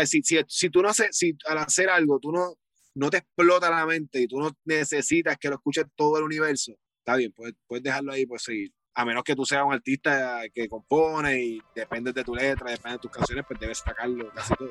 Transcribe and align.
sea, 0.00 0.06
si, 0.06 0.22
si, 0.22 0.70
tú 0.70 0.82
no 0.82 0.88
haces, 0.88 1.16
si 1.16 1.36
al 1.46 1.58
hacer 1.58 1.88
algo 1.88 2.18
tú 2.18 2.32
no, 2.32 2.54
no 2.94 3.10
te 3.10 3.18
explota 3.18 3.70
la 3.70 3.86
mente 3.86 4.20
y 4.20 4.26
tú 4.26 4.38
no 4.38 4.50
necesitas 4.64 5.36
que 5.38 5.48
lo 5.48 5.56
escuche 5.56 5.84
todo 5.94 6.18
el 6.18 6.24
universo, 6.24 6.72
está 6.98 7.16
bien, 7.16 7.32
puedes, 7.32 7.54
puedes 7.66 7.82
dejarlo 7.82 8.12
ahí, 8.12 8.26
pues 8.26 8.42
seguir. 8.42 8.72
A 8.94 9.04
menos 9.04 9.24
que 9.24 9.36
tú 9.36 9.44
seas 9.44 9.62
un 9.64 9.74
artista 9.74 10.40
que 10.54 10.68
compone 10.68 11.42
y 11.42 11.62
dependes 11.74 12.14
de 12.14 12.24
tu 12.24 12.34
letra, 12.34 12.70
depende 12.70 12.96
de 12.96 12.98
tus 12.98 13.10
canciones, 13.10 13.44
pues 13.46 13.60
debes 13.60 13.78
sacarlo 13.78 14.32
casi 14.32 14.54
todo. 14.54 14.70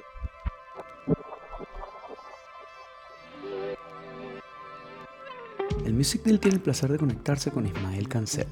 El 5.85 5.93
Music 5.93 6.23
Deal 6.23 6.39
tiene 6.39 6.57
el 6.57 6.63
placer 6.63 6.91
de 6.91 6.97
conectarse 6.97 7.51
con 7.51 7.67
Ismael 7.67 8.07
Cancel, 8.07 8.47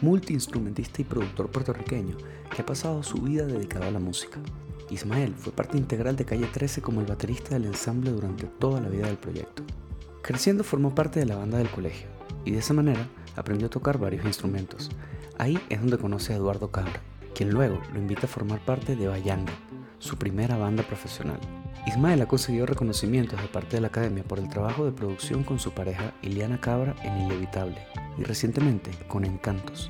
multiinstrumentista 0.00 1.02
y 1.02 1.04
productor 1.04 1.50
puertorriqueño 1.50 2.16
que 2.54 2.62
ha 2.62 2.66
pasado 2.66 3.02
su 3.02 3.18
vida 3.18 3.44
dedicado 3.44 3.86
a 3.86 3.90
la 3.90 3.98
música. 3.98 4.40
Ismael 4.90 5.34
fue 5.36 5.52
parte 5.52 5.78
integral 5.78 6.16
de 6.16 6.24
Calle 6.24 6.46
13 6.46 6.82
como 6.82 7.00
el 7.00 7.06
baterista 7.06 7.50
del 7.50 7.66
ensamble 7.66 8.10
durante 8.10 8.46
toda 8.46 8.80
la 8.80 8.88
vida 8.88 9.06
del 9.06 9.18
proyecto. 9.18 9.62
Creciendo 10.22 10.64
formó 10.64 10.94
parte 10.94 11.20
de 11.20 11.26
la 11.26 11.36
banda 11.36 11.58
del 11.58 11.70
colegio 11.70 12.08
y 12.44 12.50
de 12.50 12.58
esa 12.58 12.74
manera 12.74 13.08
aprendió 13.36 13.68
a 13.68 13.70
tocar 13.70 13.98
varios 13.98 14.24
instrumentos. 14.24 14.90
Ahí 15.38 15.58
es 15.68 15.80
donde 15.80 15.98
conoce 15.98 16.32
a 16.32 16.36
Eduardo 16.36 16.70
Cabra, 16.70 17.00
quien 17.34 17.50
luego 17.50 17.80
lo 17.92 17.98
invita 17.98 18.26
a 18.26 18.28
formar 18.28 18.64
parte 18.64 18.96
de 18.96 19.08
Bayanga, 19.08 19.52
su 19.98 20.16
primera 20.16 20.56
banda 20.56 20.82
profesional. 20.82 21.38
Ismael 21.86 22.20
ha 22.20 22.26
conseguido 22.26 22.66
reconocimientos 22.66 23.40
de 23.40 23.48
parte 23.48 23.76
de 23.76 23.80
la 23.80 23.88
academia 23.88 24.24
por 24.24 24.38
el 24.38 24.48
trabajo 24.48 24.84
de 24.84 24.92
producción 24.92 25.44
con 25.44 25.58
su 25.58 25.72
pareja 25.72 26.12
Iliana 26.20 26.60
Cabra 26.60 26.94
en 27.02 27.18
Inevitable 27.22 27.78
y 28.18 28.24
recientemente 28.24 28.90
con 29.08 29.24
Encantos, 29.24 29.88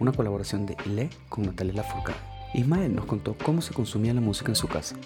una 0.00 0.12
colaboración 0.12 0.66
de 0.66 0.76
Ile 0.86 1.10
con 1.28 1.44
Natalia 1.44 1.74
Lafourcade. 1.74 2.37
Ismael 2.54 2.94
nos 2.94 3.04
contó 3.06 3.36
cómo 3.44 3.60
se 3.62 3.74
consumía 3.74 4.14
la 4.14 4.20
música 4.20 4.50
en 4.50 4.56
su 4.56 4.68
casa, 4.68 4.96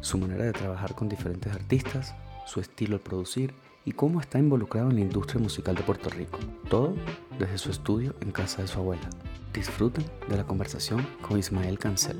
su 0.00 0.18
manera 0.18 0.44
de 0.44 0.52
trabajar 0.52 0.94
con 0.94 1.08
diferentes 1.08 1.52
artistas, 1.52 2.14
su 2.46 2.60
estilo 2.60 2.94
al 2.94 3.00
producir 3.00 3.54
y 3.84 3.92
cómo 3.92 4.20
está 4.20 4.38
involucrado 4.38 4.90
en 4.90 4.96
la 4.96 5.00
industria 5.02 5.40
musical 5.40 5.74
de 5.74 5.82
Puerto 5.82 6.08
Rico. 6.10 6.38
Todo 6.70 6.94
desde 7.38 7.58
su 7.58 7.70
estudio 7.70 8.14
en 8.20 8.30
casa 8.30 8.62
de 8.62 8.68
su 8.68 8.78
abuela. 8.78 9.08
Disfruten 9.52 10.04
de 10.28 10.36
la 10.36 10.44
conversación 10.44 11.06
con 11.26 11.38
Ismael 11.38 11.78
Cancel. 11.78 12.18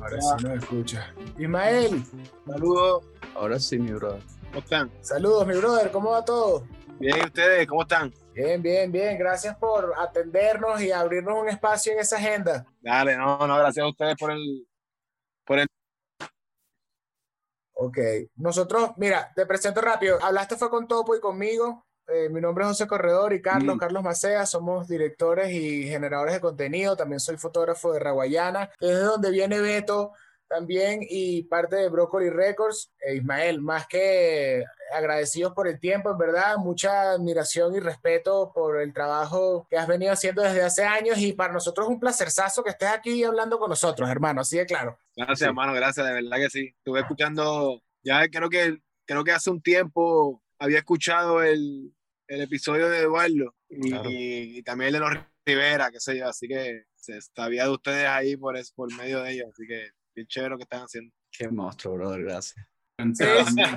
Ahora 0.00 0.20
sí 0.20 0.44
nos 0.44 0.58
escucha. 0.62 1.14
Ismael, 1.38 2.02
Saludos, 2.46 3.04
Ahora 3.34 3.58
sí, 3.58 3.78
mi 3.78 3.92
brother. 3.92 4.20
¿cómo 4.48 4.58
están? 4.60 4.90
saludos, 5.00 5.46
mi 5.46 5.54
brother, 5.56 5.90
¿cómo 5.90 6.10
va 6.10 6.24
todo? 6.24 6.64
Bien, 7.00 7.16
¿y 7.20 7.24
ustedes? 7.26 7.66
¿Cómo 7.66 7.82
están? 7.82 8.12
Bien, 8.34 8.60
bien, 8.60 8.90
bien. 8.90 9.16
Gracias 9.16 9.56
por 9.56 9.94
atendernos 9.96 10.82
y 10.82 10.90
abrirnos 10.90 11.40
un 11.40 11.48
espacio 11.48 11.92
en 11.92 12.00
esa 12.00 12.16
agenda. 12.16 12.66
Dale, 12.80 13.16
no, 13.16 13.46
no, 13.46 13.56
gracias 13.58 13.84
a 13.84 13.88
ustedes 13.88 14.16
por 14.18 14.32
el, 14.32 14.66
por 15.44 15.58
el 15.60 15.66
Ok. 17.74 17.98
Nosotros, 18.36 18.90
mira, 18.96 19.32
te 19.34 19.46
presento 19.46 19.80
rápido. 19.80 20.18
Hablaste 20.22 20.56
fue 20.56 20.70
con 20.70 20.86
Topo 20.88 21.14
y 21.14 21.20
conmigo. 21.20 21.84
Eh, 22.06 22.28
mi 22.28 22.40
nombre 22.40 22.64
es 22.64 22.68
José 22.68 22.86
Corredor 22.86 23.32
y 23.32 23.40
Carlos, 23.40 23.76
Mm. 23.76 23.78
Carlos 23.78 24.02
Macea, 24.02 24.44
somos 24.46 24.86
directores 24.88 25.50
y 25.52 25.84
generadores 25.84 26.34
de 26.34 26.40
contenido. 26.40 26.96
También 26.96 27.18
soy 27.20 27.36
fotógrafo 27.36 27.92
de 27.92 28.00
Raguayana, 28.00 28.70
es 28.78 28.88
de 28.90 29.00
donde 29.00 29.30
viene 29.30 29.60
Beto 29.60 30.12
también 30.48 31.00
y 31.08 31.44
parte 31.44 31.76
de 31.76 31.88
Broccoli 31.88 32.30
Records. 32.30 32.92
E 33.00 33.16
Ismael, 33.16 33.60
más 33.60 33.86
que 33.86 34.62
agradecidos 34.94 35.52
por 35.54 35.66
el 35.68 35.80
tiempo, 35.80 36.10
en 36.10 36.18
verdad, 36.18 36.56
mucha 36.58 37.12
admiración 37.12 37.74
y 37.74 37.80
respeto 37.80 38.52
por 38.54 38.80
el 38.80 38.92
trabajo 38.92 39.66
que 39.70 39.76
has 39.76 39.86
venido 39.88 40.12
haciendo 40.12 40.42
desde 40.42 40.62
hace 40.62 40.84
años 40.84 41.18
y 41.18 41.32
para 41.32 41.52
nosotros 41.52 41.86
es 41.86 41.90
un 41.92 42.00
placerzazo 42.00 42.62
que 42.62 42.70
estés 42.70 42.88
aquí 42.90 43.24
hablando 43.24 43.58
con 43.58 43.70
nosotros, 43.70 44.08
hermano, 44.08 44.42
así 44.42 44.58
de 44.58 44.66
claro. 44.66 44.98
Gracias, 45.16 45.38
Sí. 45.40 45.44
hermano, 45.46 45.72
gracias, 45.74 46.06
de 46.06 46.12
verdad 46.12 46.36
que 46.36 46.50
sí. 46.50 46.74
Estuve 46.78 47.00
escuchando, 47.00 47.82
ya 48.02 48.28
creo 48.28 48.48
que, 48.50 48.78
creo 49.06 49.24
que 49.24 49.32
hace 49.32 49.50
un 49.50 49.60
tiempo 49.62 50.42
había 50.58 50.78
escuchado 50.78 51.42
el, 51.42 51.92
el 52.28 52.40
episodio 52.42 52.88
de 52.88 52.98
Eduardo 53.00 53.54
y, 53.68 53.90
Claro. 53.90 54.08
y 54.10 54.62
también 54.62 54.88
el 54.88 54.92
de 54.94 55.00
los 55.00 55.10
Rivera, 55.46 55.90
qué 55.90 56.00
sé 56.00 56.16
yo, 56.16 56.28
así 56.28 56.48
que 56.48 56.84
se 56.94 57.20
sabía 57.20 57.64
de 57.64 57.70
ustedes 57.70 58.06
ahí 58.08 58.34
por, 58.36 58.56
es- 58.56 58.72
por 58.72 58.90
medio 58.96 59.22
de 59.22 59.32
ellos, 59.32 59.48
así 59.52 59.66
que 59.66 59.90
bien 60.14 60.26
chévere 60.26 60.50
lo 60.50 60.56
que 60.56 60.62
están 60.64 60.82
haciendo. 60.82 61.12
Qué 61.30 61.48
monstruo, 61.48 61.94
brother, 61.94 62.22
gracias. 62.22 62.66
Sí, 62.96 63.24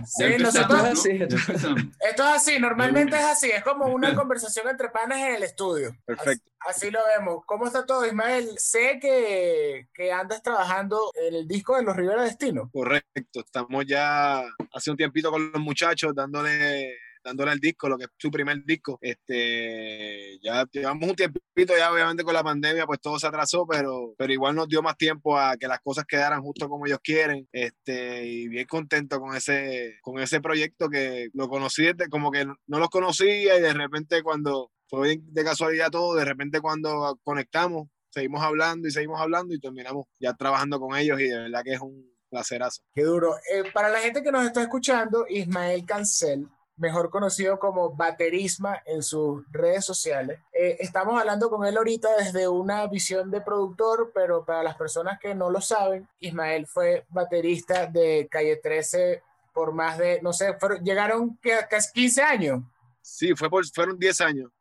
sí, 0.06 0.24
nosotros- 0.38 1.02
Sí, 1.02 1.14
¿no? 1.18 1.24
Empezamos. 1.26 1.82
Esto 2.08 2.24
es 2.24 2.30
así, 2.36 2.60
normalmente 2.60 3.16
es 3.18 3.24
así, 3.24 3.50
es 3.50 3.64
como 3.64 3.86
una 3.88 4.14
conversación 4.16 4.68
entre 4.70 4.90
panas 4.90 5.18
en 5.18 5.36
el 5.36 5.44
estudio. 5.44 5.96
Perfecto. 6.06 6.52
Así, 6.60 6.86
así 6.86 6.92
lo 6.92 7.00
vemos. 7.18 7.44
¿Cómo 7.48 7.66
está 7.66 7.84
todo, 7.86 8.06
Ismael? 8.06 8.48
Sé 8.60 9.00
que, 9.02 9.88
que 9.92 10.12
andas 10.12 10.44
trabajando 10.44 11.12
en 11.16 11.34
el 11.34 11.48
disco 11.48 11.76
de 11.76 11.82
los 11.84 11.96
Rivera 11.96 12.22
Destino. 12.24 12.70
Correcto, 12.72 13.40
estamos 13.40 13.86
ya 13.88 14.44
hace 14.72 14.92
un 14.92 14.98
tiempito 14.98 15.32
con 15.32 15.52
los 15.52 15.62
muchachos 15.62 16.14
dándole 16.14 16.96
dándole 17.28 17.52
al 17.52 17.60
disco, 17.60 17.90
lo 17.90 17.98
que 17.98 18.06
es 18.06 18.10
su 18.18 18.32
primer 18.32 18.64
disco. 18.64 18.98
Este, 19.02 20.40
ya 20.42 20.66
llevamos 20.72 21.10
un 21.10 21.16
tiempito 21.16 21.74
ya 21.78 21.92
obviamente 21.92 22.24
con 22.24 22.34
la 22.34 22.44
pandemia, 22.44 22.86
pues 22.86 23.02
todo 23.02 23.20
se 23.20 23.28
atrasó, 23.28 23.68
pero, 23.68 24.14
pero 24.18 24.32
igual 24.32 24.56
nos 24.56 24.70
dio 24.70 24.82
más 24.82 24.96
tiempo 24.98 25.38
a 25.38 25.58
que 25.58 25.68
las 25.68 25.82
cosas 25.82 26.06
quedaran 26.06 26.42
justo 26.42 26.70
como 26.70 26.86
ellos 26.86 27.00
quieren. 27.04 27.48
Este, 27.52 28.26
y 28.26 28.48
bien 28.48 28.66
contento 28.66 29.20
con 29.20 29.36
ese, 29.36 29.98
con 30.02 30.20
ese 30.20 30.40
proyecto 30.40 30.90
que 30.90 31.30
lo 31.34 31.50
conocí 31.50 31.84
desde, 31.84 32.10
como 32.10 32.32
que 32.32 32.46
no 32.46 32.80
los 32.80 32.90
conocía 32.90 33.58
y 33.58 33.62
de 33.62 33.74
repente 33.74 34.24
cuando 34.24 34.72
fue 34.88 35.20
de 35.22 35.44
casualidad 35.44 35.92
todo, 35.92 36.16
de 36.16 36.24
repente 36.24 36.62
cuando 36.62 37.20
conectamos, 37.24 37.90
seguimos 38.10 38.42
hablando 38.42 38.88
y 38.88 38.92
seguimos 38.92 39.20
hablando 39.20 39.54
y 39.54 39.60
terminamos 39.60 40.06
ya 40.18 40.34
trabajando 40.34 40.80
con 40.80 40.96
ellos 40.96 41.20
y 41.20 41.28
de 41.28 41.38
verdad 41.38 41.62
que 41.64 41.74
es 41.74 41.82
un 41.82 42.10
placerazo. 42.30 42.84
Qué 42.94 43.04
duro. 43.04 43.36
Eh, 43.52 43.70
para 43.74 43.90
la 43.90 44.00
gente 44.00 44.24
que 44.24 44.32
nos 44.32 44.46
está 44.46 44.62
escuchando, 44.62 45.26
Ismael 45.28 45.86
Cancel, 45.86 46.48
mejor 46.78 47.10
conocido 47.10 47.60
como 47.60 47.96
Baterisma 47.96 48.82
en 48.86 49.04
sus 49.04 49.44
redes 49.52 49.84
sociales. 49.86 50.40
Eh, 50.54 50.78
estamos 50.80 51.20
hablando 51.20 51.50
con 51.50 51.66
él 51.66 51.76
ahorita 51.78 52.08
desde 52.18 52.48
una 52.48 52.86
visión 52.88 53.30
de 53.32 53.42
productor, 53.42 54.12
pero 54.14 54.46
para 54.46 54.64
las 54.64 54.76
personas 54.76 55.20
que 55.20 55.34
no 55.36 55.50
lo 55.50 55.60
saben, 55.62 56.08
Ismael 56.20 56.68
fue 56.68 57.06
baterista 57.10 57.88
de 57.88 58.28
Calle 58.32 58.58
13 58.58 59.22
por 59.54 59.74
más 59.74 59.98
de, 59.98 60.22
no 60.22 60.34
sé, 60.34 60.54
fueron- 60.60 60.84
llegaron 60.84 61.40
casi 61.70 61.92
15 61.94 62.22
años. 62.22 62.62
Sí, 63.02 63.34
fue 63.36 63.50
por, 63.50 63.66
fueron 63.68 63.98
10 63.98 64.22
años, 64.22 64.52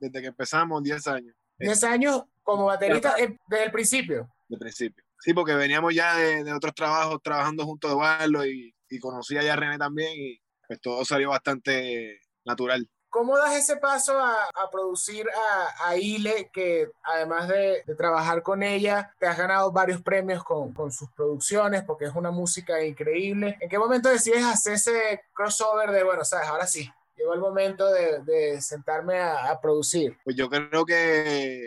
desde 0.00 0.20
que 0.22 0.28
empezamos, 0.28 0.82
10 0.82 1.06
años, 1.06 1.34
10 1.58 1.84
años 1.84 2.22
como 2.42 2.64
baterista 2.64 3.14
eh, 3.18 3.36
desde 3.46 3.64
el 3.64 3.70
principio. 3.72 4.28
de 4.48 4.56
principio. 4.56 5.04
Sí, 5.20 5.34
porque 5.34 5.52
veníamos 5.54 5.94
ya 5.94 6.16
de, 6.16 6.44
de 6.44 6.52
otros 6.54 6.72
trabajos, 6.74 7.20
trabajando 7.22 7.64
junto 7.66 7.88
a 7.88 7.90
Eduardo 7.90 8.46
y, 8.46 8.72
y 8.88 8.98
conocía 9.00 9.42
ya 9.42 9.52
a 9.52 9.56
René 9.56 9.76
también 9.76 10.12
y 10.16 10.40
pues 10.68 10.80
todo 10.80 11.04
salió 11.04 11.30
bastante 11.30 12.20
natural. 12.44 12.88
¿Cómo 13.10 13.38
das 13.38 13.56
ese 13.56 13.78
paso 13.78 14.18
a, 14.18 14.44
a 14.54 14.70
producir 14.70 15.26
a, 15.30 15.88
a 15.88 15.96
Ile, 15.96 16.50
que 16.52 16.90
además 17.02 17.48
de, 17.48 17.82
de 17.86 17.94
trabajar 17.94 18.42
con 18.42 18.62
ella, 18.62 19.14
te 19.18 19.26
has 19.26 19.38
ganado 19.38 19.72
varios 19.72 20.02
premios 20.02 20.44
con, 20.44 20.74
con 20.74 20.92
sus 20.92 21.10
producciones, 21.12 21.84
porque 21.84 22.04
es 22.04 22.14
una 22.14 22.30
música 22.30 22.84
increíble? 22.84 23.56
¿En 23.60 23.70
qué 23.70 23.78
momento 23.78 24.10
decides 24.10 24.44
hacer 24.44 24.74
ese 24.74 25.22
crossover 25.32 25.90
de, 25.90 26.04
bueno, 26.04 26.22
sabes, 26.22 26.48
ahora 26.48 26.66
sí, 26.66 26.86
llegó 27.16 27.32
el 27.32 27.40
momento 27.40 27.90
de, 27.90 28.22
de 28.24 28.60
sentarme 28.60 29.18
a, 29.18 29.50
a 29.52 29.58
producir? 29.58 30.18
Pues 30.22 30.36
yo 30.36 30.50
creo 30.50 30.84
que 30.84 31.62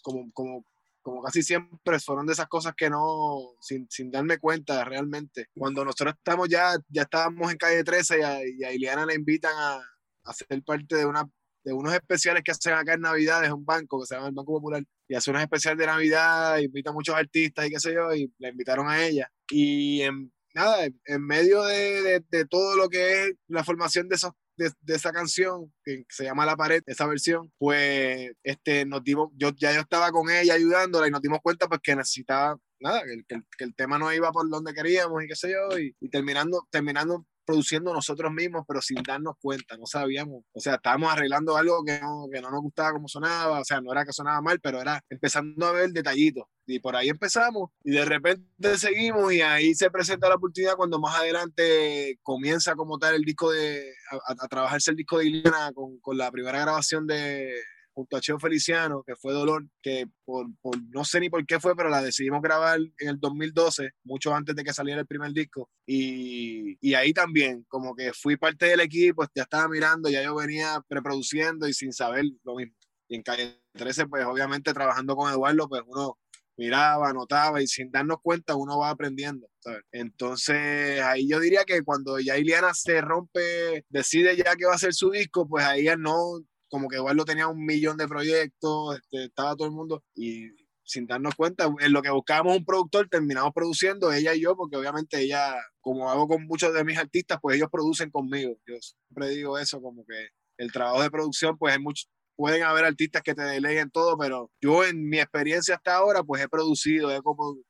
como, 0.00 0.30
como, 0.32 0.64
como 1.04 1.22
casi 1.22 1.42
siempre 1.42 2.00
fueron 2.00 2.26
de 2.26 2.32
esas 2.32 2.48
cosas 2.48 2.74
que 2.74 2.88
no, 2.88 3.54
sin, 3.60 3.86
sin 3.90 4.10
darme 4.10 4.38
cuenta 4.38 4.84
realmente, 4.84 5.46
cuando 5.54 5.84
nosotros 5.84 6.14
estamos 6.16 6.48
ya, 6.48 6.74
ya 6.88 7.02
estábamos 7.02 7.52
en 7.52 7.58
calle 7.58 7.84
13 7.84 8.18
y 8.18 8.22
a, 8.22 8.40
y 8.44 8.64
a 8.64 8.72
Ileana 8.72 9.04
le 9.06 9.14
invitan 9.14 9.52
a, 9.54 9.80
a 10.24 10.32
ser 10.32 10.46
parte 10.64 10.96
de 10.96 11.04
una 11.04 11.28
de 11.62 11.72
unos 11.72 11.94
especiales 11.94 12.42
que 12.44 12.52
hacen 12.52 12.74
acá 12.74 12.94
en 12.94 13.00
Navidad, 13.00 13.42
es 13.42 13.50
un 13.50 13.64
banco 13.64 13.98
que 14.00 14.06
se 14.06 14.14
llama 14.14 14.28
el 14.28 14.34
Banco 14.34 14.52
Popular, 14.52 14.82
y 15.08 15.14
hace 15.14 15.30
unos 15.30 15.42
especiales 15.42 15.78
de 15.78 15.86
Navidad, 15.86 16.58
invita 16.58 16.90
a 16.90 16.92
muchos 16.92 17.14
artistas 17.14 17.66
y 17.66 17.70
qué 17.70 17.80
sé 17.80 17.94
yo, 17.94 18.14
y 18.14 18.30
la 18.38 18.50
invitaron 18.50 18.88
a 18.88 19.02
ella. 19.02 19.30
Y 19.48 20.02
en, 20.02 20.30
nada, 20.54 20.84
en, 20.84 21.26
medio 21.26 21.64
de, 21.64 22.02
de, 22.02 22.24
de, 22.28 22.44
todo 22.44 22.76
lo 22.76 22.90
que 22.90 23.24
es 23.24 23.34
la 23.48 23.64
formación 23.64 24.08
de, 24.10 24.16
esos, 24.16 24.32
de, 24.56 24.72
esa 24.86 25.12
canción, 25.12 25.72
que 25.84 26.04
se 26.08 26.24
llama 26.24 26.46
La 26.46 26.56
Pared, 26.56 26.82
esa 26.86 27.06
versión, 27.06 27.52
pues 27.58 28.32
este, 28.42 28.84
nos 28.84 29.02
dimos, 29.02 29.30
yo 29.36 29.50
ya 29.56 29.72
yo 29.72 29.80
estaba 29.80 30.10
con 30.10 30.30
ella 30.30 30.54
ayudándola 30.54 31.08
y 31.08 31.10
nos 31.10 31.22
dimos 31.22 31.40
cuenta 31.42 31.68
pues 31.68 31.80
que 31.82 31.96
necesitaba, 31.96 32.56
nada, 32.80 33.02
que, 33.04 33.22
que, 33.28 33.42
que 33.56 33.64
el 33.64 33.74
tema 33.74 33.98
no 33.98 34.12
iba 34.12 34.30
por 34.32 34.48
donde 34.48 34.74
queríamos 34.74 35.22
y 35.22 35.28
qué 35.28 35.36
sé 35.36 35.52
yo, 35.52 35.78
y, 35.78 35.94
y 36.00 36.08
terminando, 36.08 36.66
terminando 36.70 37.26
produciendo 37.44 37.92
nosotros 37.92 38.32
mismos, 38.32 38.64
pero 38.66 38.80
sin 38.80 39.02
darnos 39.02 39.34
cuenta, 39.40 39.76
no 39.76 39.86
sabíamos, 39.86 40.44
o 40.52 40.60
sea, 40.60 40.76
estábamos 40.76 41.12
arreglando 41.12 41.56
algo 41.56 41.84
que 41.84 42.00
no, 42.00 42.26
que 42.32 42.40
no 42.40 42.50
nos 42.50 42.62
gustaba 42.62 42.92
como 42.92 43.08
sonaba, 43.08 43.60
o 43.60 43.64
sea, 43.64 43.80
no 43.80 43.92
era 43.92 44.04
que 44.04 44.12
sonaba 44.12 44.40
mal, 44.40 44.60
pero 44.60 44.80
era 44.80 45.00
empezando 45.08 45.66
a 45.66 45.72
ver 45.72 45.90
detallitos, 45.90 46.44
y 46.66 46.78
por 46.78 46.96
ahí 46.96 47.08
empezamos, 47.08 47.70
y 47.82 47.92
de 47.92 48.04
repente 48.04 48.78
seguimos, 48.78 49.32
y 49.32 49.40
ahí 49.40 49.74
se 49.74 49.90
presenta 49.90 50.28
la 50.28 50.36
oportunidad 50.36 50.76
cuando 50.76 50.98
más 50.98 51.18
adelante 51.18 52.18
comienza 52.22 52.74
como 52.74 52.98
tal 52.98 53.14
el 53.14 53.22
disco 53.22 53.50
de, 53.50 53.92
a, 54.10 54.44
a 54.44 54.48
trabajarse 54.48 54.90
el 54.90 54.96
disco 54.96 55.18
de 55.18 55.26
Iliana 55.26 55.72
con, 55.74 55.98
con 56.00 56.16
la 56.16 56.30
primera 56.30 56.60
grabación 56.60 57.06
de, 57.06 57.54
junto 57.94 58.16
a 58.16 58.20
Cheo 58.20 58.38
Feliciano, 58.38 59.02
que 59.06 59.14
fue 59.14 59.32
Dolor, 59.32 59.66
que 59.80 60.06
por, 60.24 60.46
por, 60.60 60.76
no 60.90 61.04
sé 61.04 61.20
ni 61.20 61.30
por 61.30 61.46
qué 61.46 61.60
fue, 61.60 61.76
pero 61.76 61.88
la 61.88 62.02
decidimos 62.02 62.42
grabar 62.42 62.80
en 62.98 63.08
el 63.08 63.20
2012, 63.20 63.92
mucho 64.02 64.34
antes 64.34 64.56
de 64.56 64.64
que 64.64 64.72
saliera 64.72 65.00
el 65.00 65.06
primer 65.06 65.32
disco. 65.32 65.70
Y, 65.86 66.76
y 66.80 66.94
ahí 66.94 67.12
también, 67.12 67.64
como 67.68 67.94
que 67.94 68.12
fui 68.12 68.36
parte 68.36 68.66
del 68.66 68.80
equipo, 68.80 69.24
ya 69.34 69.44
estaba 69.44 69.68
mirando, 69.68 70.10
ya 70.10 70.22
yo 70.22 70.34
venía 70.34 70.82
preproduciendo 70.88 71.68
y 71.68 71.72
sin 71.72 71.92
saber 71.92 72.24
lo 72.42 72.56
mismo. 72.56 72.74
Y 73.08 73.16
en 73.16 73.22
Calle 73.22 73.60
13, 73.74 74.06
pues 74.08 74.24
obviamente 74.24 74.72
trabajando 74.74 75.14
con 75.14 75.30
Eduardo, 75.30 75.68
pues 75.68 75.82
uno 75.86 76.18
miraba, 76.56 77.10
anotaba 77.10 77.62
y 77.62 77.66
sin 77.66 77.90
darnos 77.90 78.18
cuenta 78.22 78.54
uno 78.54 78.78
va 78.78 78.90
aprendiendo. 78.90 79.48
Entonces 79.92 81.00
ahí 81.02 81.28
yo 81.28 81.40
diría 81.40 81.64
que 81.64 81.82
cuando 81.82 82.18
ya 82.18 82.38
Iliana 82.38 82.74
se 82.74 83.00
rompe, 83.00 83.84
decide 83.88 84.36
ya 84.36 84.56
que 84.56 84.66
va 84.66 84.74
a 84.74 84.78
ser 84.78 84.94
su 84.94 85.10
disco, 85.10 85.48
pues 85.48 85.64
ahí 85.64 85.84
ya 85.84 85.96
no, 85.96 86.40
como 86.68 86.88
que 86.88 86.96
Eduardo 86.96 87.24
tenía 87.24 87.48
un 87.48 87.64
millón 87.64 87.96
de 87.96 88.08
proyectos, 88.08 88.96
este, 88.96 89.24
estaba 89.24 89.56
todo 89.56 89.68
el 89.68 89.74
mundo 89.74 90.04
y 90.14 90.48
sin 90.84 91.06
darnos 91.06 91.34
cuenta, 91.34 91.72
en 91.80 91.92
lo 91.92 92.02
que 92.02 92.10
buscábamos 92.10 92.58
un 92.58 92.64
productor, 92.64 93.08
terminamos 93.08 93.52
produciendo 93.54 94.12
ella 94.12 94.34
y 94.34 94.42
yo, 94.42 94.54
porque 94.54 94.76
obviamente 94.76 95.18
ella, 95.20 95.54
como 95.80 96.10
hago 96.10 96.28
con 96.28 96.46
muchos 96.46 96.74
de 96.74 96.84
mis 96.84 96.98
artistas, 96.98 97.38
pues 97.40 97.56
ellos 97.56 97.70
producen 97.72 98.10
conmigo. 98.10 98.54
Yo 98.66 98.74
siempre 98.80 99.30
digo 99.30 99.58
eso, 99.58 99.80
como 99.80 100.04
que 100.04 100.28
el 100.58 100.70
trabajo 100.72 101.02
de 101.02 101.10
producción, 101.10 101.56
pues 101.56 101.74
hay 101.74 101.80
mucho, 101.80 102.04
pueden 102.36 102.62
haber 102.62 102.84
artistas 102.84 103.22
que 103.22 103.34
te 103.34 103.42
deleguen 103.42 103.90
todo, 103.90 104.16
pero 104.18 104.50
yo 104.60 104.84
en 104.84 105.08
mi 105.08 105.20
experiencia 105.20 105.76
hasta 105.76 105.96
ahora, 105.96 106.22
pues 106.22 106.42
he 106.42 106.48
producido, 106.48 107.10
he 107.10 107.20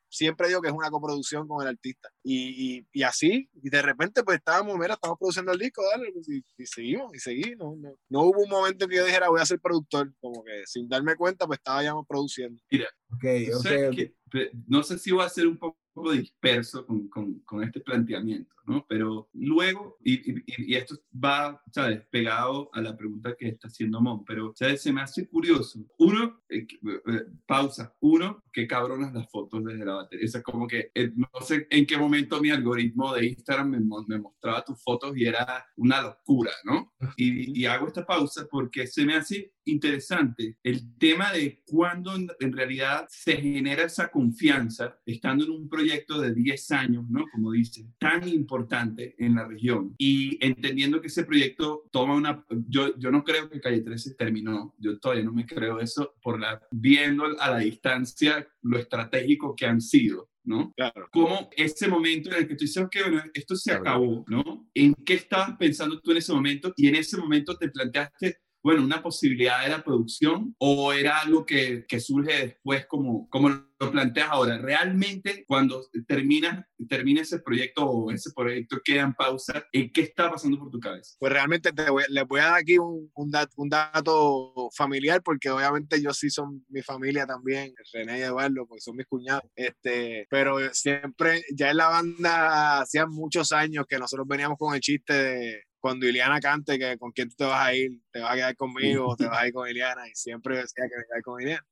siempre 0.08 0.48
digo 0.48 0.62
que 0.62 0.68
es 0.68 0.74
una 0.74 0.90
coproducción 0.90 1.46
con 1.48 1.62
el 1.62 1.68
artista. 1.68 2.08
Y, 2.26 2.78
y, 2.78 2.86
y, 2.90 3.02
así, 3.02 3.50
y 3.62 3.68
de 3.68 3.82
repente 3.82 4.24
pues 4.24 4.38
estábamos, 4.38 4.78
mira, 4.78 4.94
estamos 4.94 5.18
produciendo 5.18 5.52
el 5.52 5.58
disco, 5.58 5.82
dale, 5.92 6.10
pues, 6.10 6.26
y, 6.30 6.42
y, 6.56 6.66
seguimos, 6.66 7.14
y 7.14 7.18
seguimos. 7.18 7.58
No, 7.58 7.76
no, 7.76 7.96
no, 8.08 8.20
hubo 8.22 8.42
un 8.42 8.48
momento 8.48 8.84
en 8.84 8.90
que 8.90 8.96
yo 8.96 9.04
dijera, 9.04 9.28
voy 9.28 9.42
a 9.42 9.46
ser 9.46 9.60
productor, 9.60 10.10
como 10.20 10.42
que 10.42 10.62
sin 10.64 10.88
darme 10.88 11.16
cuenta, 11.16 11.46
pues 11.46 11.58
estaba 11.58 11.82
ya 11.82 11.92
produciendo. 12.08 12.58
Mira, 12.70 12.88
okay, 13.14 13.52
okay, 13.52 13.84
okay. 13.84 14.14
Que, 14.30 14.50
no 14.66 14.82
sé 14.82 14.98
si 14.98 15.12
va 15.12 15.26
a 15.26 15.28
ser 15.28 15.46
un 15.46 15.58
poco 15.58 15.76
disperso 16.12 16.84
con, 16.86 17.08
con, 17.08 17.40
con, 17.40 17.62
este 17.62 17.80
planteamiento, 17.80 18.52
¿no? 18.66 18.84
Pero 18.88 19.28
luego, 19.32 19.96
y, 20.02 20.32
y, 20.32 20.44
y, 20.46 20.74
esto 20.74 20.96
va, 21.12 21.62
¿sabes? 21.72 22.04
Pegado 22.10 22.68
a 22.72 22.80
la 22.80 22.96
pregunta 22.96 23.36
que 23.38 23.48
está 23.48 23.68
haciendo 23.68 24.00
Mon, 24.00 24.24
pero, 24.24 24.52
¿sabes? 24.56 24.82
Se 24.82 24.92
me 24.92 25.02
hace 25.02 25.28
curioso. 25.28 25.84
Uno, 25.98 26.42
eh, 26.48 26.66
eh, 26.82 27.26
pausa, 27.46 27.94
uno, 28.00 28.42
qué 28.52 28.66
cabronas 28.66 29.14
las 29.14 29.30
fotos 29.30 29.64
desde 29.64 29.84
la 29.84 29.94
batería. 29.94 30.26
O 30.26 30.28
sea, 30.28 30.42
como 30.42 30.66
que 30.66 30.90
eh, 30.94 31.12
no 31.14 31.28
sé 31.42 31.66
en 31.70 31.86
qué 31.86 31.96
momento 31.96 32.13
mi 32.40 32.50
algoritmo 32.50 33.14
de 33.14 33.26
Instagram 33.26 33.70
me, 33.70 33.80
me 34.06 34.18
mostraba 34.18 34.64
tus 34.64 34.82
fotos 34.82 35.16
y 35.16 35.26
era 35.26 35.64
una 35.76 36.02
locura, 36.02 36.50
¿no? 36.64 36.92
Y, 37.16 37.60
y 37.60 37.66
hago 37.66 37.86
esta 37.86 38.04
pausa 38.04 38.46
porque 38.50 38.86
se 38.86 39.04
me 39.04 39.14
hace 39.14 39.52
interesante 39.66 40.58
el 40.62 40.96
tema 40.98 41.32
de 41.32 41.62
cuándo 41.66 42.14
en, 42.14 42.28
en, 42.40 42.52
realidad 42.52 43.06
se 43.08 43.36
genera 43.36 43.84
esa 43.84 44.08
confianza 44.08 44.98
estando 45.06 45.44
en 45.44 45.52
un 45.52 45.68
proyecto 45.68 46.20
de 46.20 46.34
10 46.34 46.70
años, 46.72 47.04
¿no? 47.08 47.24
Como 47.32 47.52
dice, 47.52 47.86
tan 47.98 48.28
importante 48.28 49.14
en 49.18 49.34
la 49.34 49.46
región 49.46 49.94
y 49.98 50.38
entendiendo 50.44 51.00
que 51.00 51.08
ese 51.08 51.24
proyecto 51.24 51.88
toma 51.90 52.14
una... 52.14 52.44
Yo, 52.68 52.96
yo 52.98 53.10
no 53.10 53.24
creo 53.24 53.48
que 53.48 53.60
Calle 53.60 53.80
13 53.80 54.14
terminó, 54.14 54.74
yo 54.78 54.98
todavía 54.98 55.24
no 55.24 55.32
me 55.32 55.46
creo 55.46 55.80
eso, 55.80 56.14
por 56.22 56.38
la, 56.38 56.60
viendo 56.70 57.24
a 57.38 57.50
la 57.50 57.58
distancia 57.58 58.46
lo 58.62 58.78
estratégico 58.78 59.54
que 59.56 59.66
han 59.66 59.80
sido. 59.80 60.30
¿No? 60.44 60.72
Claro. 60.76 61.08
Como 61.10 61.50
ese 61.56 61.88
momento 61.88 62.30
en 62.30 62.36
el 62.36 62.48
que 62.48 62.54
tú 62.54 62.64
dices, 62.64 62.82
ok, 62.82 62.96
bueno, 63.02 63.22
esto 63.32 63.56
se 63.56 63.72
acabó, 63.72 64.24
¿no? 64.28 64.68
¿En 64.74 64.94
qué 64.94 65.14
estabas 65.14 65.56
pensando 65.58 66.00
tú 66.00 66.12
en 66.12 66.18
ese 66.18 66.32
momento? 66.32 66.72
Y 66.76 66.88
en 66.88 66.96
ese 66.96 67.16
momento 67.16 67.56
te 67.56 67.68
planteaste, 67.70 68.38
bueno, 68.64 68.82
una 68.82 69.02
posibilidad 69.02 69.62
de 69.62 69.68
la 69.68 69.84
producción 69.84 70.56
o 70.58 70.90
era 70.94 71.18
algo 71.18 71.44
que, 71.44 71.84
que 71.86 72.00
surge 72.00 72.46
después 72.46 72.86
como, 72.86 73.28
como 73.28 73.50
lo 73.50 73.92
planteas 73.92 74.30
ahora? 74.30 74.56
¿Realmente 74.56 75.44
cuando 75.46 75.84
termina, 76.08 76.66
termina 76.88 77.20
ese 77.20 77.40
proyecto 77.40 77.84
o 77.84 78.10
ese 78.10 78.30
proyecto 78.34 78.80
queda 78.82 79.02
en 79.02 79.12
pausa, 79.12 79.66
¿en 79.70 79.92
qué 79.92 80.00
está 80.00 80.30
pasando 80.30 80.58
por 80.58 80.70
tu 80.70 80.80
cabeza? 80.80 81.14
Pues 81.18 81.30
realmente 81.30 81.72
te 81.72 81.90
voy, 81.90 82.04
les 82.08 82.26
voy 82.26 82.40
a 82.40 82.44
dar 82.44 82.54
aquí 82.54 82.78
un, 82.78 83.10
un, 83.14 83.30
dato, 83.30 83.52
un 83.58 83.68
dato 83.68 84.70
familiar 84.74 85.22
porque 85.22 85.50
obviamente 85.50 85.96
ellos 85.96 86.16
sí 86.16 86.30
son 86.30 86.64
mi 86.70 86.80
familia 86.80 87.26
también, 87.26 87.74
René 87.92 88.20
y 88.20 88.22
Eduardo, 88.22 88.66
porque 88.66 88.80
son 88.80 88.96
mis 88.96 89.06
cuñados. 89.06 89.44
Este, 89.54 90.26
pero 90.30 90.56
siempre, 90.72 91.42
ya 91.54 91.70
en 91.70 91.76
la 91.76 91.88
banda 91.88 92.80
hacían 92.80 93.10
muchos 93.10 93.52
años 93.52 93.84
que 93.86 93.98
nosotros 93.98 94.26
veníamos 94.26 94.56
con 94.56 94.74
el 94.74 94.80
chiste 94.80 95.12
de 95.12 95.62
cuando 95.84 96.08
Iliana 96.08 96.40
cante 96.40 96.78
que 96.78 96.96
con 96.96 97.12
quién 97.12 97.28
tú 97.28 97.34
te 97.36 97.44
vas 97.44 97.66
a 97.66 97.74
ir, 97.74 98.00
te 98.10 98.18
vas 98.18 98.32
a 98.32 98.36
quedar 98.36 98.56
conmigo 98.56 99.06
o 99.06 99.16
te 99.16 99.26
vas 99.26 99.38
a 99.38 99.46
ir 99.48 99.52
con 99.52 99.68
Iliana 99.68 100.08
y 100.08 100.14
siempre 100.14 100.56
decía 100.56 100.84
que 100.88 100.96
me 100.96 101.04
quedar 101.04 101.22
con 101.22 101.42
Iliana. 101.42 101.66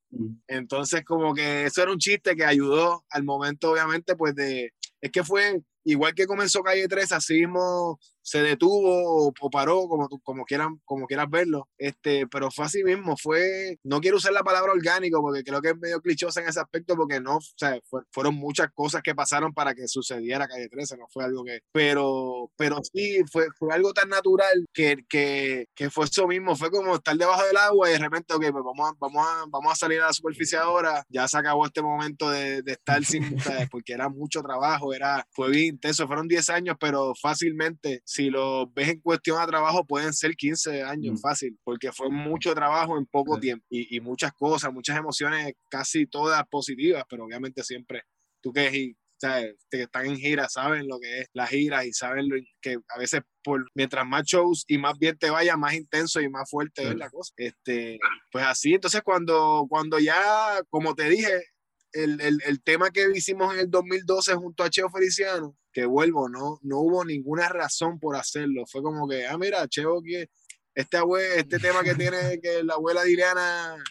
Entonces 0.49 1.03
como 1.03 1.33
que 1.33 1.65
eso 1.65 1.83
era 1.83 1.91
un 1.91 1.97
chiste 1.97 2.37
que 2.37 2.45
ayudó 2.45 3.07
al 3.09 3.25
momento 3.25 3.71
obviamente 3.71 4.15
pues 4.15 4.35
de, 4.35 4.75
es 5.01 5.11
que 5.11 5.25
fue 5.25 5.63
igual 5.85 6.15
que 6.15 6.27
comenzó 6.27 6.63
Calle 6.63 6.89
3, 6.89 7.13
así 7.13 7.35
mismo 7.35 7.99
se 8.23 8.43
detuvo 8.43 9.27
o, 9.27 9.33
o 9.41 9.51
paró, 9.51 9.87
como, 9.89 10.09
como, 10.23 10.45
quieran, 10.45 10.81
como 10.85 11.07
quieras 11.07 11.29
verlo. 11.29 11.69
Este, 11.77 12.27
pero 12.29 12.51
fue 12.51 12.65
así 12.65 12.83
mismo, 12.85 13.17
fue, 13.17 13.79
no 13.83 14.01
quiero 14.01 14.17
usar 14.17 14.33
la 14.33 14.43
palabra 14.43 14.73
orgánico 14.73 15.21
porque 15.21 15.43
creo 15.43 15.61
que 15.61 15.71
es 15.71 15.79
medio 15.79 16.01
clichosa 16.01 16.41
en 16.41 16.49
ese 16.49 16.61
aspecto 16.61 16.97
porque 16.97 17.21
no, 17.21 17.37
o 17.37 17.41
sea, 17.57 17.79
fue, 17.85 18.03
fueron 18.11 18.37
muchas 18.37 18.69
cosas 18.73 19.03
que 19.03 19.15
pasaron 19.15 19.53
para 19.53 19.75
que 19.75 19.89
sucediera 19.89 20.49
Calle 20.49 20.69
13, 20.69 20.97
no 20.97 21.07
fue 21.09 21.25
algo 21.25 21.45
que, 21.45 21.61
pero, 21.73 22.51
pero 22.57 22.79
sí, 22.83 23.23
fue, 23.31 23.49
fue 23.59 23.75
algo 23.75 23.93
tan 23.93 24.09
natural 24.09 24.67
que, 24.73 24.99
que, 25.09 25.67
que 25.75 25.91
fue 25.91 26.05
eso 26.05 26.27
mismo, 26.27 26.57
fue 26.57 26.71
como 26.71 26.95
estar 26.95 27.17
debajo 27.17 27.45
del 27.45 27.57
agua 27.57 27.91
y 27.91 27.93
de 27.93 27.99
repente, 27.99 28.35
ok, 28.35 28.43
pues 28.53 28.65
vamos 28.65 28.91
a, 28.91 28.95
vamos 28.99 29.27
a, 29.27 29.45
vamos 29.49 29.73
a 29.73 29.77
salir 29.77 30.01
a 30.01 30.07
la 30.07 30.13
superficie 30.13 30.59
ahora, 30.59 31.05
ya 31.09 31.27
se 31.27 31.39
acabó 31.39 31.67
este 31.67 31.83
momento 31.83 32.31
de, 32.31 32.63
de 32.63 32.73
estar 32.73 33.05
sin, 33.05 33.37
porque 33.71 33.93
era 33.93 34.09
mucho 34.09 34.43
trabajo, 34.43 34.95
era, 34.95 35.27
fue 35.31 35.51
bien 35.51 35.72
intenso, 35.73 36.07
fueron 36.07 36.29
10 36.29 36.51
años, 36.51 36.77
pero 36.79 37.15
fácilmente 37.21 38.03
si 38.05 38.31
lo 38.31 38.71
ves 38.73 38.89
en 38.89 39.01
cuestión 39.01 39.41
a 39.41 39.47
trabajo, 39.47 39.87
pueden 39.87 40.13
ser 40.13 40.35
15 40.37 40.83
años, 40.83 41.15
mm. 41.15 41.21
fácil, 41.21 41.59
porque 41.65 41.93
fue 41.93 42.11
mucho 42.11 42.55
trabajo 42.55 42.99
en 42.99 43.07
poco 43.07 43.35
sí. 43.37 43.41
tiempo 43.43 43.67
y, 43.71 43.97
y, 43.97 44.01
muchas 44.01 44.33
cosas, 44.33 44.73
muchas 44.73 44.97
emociones, 44.97 45.55
casi 45.69 46.07
todas 46.07 46.43
positivas, 46.49 47.05
pero 47.09 47.25
obviamente 47.25 47.63
siempre 47.63 48.03
tú 48.43 48.53
que, 48.53 48.95
sabes, 49.23 49.55
que 49.71 49.83
están 49.83 50.07
en 50.07 50.17
gira 50.17 50.49
saben 50.49 50.89
lo 50.89 50.99
que 50.99 51.21
es 51.21 51.29
la 51.33 51.47
gira 51.47 51.87
y 51.87 51.93
saben 51.93 52.29
lo, 52.29 52.37
que 52.61 52.79
a 52.89 52.99
veces 52.99 53.23
por, 53.43 53.65
mientras 53.75 54.05
más 54.05 54.25
shows 54.25 54.65
y 54.67 54.79
más 54.79 54.99
bien 54.99 55.17
te 55.17 55.31
vaya, 55.31 55.57
más 55.57 55.75
intenso 55.75 56.21
y 56.21 56.29
más 56.29 56.51
fuerte 56.51 56.83
sí. 56.83 56.89
es 56.89 56.97
la 56.97 57.09
cosa. 57.09 57.33
Este, 57.37 57.99
pues 58.31 58.45
así, 58.45 58.75
entonces 58.75 59.03
cuando, 59.03 59.67
cuando 59.69 59.99
ya, 59.99 60.61
como 60.71 60.95
te 60.95 61.09
dije, 61.09 61.45
el, 61.93 62.21
el, 62.21 62.41
el, 62.47 62.63
tema 62.63 62.91
que 62.91 63.07
hicimos 63.15 63.53
en 63.55 63.61
el 63.61 63.71
2012 63.71 64.35
junto 64.35 64.65
a 64.65 64.71
Cheo 64.71 64.91
Feliciano, 64.91 65.57
que 65.73 65.87
vuelvo, 65.87 66.29
no, 66.29 66.59
no 66.63 66.79
hubo 66.81 67.05
ninguna 67.05 67.49
razón 67.49 67.99
por 67.99 68.17
hacerlo. 68.17 68.65
Fue 68.67 68.83
como 68.83 69.09
que, 69.09 69.27
ah, 69.27 69.39
mira, 69.39 69.67
Cheo, 69.69 70.03
que 70.03 70.29
este, 70.75 70.97
abue, 70.97 71.39
este 71.39 71.59
tema 71.59 71.83
que 71.83 71.95
tiene 71.95 72.41
que 72.41 72.63
la 72.63 72.75
abuela 72.75 73.03
de 73.03 73.13
Ileana 73.13 73.83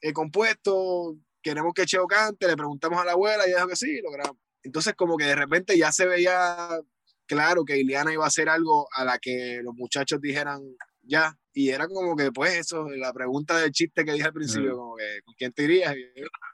he 0.00 0.12
compuesto, 0.12 1.16
queremos 1.42 1.72
que 1.74 1.86
Cheo 1.86 2.06
cante, 2.06 2.46
le 2.46 2.56
preguntamos 2.56 3.00
a 3.00 3.04
la 3.04 3.12
abuela 3.12 3.46
y 3.46 3.52
dijo 3.52 3.68
que 3.68 3.76
sí, 3.76 4.00
lo 4.02 4.10
grabamos. 4.10 4.40
Entonces 4.62 4.94
como 4.94 5.16
que 5.16 5.24
de 5.24 5.36
repente 5.36 5.76
ya 5.76 5.92
se 5.92 6.06
veía 6.06 6.80
claro 7.26 7.64
que 7.64 7.78
Ileana 7.78 8.12
iba 8.12 8.24
a 8.24 8.28
hacer 8.28 8.48
algo 8.48 8.88
a 8.92 9.04
la 9.04 9.18
que 9.18 9.60
los 9.62 9.74
muchachos 9.74 10.20
dijeran 10.20 10.62
ya, 11.02 11.36
y 11.52 11.70
era 11.70 11.88
como 11.88 12.14
que, 12.16 12.30
pues, 12.30 12.54
eso, 12.54 12.88
la 12.90 13.12
pregunta 13.12 13.58
del 13.58 13.72
chiste 13.72 14.04
que 14.04 14.12
dije 14.12 14.26
al 14.26 14.32
principio, 14.32 14.76
como 14.76 14.96
que, 14.96 15.20
¿con 15.24 15.34
quién 15.34 15.52
te 15.52 15.64
irías? 15.64 15.96
Y 15.96 16.06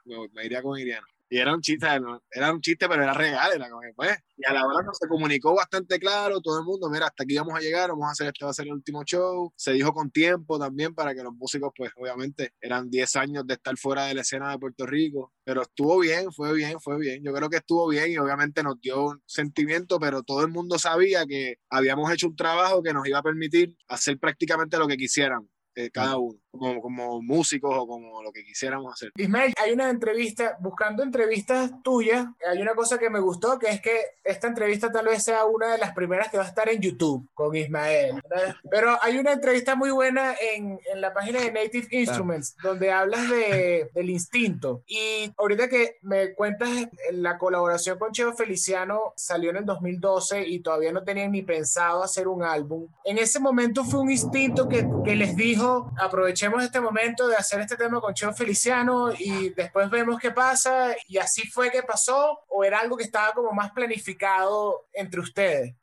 yo, 0.05 0.25
me 0.33 0.45
iría 0.45 0.61
con 0.61 0.79
Iriana. 0.79 1.05
Y 1.29 1.37
era 1.39 1.53
un 1.53 1.61
chiste, 1.61 1.85
era 2.31 2.53
un 2.53 2.61
chiste, 2.61 2.87
pero 2.87 3.03
era 3.03 3.13
real, 3.13 3.51
era 3.53 3.69
como 3.69 3.81
que, 3.81 3.91
pues, 3.95 4.17
y 4.37 4.45
a 4.45 4.53
la 4.53 4.65
hora 4.65 4.81
no 4.85 4.93
se 4.93 5.07
comunicó 5.07 5.53
bastante 5.53 5.99
claro, 5.99 6.39
todo 6.39 6.59
el 6.59 6.63
mundo, 6.63 6.89
mira, 6.89 7.07
hasta 7.07 7.23
aquí 7.23 7.35
vamos 7.35 7.55
a 7.55 7.59
llegar, 7.59 7.89
vamos 7.89 8.07
a 8.07 8.11
hacer, 8.11 8.27
este 8.27 8.45
va 8.45 8.51
a 8.51 8.53
ser 8.53 8.67
el 8.67 8.73
último 8.73 9.03
show, 9.03 9.51
se 9.55 9.73
dijo 9.73 9.93
con 9.93 10.09
tiempo 10.09 10.57
también 10.57 10.95
para 10.95 11.13
que 11.13 11.23
los 11.23 11.33
músicos, 11.33 11.71
pues, 11.75 11.91
obviamente, 11.97 12.53
eran 12.61 12.89
10 12.89 13.15
años 13.17 13.45
de 13.45 13.55
estar 13.55 13.75
fuera 13.77 14.05
de 14.05 14.13
la 14.13 14.21
escena 14.21 14.51
de 14.51 14.59
Puerto 14.59 14.85
Rico, 14.85 15.33
pero 15.43 15.63
estuvo 15.63 15.99
bien, 15.99 16.31
fue 16.31 16.53
bien, 16.53 16.79
fue 16.79 16.97
bien, 16.97 17.21
yo 17.23 17.33
creo 17.33 17.49
que 17.49 17.57
estuvo 17.57 17.89
bien 17.89 18.11
y 18.11 18.17
obviamente 18.17 18.63
nos 18.63 18.79
dio 18.79 19.07
un 19.07 19.21
sentimiento, 19.25 19.99
pero 19.99 20.23
todo 20.23 20.41
el 20.41 20.49
mundo 20.49 20.79
sabía 20.79 21.25
que 21.25 21.55
habíamos 21.69 22.09
hecho 22.11 22.27
un 22.27 22.35
trabajo 22.37 22.81
que 22.81 22.93
nos 22.93 23.05
iba 23.05 23.19
a 23.19 23.23
permitir 23.23 23.75
hacer 23.89 24.17
prácticamente 24.17 24.77
lo 24.77 24.87
que 24.87 24.95
quisieran 24.95 25.49
eh, 25.75 25.91
cada 25.91 26.17
uno, 26.17 26.39
como, 26.51 26.81
como, 26.81 27.21
músicos 27.21 27.75
o 27.75 27.87
como 27.87 28.21
lo 28.21 28.31
que 28.31 28.43
quisiéramos 28.43 28.93
hacer. 28.93 29.11
Ismael, 29.15 29.53
hay 29.61 29.71
una 29.71 29.89
entrevista, 29.89 30.57
buscando 30.59 31.03
entrevistas 31.03 31.71
tuyas, 31.83 32.27
hay 32.49 32.61
una 32.61 32.73
cosa 32.73 32.97
que 32.97 33.09
me 33.09 33.19
gustó, 33.19 33.59
que 33.59 33.67
es 33.69 33.81
que 33.81 33.97
esta 34.23 34.47
entrevista 34.47 34.91
tal 34.91 35.05
vez 35.05 35.23
sea 35.23 35.45
una 35.45 35.71
de 35.71 35.77
las 35.77 35.93
primeras 35.93 36.29
que 36.29 36.37
va 36.37 36.43
a 36.43 36.47
estar 36.47 36.69
en 36.69 36.81
YouTube 36.81 37.27
con 37.33 37.55
Ismael. 37.55 38.21
¿verdad? 38.29 38.55
Pero 38.69 38.97
hay 39.01 39.17
una 39.17 39.33
entrevista 39.33 39.75
muy 39.75 39.91
buena 39.91 40.35
en, 40.39 40.79
en 40.91 41.01
la 41.01 41.13
página 41.13 41.41
de 41.41 41.51
Native 41.51 41.87
Instruments, 41.91 42.55
ah. 42.57 42.61
donde 42.63 42.91
hablas 42.91 43.29
de, 43.29 43.89
del 43.93 44.09
instinto. 44.09 44.83
Y 44.87 45.31
ahorita 45.37 45.69
que 45.69 45.97
me 46.01 46.33
cuentas 46.33 46.69
la 47.11 47.37
colaboración 47.37 47.97
con 47.99 48.11
Cheo 48.11 48.33
Feliciano 48.33 49.13
salió 49.15 49.51
en 49.51 49.57
el 49.57 49.65
2012 49.65 50.47
y 50.47 50.59
todavía 50.59 50.91
no 50.91 51.03
tenían 51.03 51.31
ni 51.31 51.41
pensado 51.41 52.03
hacer 52.03 52.27
un 52.27 52.43
álbum. 52.43 52.87
En 53.03 53.17
ese 53.17 53.39
momento 53.39 53.83
fue 53.83 53.99
un 53.99 54.11
instinto 54.11 54.67
que, 54.67 54.87
que 55.03 55.15
les 55.15 55.35
dijo, 55.35 55.91
aproveché 55.97 56.46
aprovechemos 56.47 56.63
este 56.63 56.81
momento 56.81 57.27
de 57.27 57.35
hacer 57.35 57.59
este 57.59 57.75
tema 57.75 57.99
con 57.99 58.13
Cheo 58.13 58.33
Feliciano 58.33 59.11
y 59.17 59.49
después 59.49 59.89
vemos 59.89 60.19
qué 60.19 60.31
pasa 60.31 60.95
y 61.07 61.17
así 61.17 61.47
fue 61.47 61.69
que 61.71 61.83
pasó 61.83 62.39
o 62.47 62.63
era 62.63 62.79
algo 62.79 62.97
que 62.97 63.03
estaba 63.03 63.33
como 63.33 63.51
más 63.51 63.71
planificado 63.71 64.87
entre 64.93 65.19
ustedes? 65.19 65.75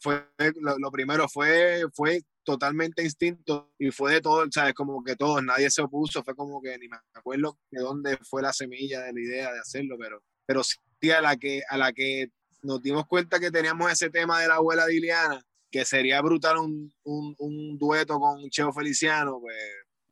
Fue, 0.00 0.26
lo, 0.56 0.78
lo 0.78 0.90
primero 0.90 1.28
fue, 1.28 1.84
fue 1.94 2.22
totalmente 2.44 3.02
instinto 3.02 3.72
y 3.78 3.90
fue 3.90 4.14
de 4.14 4.20
todo, 4.20 4.44
¿sabes? 4.50 4.74
Como 4.74 5.02
que 5.02 5.16
todos, 5.16 5.42
nadie 5.42 5.70
se 5.70 5.82
opuso, 5.82 6.22
fue 6.24 6.34
como 6.34 6.60
que 6.60 6.76
ni 6.78 6.88
me 6.88 6.96
acuerdo 7.14 7.58
de 7.70 7.80
dónde 7.80 8.18
fue 8.22 8.42
la 8.42 8.52
semilla 8.52 9.00
de 9.02 9.12
la 9.12 9.20
idea 9.20 9.52
de 9.52 9.60
hacerlo, 9.60 9.96
pero, 9.98 10.22
pero 10.46 10.62
sí 10.64 11.10
a 11.10 11.20
la 11.20 11.36
que, 11.36 11.62
a 11.68 11.76
la 11.76 11.92
que 11.92 12.30
nos 12.62 12.82
dimos 12.82 13.06
cuenta 13.06 13.40
que 13.40 13.50
teníamos 13.50 13.90
ese 13.90 14.10
tema 14.10 14.40
de 14.40 14.48
la 14.48 14.56
abuela 14.56 14.86
Diliana, 14.86 15.42
que 15.70 15.84
sería 15.84 16.20
brutal 16.20 16.58
un, 16.58 16.92
un, 17.04 17.34
un 17.38 17.78
dueto 17.78 18.18
con 18.18 18.50
Cheo 18.50 18.72
Feliciano, 18.72 19.38
pues 19.40 19.56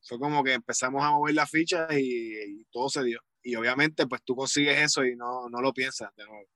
fue 0.09 0.19
como 0.19 0.43
que 0.43 0.55
empezamos 0.55 1.05
a 1.05 1.11
mover 1.11 1.35
las 1.35 1.50
fichas 1.50 1.93
y, 1.93 2.33
y, 2.33 2.65
todo 2.71 2.88
se 2.88 3.05
dio. 3.05 3.21
Y 3.43 3.55
obviamente, 3.57 4.07
pues 4.07 4.23
tú 4.25 4.35
consigues 4.35 4.79
eso 4.81 5.05
y 5.05 5.15
no, 5.15 5.49
no 5.50 5.61
lo 5.61 5.73
piensas 5.73 6.11
de 6.17 6.25
nuevo. 6.25 6.49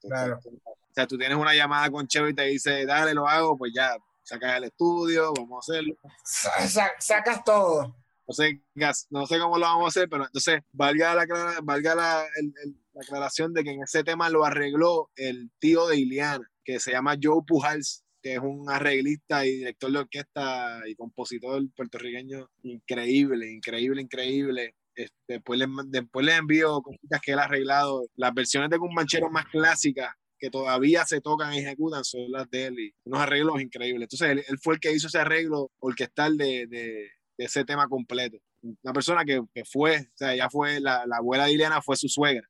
Claro. 0.00 0.38
O 0.44 0.92
sea, 0.92 1.06
tú 1.06 1.16
tienes 1.16 1.38
una 1.38 1.54
llamada 1.54 1.88
con 1.90 2.06
Cheo 2.06 2.28
y 2.28 2.34
te 2.34 2.42
dice, 2.42 2.84
dale, 2.84 3.14
lo 3.14 3.28
hago, 3.28 3.56
pues 3.56 3.72
ya, 3.74 3.96
sacas 4.22 4.56
el 4.56 4.64
estudio, 4.64 5.32
vamos 5.36 5.68
a 5.68 5.72
hacerlo. 5.72 5.94
Sa- 6.24 6.92
sacas 6.98 7.44
todo. 7.44 7.96
No 8.26 8.34
sé, 8.34 8.62
no 9.10 9.26
sé 9.26 9.38
cómo 9.38 9.56
lo 9.58 9.66
vamos 9.66 9.84
a 9.84 9.88
hacer, 9.88 10.08
pero 10.08 10.24
entonces 10.24 10.60
valga 10.72 11.14
la, 11.14 11.26
valga 11.62 11.94
la, 11.94 12.24
el- 12.36 12.54
el- 12.64 12.76
la 12.92 13.02
aclaración 13.02 13.52
de 13.54 13.62
que 13.64 13.70
en 13.70 13.82
ese 13.82 14.02
tema 14.04 14.28
lo 14.30 14.44
arregló 14.44 15.10
el 15.16 15.50
tío 15.58 15.86
de 15.86 15.96
Iliana, 15.96 16.48
que 16.64 16.80
se 16.80 16.90
llama 16.92 17.16
Joe 17.20 17.42
Pujals, 17.46 18.04
que 18.22 18.34
es 18.34 18.40
un 18.40 18.68
arreglista 18.68 19.46
y 19.46 19.56
director 19.56 19.90
de 19.92 19.98
orquesta 19.98 20.80
y 20.86 20.94
compositor 20.94 21.62
puertorriqueño 21.74 22.48
increíble, 22.62 23.50
increíble, 23.50 24.02
increíble. 24.02 24.74
Este, 24.94 25.14
después, 25.28 25.58
le, 25.58 25.66
después 25.86 26.26
le 26.26 26.34
envío 26.34 26.82
cositas 26.82 27.20
que 27.20 27.32
él 27.32 27.38
ha 27.38 27.44
arreglado. 27.44 28.06
Las 28.16 28.34
versiones 28.34 28.70
de 28.70 28.78
Cumbanchero 28.78 29.30
más 29.30 29.46
clásicas 29.46 30.14
que 30.38 30.50
todavía 30.50 31.04
se 31.04 31.20
tocan 31.20 31.52
y 31.54 31.58
ejecutan 31.58 32.02
son 32.02 32.30
las 32.30 32.50
de 32.50 32.66
él 32.66 32.80
y 32.80 32.94
unos 33.04 33.20
arreglos 33.20 33.60
increíbles. 33.60 34.08
Entonces 34.10 34.30
él, 34.30 34.44
él 34.48 34.58
fue 34.62 34.74
el 34.74 34.80
que 34.80 34.92
hizo 34.92 35.06
ese 35.06 35.18
arreglo 35.18 35.70
orquestal 35.80 36.36
de, 36.36 36.66
de, 36.66 37.10
de 37.38 37.44
ese 37.44 37.64
tema 37.64 37.86
completo. 37.88 38.38
Una 38.62 38.92
persona 38.92 39.24
que, 39.24 39.40
que 39.54 39.64
fue, 39.64 40.00
o 40.00 40.16
sea, 40.16 40.34
ya 40.34 40.50
fue, 40.50 40.80
la, 40.80 41.06
la 41.06 41.18
abuela 41.18 41.46
de 41.46 41.52
Ileana 41.52 41.80
fue 41.80 41.96
su 41.96 42.08
suegra. 42.08 42.46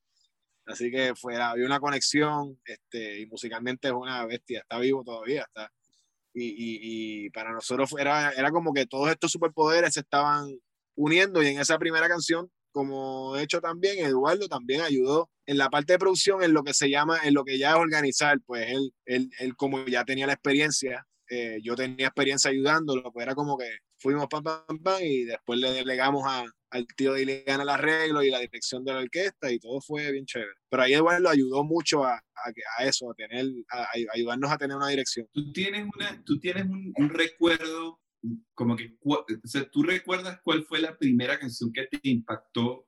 Así 0.71 0.91
que 0.91 1.15
fue, 1.15 1.37
había 1.37 1.67
una 1.67 1.81
conexión 1.81 2.59
este, 2.65 3.21
y 3.21 3.27
musicalmente 3.27 3.89
es 3.89 3.95
una 3.95 4.25
bestia, 4.27 4.61
está 4.61 4.79
vivo 4.79 5.03
todavía. 5.05 5.43
Está, 5.43 5.71
y, 6.33 6.45
y, 6.45 7.25
y 7.27 7.31
para 7.31 7.53
nosotros 7.53 7.95
era, 7.99 8.31
era 8.31 8.51
como 8.51 8.73
que 8.73 8.87
todos 8.87 9.11
estos 9.11 9.33
superpoderes 9.33 9.95
se 9.95 10.01
estaban 10.01 10.49
uniendo 10.95 11.43
y 11.43 11.49
en 11.49 11.61
esa 11.61 11.79
primera 11.79 12.09
canción, 12.09 12.51
como 12.73 13.37
he 13.37 13.43
hecho 13.43 13.61
también, 13.61 14.05
Eduardo 14.05 14.47
también 14.49 14.83
ayudó 14.83 15.29
en 15.47 15.59
la 15.59 15.71
parte 15.71 15.95
de 15.95 15.99
producción, 15.99 16.43
en 16.43 16.53
lo 16.53 16.63
que 16.63 16.75
se 16.75 16.89
llama, 16.89 17.19
en 17.25 17.35
lo 17.35 17.45
que 17.45 17.59
ya 17.59 17.71
es 17.71 17.77
organizar, 17.77 18.39
pues 18.47 18.71
él, 18.71 18.93
él, 19.07 19.31
él 19.41 19.57
como 19.57 19.85
ya 19.87 20.05
tenía 20.05 20.27
la 20.27 20.35
experiencia, 20.35 21.05
eh, 21.29 21.59
yo 21.63 21.75
tenía 21.75 22.07
experiencia 22.07 22.51
ayudándolo, 22.51 23.11
pues 23.13 23.25
era 23.25 23.35
como 23.35 23.59
que 23.59 23.69
fuimos 23.99 24.29
pam, 24.29 24.45
pam, 24.45 24.79
pam, 24.83 25.01
y 25.03 25.25
después 25.25 25.59
le 25.59 25.73
delegamos 25.73 26.23
a, 26.27 26.45
al 26.71 26.87
tío 26.97 27.15
de 27.15 27.23
Ileana 27.23 27.63
el 27.63 27.69
arreglo 27.69 28.23
y 28.23 28.31
la 28.31 28.39
dirección 28.39 28.85
de 28.85 28.93
la 28.93 29.01
orquesta 29.01 29.51
y 29.51 29.59
todo 29.59 29.81
fue 29.81 30.11
bien 30.13 30.25
chévere. 30.25 30.53
Pero 30.69 30.83
ahí 30.83 30.95
Eduardo 30.95 31.29
ayudó 31.29 31.65
mucho 31.65 32.05
a, 32.05 32.15
a, 32.15 32.85
eso, 32.85 33.11
a 33.11 33.15
tener, 33.15 33.47
a, 33.71 33.89
ayudarnos 34.15 34.51
a 34.51 34.59
tener 34.59 34.77
una 34.77 34.89
dirección. 34.89 35.27
Tú 35.33 35.53
tienes, 35.53 35.87
una, 35.95 36.23
tú 36.25 36.39
tienes 36.39 36.65
un, 36.65 36.93
un 36.97 37.09
recuerdo, 37.11 38.01
como 38.55 38.77
que, 38.77 38.97
o 39.03 39.25
sea, 39.45 39.69
tú 39.69 39.83
recuerdas 39.83 40.41
cuál 40.43 40.65
fue 40.65 40.81
la 40.81 40.97
primera 40.97 41.39
canción 41.39 41.73
que 41.73 41.87
te 41.87 42.09
impactó 42.09 42.87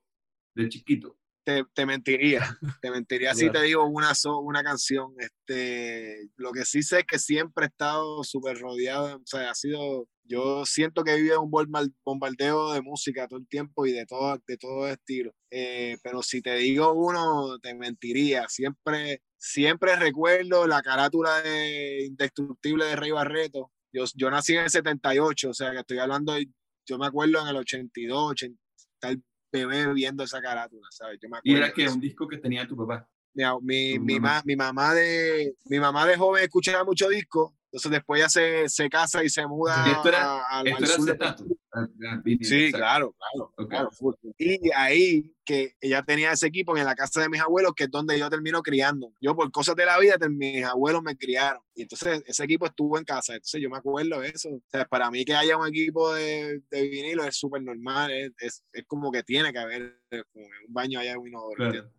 de 0.55 0.69
chiquito. 0.69 1.19
Te, 1.45 1.65
te 1.75 1.87
mentiría, 1.87 2.41
te 2.83 2.91
mentiría 2.91 3.35
si 3.35 3.47
te 3.51 3.63
digo 3.63 3.85
una, 3.87 4.15
so- 4.15 4.39
una 4.41 4.63
canción. 4.63 5.15
Este, 5.19 6.29
lo 6.37 6.53
que 6.53 6.65
sí 6.65 6.83
sé 6.83 7.01
es 7.01 7.05
que 7.07 7.19
siempre 7.19 7.65
he 7.67 7.69
estado 7.69 8.23
súper 8.25 8.59
rodeado, 8.59 9.17
o 9.17 9.23
sea, 9.27 9.51
ha 9.51 9.55
sido, 9.55 10.09
yo 10.25 10.65
siento 10.67 11.03
que 11.05 11.13
he 11.13 11.17
vivido 11.17 11.41
un 11.43 11.51
bombar- 11.51 11.93
bombardeo 12.05 12.73
de 12.73 12.83
música 12.83 13.27
todo 13.29 13.39
el 13.41 13.49
tiempo 13.49 13.87
y 13.87 13.93
de 13.93 14.07
todo, 14.07 14.39
de 14.47 14.57
todo 14.57 14.89
estilo. 14.89 15.33
Eh, 15.51 15.97
pero 16.03 16.23
si 16.23 16.41
te 16.43 16.55
digo 16.57 16.93
uno, 16.93 17.59
te 17.61 17.75
mentiría. 17.75 18.49
Siempre, 18.49 19.23
siempre 19.39 19.97
recuerdo 19.97 20.67
la 20.67 20.81
carátula 20.83 21.43
de 21.43 22.05
Indestructible 22.07 22.87
de 22.87 22.97
Rey 22.97 23.11
Barreto. 23.11 23.73
Yo, 23.93 24.05
yo 24.15 24.31
nací 24.31 24.55
en 24.55 24.65
el 24.65 24.71
78, 24.71 25.51
o 25.51 25.55
sea, 25.55 25.73
que 25.73 25.81
estoy 25.81 25.99
hablando, 25.99 26.33
de- 26.35 26.49
yo 26.89 26.99
me 26.99 27.07
acuerdo 27.07 27.41
en 27.43 27.49
el 27.49 27.57
82, 27.57 28.31
80, 28.33 28.59
estar 28.95 29.17
bebé 29.53 29.93
viendo 29.93 30.25
esa 30.25 30.41
carátula, 30.41 30.89
¿sabes? 30.91 31.19
Yo 31.23 31.29
me 31.29 31.37
Y 31.45 31.53
acuerdo 31.53 31.65
era 31.67 31.73
que 31.75 31.89
un 31.89 32.01
disco 32.01 32.27
que 32.27 32.39
tenía 32.39 32.67
tu 32.67 32.77
papá. 32.77 33.09
Mi, 33.35 33.45
mi, 33.63 33.99
mi, 33.99 34.21
mamá. 34.21 34.35
ma- 34.37 34.43
mi 34.45 34.57
mamá 34.57 34.95
de 34.95 35.55
mi 35.67 35.79
mamá 35.79 36.07
de 36.07 36.17
joven 36.17 36.43
escuchaba 36.45 36.85
mucho 36.85 37.09
disco, 37.09 37.57
entonces 37.73 37.91
después 37.91 38.21
ya 38.21 38.29
se, 38.29 38.69
se 38.69 38.91
casa 38.91 39.25
y 39.25 39.31
se 39.31 39.47
muda 39.47 39.91
esto 39.91 40.09
era- 40.11 40.41
a- 40.43 40.59
al- 40.61 40.67
Esto 40.69 40.77
al 40.79 40.85
era 40.85 40.95
sur 40.97 41.07
de 41.07 42.17
vinilo, 42.23 42.49
Sí, 42.49 42.65
exacto. 42.67 42.79
claro, 42.79 43.15
claro, 43.57 43.69
claro. 43.69 43.91
Y 44.37 44.71
ahí 44.77 45.35
que 45.45 45.75
ella 45.81 46.03
tenía 46.03 46.33
ese 46.33 46.47
equipo 46.47 46.77
en 46.77 46.85
la 46.85 46.95
casa 46.95 47.23
de 47.23 47.29
mis 47.31 47.41
abuelos, 47.41 47.73
que 47.75 47.85
es 47.85 47.91
donde 47.91 48.19
yo 48.19 48.29
termino 48.29 48.63
criando. 48.63 49.13
Yo 49.21 49.35
por 49.35 49.51
cosas 49.51 49.75
de 49.75 49.87
la 49.87 49.99
vida, 49.99 50.17
mis 50.29 50.65
abuelos 50.65 51.03
me 51.03 51.17
criaron. 51.17 51.63
Y 51.75 51.83
entonces 51.83 52.23
ese 52.27 52.45
equipo 52.45 52.67
estuvo 52.67 52.99
en 52.99 53.05
casa. 53.05 53.35
Entonces 53.35 53.61
yo 53.61 53.71
me 53.71 53.79
acuerdo 53.79 54.21
de 54.21 54.29
eso. 54.29 54.51
O 54.51 54.61
sea, 54.71 54.85
para 54.85 55.11
mí 55.11 55.25
que 55.25 55.35
haya 55.35 55.57
un 55.57 55.67
equipo 55.67 56.13
de, 56.15 56.61
de 56.71 56.83
vinilo 56.83 57.25
es 57.25 57.37
súper 57.37 57.63
normal. 57.63 58.13
Es, 58.13 58.33
es, 58.39 58.65
es 58.73 58.85
como 58.87 59.11
que 59.11 59.23
tiene 59.23 59.51
que 59.53 59.59
haber 59.59 59.99
eh, 60.11 60.23
un 60.35 60.45
baño 60.69 61.01
allá 61.01 61.19
un 61.19 61.27
inodoro. 61.29 61.57
Claro. 61.57 61.91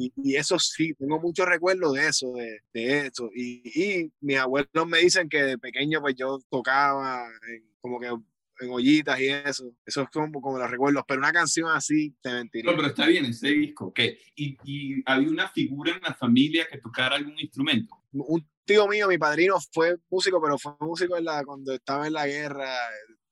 Y, 0.00 0.12
y 0.22 0.36
eso 0.36 0.58
sí, 0.58 0.94
tengo 0.94 1.20
muchos 1.20 1.46
recuerdos 1.46 1.92
de 1.94 2.08
eso, 2.08 2.32
de, 2.32 2.60
de 2.72 3.06
eso. 3.06 3.28
Y, 3.34 3.62
y 4.02 4.12
mis 4.20 4.38
abuelos 4.38 4.86
me 4.86 4.98
dicen 4.98 5.28
que 5.28 5.42
de 5.42 5.58
pequeño 5.58 6.00
pues 6.00 6.14
yo 6.16 6.38
tocaba 6.48 7.26
en- 7.48 7.68
como 7.80 7.98
que 8.00 8.06
en 8.06 8.70
ollitas 8.70 9.18
y 9.20 9.28
eso. 9.28 9.72
Eso 9.86 10.02
es 10.02 10.08
como, 10.10 10.40
como 10.40 10.58
los 10.58 10.70
recuerdos. 10.70 11.02
Pero 11.08 11.20
una 11.20 11.32
canción 11.32 11.68
así, 11.70 12.14
te 12.20 12.30
mentiría. 12.30 12.70
No, 12.70 12.76
pero 12.76 12.88
está 12.88 13.06
bien 13.06 13.24
ese 13.24 13.48
disco. 13.48 13.86
ok. 13.86 14.00
Y, 14.36 14.56
y 14.64 15.02
había 15.06 15.28
una 15.28 15.48
figura 15.48 15.92
en 15.94 16.02
la 16.02 16.14
familia 16.14 16.66
que 16.70 16.78
tocara 16.78 17.16
algún 17.16 17.38
instrumento. 17.38 17.94
Un 18.12 18.46
tío 18.64 18.86
mío, 18.86 19.08
mi 19.08 19.16
padrino, 19.18 19.56
fue 19.72 19.96
músico, 20.10 20.40
pero 20.42 20.58
fue 20.58 20.72
músico 20.80 21.16
en 21.16 21.24
la, 21.24 21.42
cuando 21.44 21.72
estaba 21.72 22.06
en 22.06 22.12
la 22.12 22.26
guerra, 22.26 22.68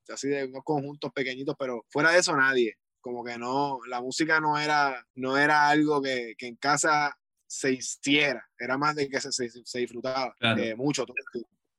así 0.09 0.29
de 0.29 0.45
unos 0.47 0.63
conjuntos 0.65 1.13
pequeñitos, 1.13 1.55
pero 1.59 1.85
fuera 1.91 2.11
de 2.13 2.19
eso 2.21 2.35
nadie. 2.35 2.75
Como 3.09 3.25
que 3.25 3.39
no, 3.39 3.79
la 3.89 4.03
música 4.03 4.39
no 4.39 4.59
era, 4.59 5.03
no 5.15 5.39
era 5.39 5.69
algo 5.69 6.03
que, 6.03 6.35
que 6.37 6.47
en 6.47 6.57
casa 6.57 7.17
se 7.47 7.73
hiciera, 7.73 8.47
era 8.59 8.77
más 8.77 8.95
de 8.97 9.09
que 9.09 9.19
se, 9.19 9.33
se, 9.33 9.49
se 9.49 9.79
disfrutaba 9.79 10.35
Claro. 10.39 10.63
eh, 10.63 10.77
mucho, 10.77 11.07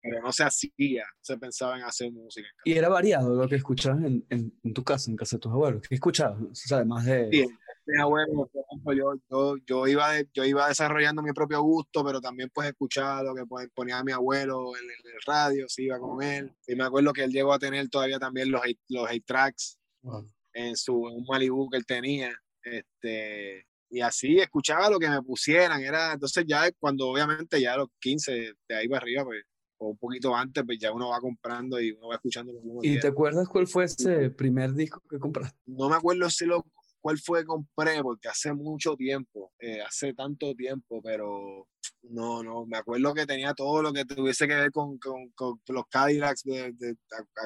pero 0.02 0.22
no 0.24 0.32
se 0.32 0.44
hacía, 0.44 1.06
se 1.22 1.38
pensaba 1.38 1.78
en 1.78 1.84
hacer 1.84 2.12
música. 2.12 2.48
en 2.48 2.54
casa. 2.56 2.64
Y 2.66 2.74
era 2.74 2.90
variado 2.90 3.36
lo 3.36 3.48
que 3.48 3.56
escuchabas 3.58 4.04
en, 4.04 4.26
en, 4.30 4.52
en 4.64 4.74
tu 4.74 4.84
casa, 4.84 5.12
en 5.12 5.18
casa 5.18 5.36
de 5.36 5.42
tus 5.42 5.52
abuelos. 5.52 5.84
¿Qué 5.88 5.94
escuchabas? 5.94 6.42
O 6.42 6.56
sea, 6.56 6.78
además 6.78 7.06
de... 7.06 7.30
Sí, 7.32 7.46
mis 7.86 8.00
abuelos, 8.00 8.50
por 8.52 8.64
ejemplo, 8.68 8.94
yo, 8.94 9.14
yo, 9.30 9.56
yo, 9.68 9.88
iba 9.88 10.12
de- 10.14 10.28
yo 10.34 10.44
iba 10.46 10.68
desarrollando 10.68 11.22
mi 11.22 11.32
propio 11.34 11.62
gusto, 11.62 12.04
pero 12.04 12.20
también 12.22 12.50
pues 12.54 12.68
escuchaba 12.70 13.22
lo 13.24 13.36
que 13.36 13.46
pues, 13.46 13.68
ponía 13.76 14.04
mi 14.04 14.12
abuelo 14.12 14.76
en, 14.76 14.86
el- 14.86 14.90
en 15.12 15.16
el 15.16 15.22
radio, 15.28 15.66
si 15.68 15.84
iba 15.84 16.00
con 16.00 16.24
él. 16.24 16.52
Y 16.66 16.76
me 16.76 16.86
acuerdo 16.86 17.14
que 17.14 17.24
él 17.26 17.32
llegó 17.32 17.54
a 17.54 17.60
tener 17.60 17.90
todavía 17.90 18.18
también 18.20 18.50
los, 18.52 18.62
los 18.88 19.10
eight 19.12 19.26
tracks 19.26 19.76
Wow. 20.02 20.26
En 20.54 20.76
su 20.76 21.08
en 21.08 21.18
un 21.18 21.26
Malibu 21.28 21.70
que 21.70 21.78
él 21.78 21.86
tenía. 21.86 22.32
Este, 22.64 23.66
y 23.90 24.02
así 24.02 24.38
escuchaba 24.38 24.90
lo 24.90 25.00
que 25.00 25.10
me 25.10 25.22
pusieran. 25.22 25.82
Era, 25.82 26.14
entonces 26.14 26.46
ya 26.48 26.70
cuando 26.80 27.08
obviamente 27.08 27.60
ya 27.60 27.74
a 27.74 27.78
los 27.78 27.90
15, 28.00 28.54
de 28.68 28.76
ahí 28.76 28.88
para 28.88 29.02
arriba, 29.02 29.24
pues, 29.26 29.44
o 29.82 29.90
un 29.90 29.98
poquito 29.98 30.36
antes, 30.36 30.64
pues 30.66 30.78
ya 30.78 30.92
uno 30.92 31.10
va 31.10 31.22
comprando 31.22 31.80
y 31.80 31.92
uno 31.92 32.10
va 32.10 32.16
escuchando 32.16 32.52
lo 32.52 32.60
uno 32.60 32.80
¿Y 32.84 33.00
te 33.00 33.08
acuerdas 33.08 33.48
cuál 33.48 33.66
fue 33.66 33.86
ese 33.86 34.30
primer 34.30 34.74
disco 34.74 35.02
que 35.10 35.18
compraste? 35.18 35.58
no 35.66 35.90
me 35.90 35.96
acuerdo 35.96 36.30
si 36.30 36.46
lo, 36.46 36.66
cuál 37.02 37.18
fue 37.20 37.46
compré, 37.46 38.02
porque 38.02 38.28
hace 38.28 38.54
mucho 38.54 38.96
tiempo, 38.96 39.52
eh, 39.60 39.82
hace 39.82 40.14
tanto 40.14 40.54
tiempo, 40.56 41.02
pero 41.02 41.68
no, 42.04 42.44
no, 42.44 42.66
me 42.66 42.78
acuerdo 42.78 43.14
que 43.14 43.26
tenía 43.26 43.54
todo 43.54 43.82
lo 43.82 43.94
que 43.94 44.06
tuviese 44.06 44.48
que 44.48 44.56
ver 44.56 44.72
con, 44.72 44.98
con, 45.00 45.32
los 45.68 45.86
Cadillacs, 45.90 46.44
de, 46.44 46.74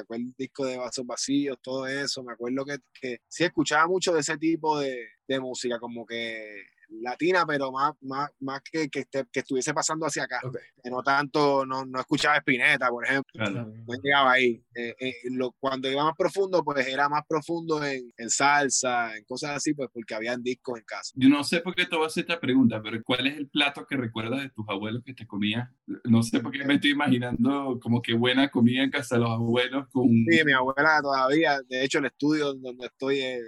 aquel 0.00 0.34
disco 0.36 0.64
de 0.66 0.78
vasos 0.78 1.06
vacíos, 1.06 1.58
todo 1.62 1.86
eso, 1.86 2.22
me 2.22 2.32
acuerdo 2.32 2.64
que, 2.64 3.18
sí 3.28 3.44
escuchaba 3.44 3.86
mucho 3.86 4.12
de 4.12 4.20
ese 4.20 4.36
tipo 4.38 4.78
de 4.78 5.40
música, 5.40 5.78
como 5.78 6.06
que 6.06 6.73
latina, 7.00 7.44
pero 7.46 7.70
más, 7.72 7.92
más, 8.02 8.30
más 8.40 8.60
que, 8.62 8.88
que, 8.88 9.00
esté- 9.00 9.26
que 9.32 9.40
estuviese 9.40 9.72
pasando 9.74 10.06
hacia 10.06 10.24
acá, 10.24 10.40
que 10.82 10.90
no 10.90 11.02
tanto, 11.02 11.64
no, 11.66 11.84
no 11.84 12.00
escuchaba 12.00 12.36
Spinetta, 12.38 12.88
por 12.88 13.04
ejemplo 13.04 13.24
Claro. 13.34 13.72
no 13.86 13.94
llegaba 14.02 14.32
ahí. 14.32 14.62
Eh, 14.74 14.94
eh, 15.00 15.14
lo, 15.30 15.52
cuando 15.58 15.90
iba 15.90 16.04
más 16.04 16.14
profundo, 16.16 16.62
pues 16.64 16.86
era 16.86 17.08
más 17.08 17.22
profundo 17.28 17.82
en, 17.84 18.12
en 18.16 18.30
salsa, 18.30 19.16
en 19.16 19.24
cosas 19.24 19.56
así, 19.56 19.74
pues 19.74 19.88
porque 19.92 20.14
habían 20.14 20.42
discos 20.42 20.78
en 20.78 20.84
casa. 20.84 21.12
Yo 21.16 21.28
no 21.28 21.42
sé 21.44 21.60
por 21.60 21.74
qué 21.74 21.86
te 21.86 21.96
voy 21.96 22.04
a 22.04 22.08
hacer 22.08 22.22
esta 22.22 22.40
pregunta, 22.40 22.80
pero 22.82 23.00
¿cuál 23.04 23.26
es 23.26 23.36
el 23.36 23.48
plato 23.48 23.86
que 23.86 23.96
recuerdas 23.96 24.42
de 24.42 24.50
tus 24.50 24.66
abuelos 24.68 25.02
que 25.04 25.14
te 25.14 25.26
comías 25.26 25.68
no 26.04 26.22
sé 26.22 26.40
por 26.40 26.52
qué 26.52 26.64
me 26.64 26.74
estoy 26.74 26.90
imaginando 26.90 27.78
como 27.80 28.00
que 28.02 28.14
buena 28.14 28.48
comida 28.48 28.82
en 28.82 28.90
casa 28.90 29.16
de 29.16 29.22
los 29.22 29.30
abuelos 29.30 29.86
con... 29.92 30.08
Sí, 30.08 30.44
mi 30.44 30.52
abuela 30.52 31.00
todavía, 31.02 31.60
de 31.68 31.84
hecho 31.84 31.98
el 31.98 32.06
estudio 32.06 32.54
donde 32.54 32.86
estoy 32.86 33.20
es, 33.20 33.42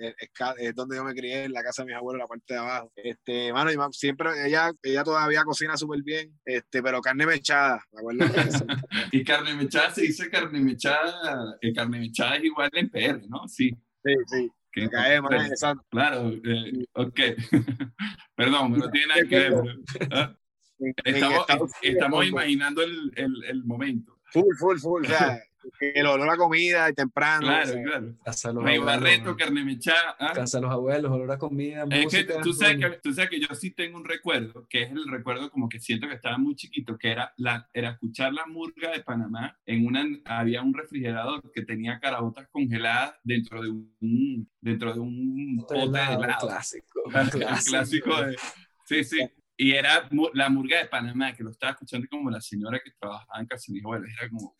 es, 0.58 0.74
donde 0.74 0.96
yo 0.96 1.04
me 1.04 1.14
crié, 1.14 1.44
en 1.44 1.52
la 1.52 1.62
casa 1.62 1.82
de 1.82 1.86
mis 1.86 1.96
abuelos, 1.96 2.20
la 2.20 2.26
parte 2.26 2.54
de 2.54 2.60
abajo. 2.60 2.92
Este, 2.96 3.35
mano, 3.52 3.70
siempre, 3.92 4.30
ella, 4.46 4.72
ella 4.82 5.04
todavía 5.04 5.44
cocina 5.44 5.76
súper 5.76 6.02
bien, 6.02 6.38
este, 6.44 6.82
pero 6.82 7.00
carne 7.00 7.26
mechada, 7.26 7.84
me 7.92 8.00
acuerdo 8.00 8.24
y 9.12 9.24
carne 9.24 9.54
mechada, 9.54 9.90
se 9.90 10.02
dice 10.02 10.30
carne 10.30 10.60
mechada, 10.60 11.56
que 11.60 11.72
carne 11.72 12.00
mechada 12.00 12.36
es 12.36 12.44
igual 12.44 12.70
en 12.72 12.90
PR, 12.90 13.28
¿no? 13.28 13.46
Sí. 13.48 13.70
Sí, 14.04 14.14
sí. 14.26 14.50
Que 14.72 14.88
cae 14.90 15.20
más, 15.22 15.50
exacto. 15.50 15.84
Claro, 15.90 16.30
eh, 16.30 16.84
ok. 16.92 17.20
Perdón, 18.36 18.72
no 18.72 18.90
tiene 18.90 19.06
nada 19.06 19.22
que 19.26 19.38
ver. 19.38 19.78
¿ah? 20.12 20.36
Estamos, 21.04 21.72
estamos 21.80 22.26
imaginando 22.26 22.82
el, 22.82 23.10
el, 23.16 23.44
el, 23.44 23.64
momento. 23.64 24.20
Full, 24.32 24.54
full, 24.58 24.78
full. 24.78 25.04
O 25.04 25.08
sea, 25.08 25.40
el 25.80 26.06
olor 26.06 26.30
a 26.30 26.36
comida 26.36 26.92
temprano. 26.92 27.46
Claro, 27.46 27.72
claro. 27.84 28.14
Casa 28.24 28.52
los 28.52 28.64
Rey 28.64 28.78
Barreto, 28.78 29.36
carne 29.36 29.64
mechada. 29.64 30.16
¿ah? 30.18 30.32
Casa 30.34 30.58
de 30.58 30.62
los 30.62 30.72
abuelos, 30.72 31.10
olor 31.10 31.30
a 31.30 31.38
comida. 31.38 31.84
Es 31.90 32.04
música, 32.04 32.36
que 32.36 32.42
tú, 32.42 32.52
sabes 32.52 32.78
que 32.78 32.90
tú 33.02 33.12
sabes 33.12 33.30
que 33.30 33.40
yo 33.40 33.54
sí 33.54 33.70
tengo 33.70 33.98
un 33.98 34.04
recuerdo, 34.04 34.66
que 34.68 34.82
es 34.82 34.90
el 34.90 35.08
recuerdo 35.08 35.50
como 35.50 35.68
que 35.68 35.80
siento 35.80 36.08
que 36.08 36.14
estaba 36.14 36.38
muy 36.38 36.54
chiquito, 36.54 36.96
que 36.98 37.10
era, 37.10 37.32
la, 37.36 37.68
era 37.72 37.90
escuchar 37.90 38.32
la 38.32 38.46
murga 38.46 38.90
de 38.90 39.02
Panamá. 39.02 39.58
En 39.66 39.86
una, 39.86 40.06
había 40.24 40.62
un 40.62 40.74
refrigerador 40.74 41.50
que 41.52 41.62
tenía 41.62 41.98
carabotas 42.00 42.48
congeladas 42.50 43.14
dentro 43.22 43.62
de 43.62 43.70
un, 43.70 44.50
dentro 44.60 44.92
de 44.92 45.00
un 45.00 45.64
pote 45.68 45.98
de 45.98 46.14
helado. 46.14 46.48
Clásico. 46.48 47.02
clásico. 47.10 47.70
clásico 47.70 48.22
de, 48.22 48.36
sí, 48.84 49.04
sí. 49.04 49.20
Y 49.58 49.72
era 49.72 50.08
la 50.34 50.50
murga 50.50 50.78
de 50.78 50.86
Panamá, 50.86 51.34
que 51.34 51.42
lo 51.42 51.50
estaba 51.50 51.72
escuchando 51.72 52.06
como 52.10 52.30
la 52.30 52.40
señora 52.40 52.78
que 52.78 52.90
trabajaba 52.98 53.40
en 53.40 53.46
casa 53.46 53.64
de 53.68 53.74
mis 53.74 53.84
abuelos. 53.84 54.10
Era 54.18 54.28
como, 54.28 54.54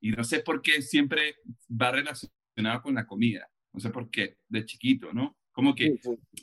y 0.00 0.10
no 0.10 0.24
sé 0.24 0.40
por 0.40 0.62
qué 0.62 0.82
siempre 0.82 1.36
va 1.70 1.90
relacionado 1.90 2.82
con 2.82 2.94
la 2.94 3.06
comida. 3.06 3.50
No 3.72 3.80
sé 3.80 3.90
por 3.90 4.10
qué, 4.10 4.38
de 4.48 4.64
chiquito, 4.64 5.12
¿no? 5.12 5.38
Como 5.52 5.74
que 5.74 6.00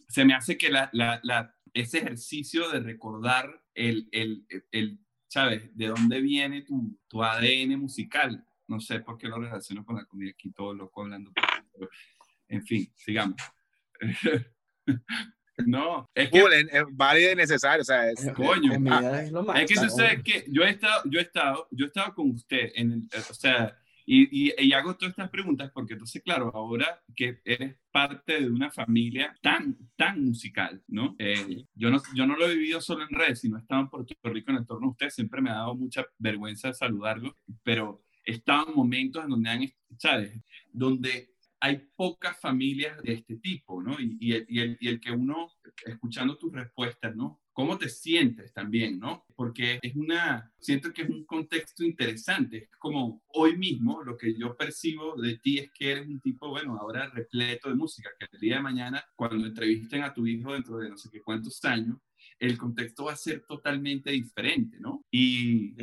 se 0.07 0.25
me 0.25 0.33
hace 0.33 0.57
que 0.57 0.69
la, 0.69 0.89
la, 0.93 1.19
la, 1.23 1.55
ese 1.73 1.99
ejercicio 1.99 2.69
de 2.69 2.79
recordar 2.79 3.63
el, 3.73 4.07
el, 4.11 4.45
el, 4.71 4.99
¿sabes? 5.27 5.75
De 5.75 5.87
dónde 5.87 6.21
viene 6.21 6.61
tu, 6.61 6.99
tu 7.07 7.23
ADN 7.23 7.79
musical. 7.79 8.45
No 8.67 8.79
sé 8.79 8.99
por 8.99 9.17
qué 9.17 9.27
lo 9.27 9.39
relaciono 9.39 9.85
con 9.85 9.95
la 9.95 10.05
comida 10.05 10.31
aquí, 10.31 10.51
todo 10.51 10.73
loco 10.73 11.01
hablando. 11.01 11.31
En 12.47 12.63
fin, 12.63 12.91
sigamos. 12.95 13.41
No, 15.65 16.09
es 16.13 16.29
que 16.29 16.39
es, 16.39 16.83
válido 16.91 17.31
y 17.31 17.35
necesario, 17.35 17.81
o 17.81 17.85
sea, 17.85 18.09
es, 18.11 18.31
coño, 18.33 18.73
ah, 18.91 19.21
es, 19.23 19.31
lo 19.31 19.43
más, 19.43 19.59
es 19.61 19.67
que 19.67 19.75
sucede 19.75 20.21
que 20.21 20.45
yo 20.49 20.63
he 20.63 20.69
estado, 20.69 21.01
yo 21.05 21.19
he 21.19 21.23
estado, 21.23 21.67
yo 21.71 21.85
he 21.85 21.87
estado 21.87 22.13
con 22.13 22.29
usted 22.29 22.71
en 22.75 23.09
o 23.29 23.33
sea, 23.33 23.75
y, 24.09 24.53
y, 24.57 24.71
hago 24.71 24.95
todas 24.95 25.11
estas 25.11 25.29
preguntas 25.29 25.69
porque 25.73 25.93
entonces, 25.93 26.23
claro, 26.23 26.49
ahora 26.53 27.03
que 27.13 27.41
eres 27.43 27.75
parte 27.91 28.39
de 28.39 28.49
una 28.49 28.71
familia 28.71 29.35
tan, 29.41 29.77
tan 29.97 30.23
musical, 30.23 30.81
¿no? 30.87 31.17
Eh, 31.19 31.65
yo 31.75 31.89
¿no? 31.89 32.01
Yo 32.15 32.25
no 32.25 32.37
lo 32.37 32.47
he 32.47 32.55
vivido 32.55 32.79
solo 32.79 33.03
en 33.03 33.09
redes, 33.09 33.41
sino 33.41 33.57
he 33.57 33.59
estado 33.59 33.81
en 33.81 33.89
Puerto 33.89 34.15
Rico 34.23 34.51
en 34.51 34.57
el 34.59 34.65
torno 34.65 34.87
a 34.87 34.91
usted, 34.91 35.09
siempre 35.09 35.41
me 35.41 35.49
ha 35.49 35.55
dado 35.55 35.75
mucha 35.75 36.05
vergüenza 36.17 36.71
saludarlo, 36.71 37.35
pero 37.63 38.05
he 38.23 38.31
estado 38.31 38.69
en 38.69 38.75
momentos 38.75 39.23
en 39.25 39.29
donde 39.29 39.49
han, 39.49 39.73
¿sabes? 39.97 40.31
Donde 40.71 41.31
hay 41.59 41.89
pocas 41.95 42.39
familias 42.39 43.01
de 43.01 43.13
este 43.13 43.37
tipo, 43.37 43.81
¿no? 43.81 43.97
Y, 43.99 44.33
el, 44.33 44.77
el, 44.79 44.99
que 44.99 45.11
uno, 45.11 45.51
escuchando 45.85 46.37
tus 46.37 46.53
respuestas, 46.53 47.15
¿no? 47.15 47.41
¿Cómo 47.51 47.77
te 47.77 47.89
sientes 47.89 48.53
también, 48.53 48.99
¿no? 48.99 49.25
Porque 49.35 49.79
es 49.81 49.95
una, 49.95 50.51
siento 50.59 50.93
que 50.93 51.01
es 51.01 51.09
un 51.09 51.25
contexto 51.25 51.83
interesante. 51.83 52.57
Es 52.57 52.69
como 52.77 53.23
hoy 53.29 53.57
mismo 53.57 54.03
lo 54.03 54.15
que 54.15 54.37
yo 54.37 54.55
percibo 54.55 55.19
de 55.19 55.39
ti 55.39 55.57
es 55.57 55.71
que 55.71 55.91
eres 55.91 56.07
un 56.07 56.19
tipo, 56.19 56.49
bueno, 56.49 56.77
ahora 56.77 57.09
repleto 57.09 57.69
de 57.69 57.75
música, 57.75 58.11
que 58.19 58.27
el 58.31 58.39
día 58.39 58.57
de 58.57 58.61
mañana, 58.61 59.03
cuando 59.15 59.45
entrevisten 59.45 60.03
a 60.03 60.13
tu 60.13 60.27
hijo 60.27 60.53
dentro 60.53 60.77
de 60.77 60.89
no 60.89 60.97
sé 60.97 61.09
qué 61.11 61.21
cuántos 61.21 61.63
años, 61.65 61.97
el 62.39 62.57
contexto 62.57 63.05
va 63.05 63.13
a 63.13 63.17
ser 63.17 63.45
totalmente 63.45 64.11
diferente, 64.11 64.77
¿no? 64.79 65.05
Y, 65.11 65.73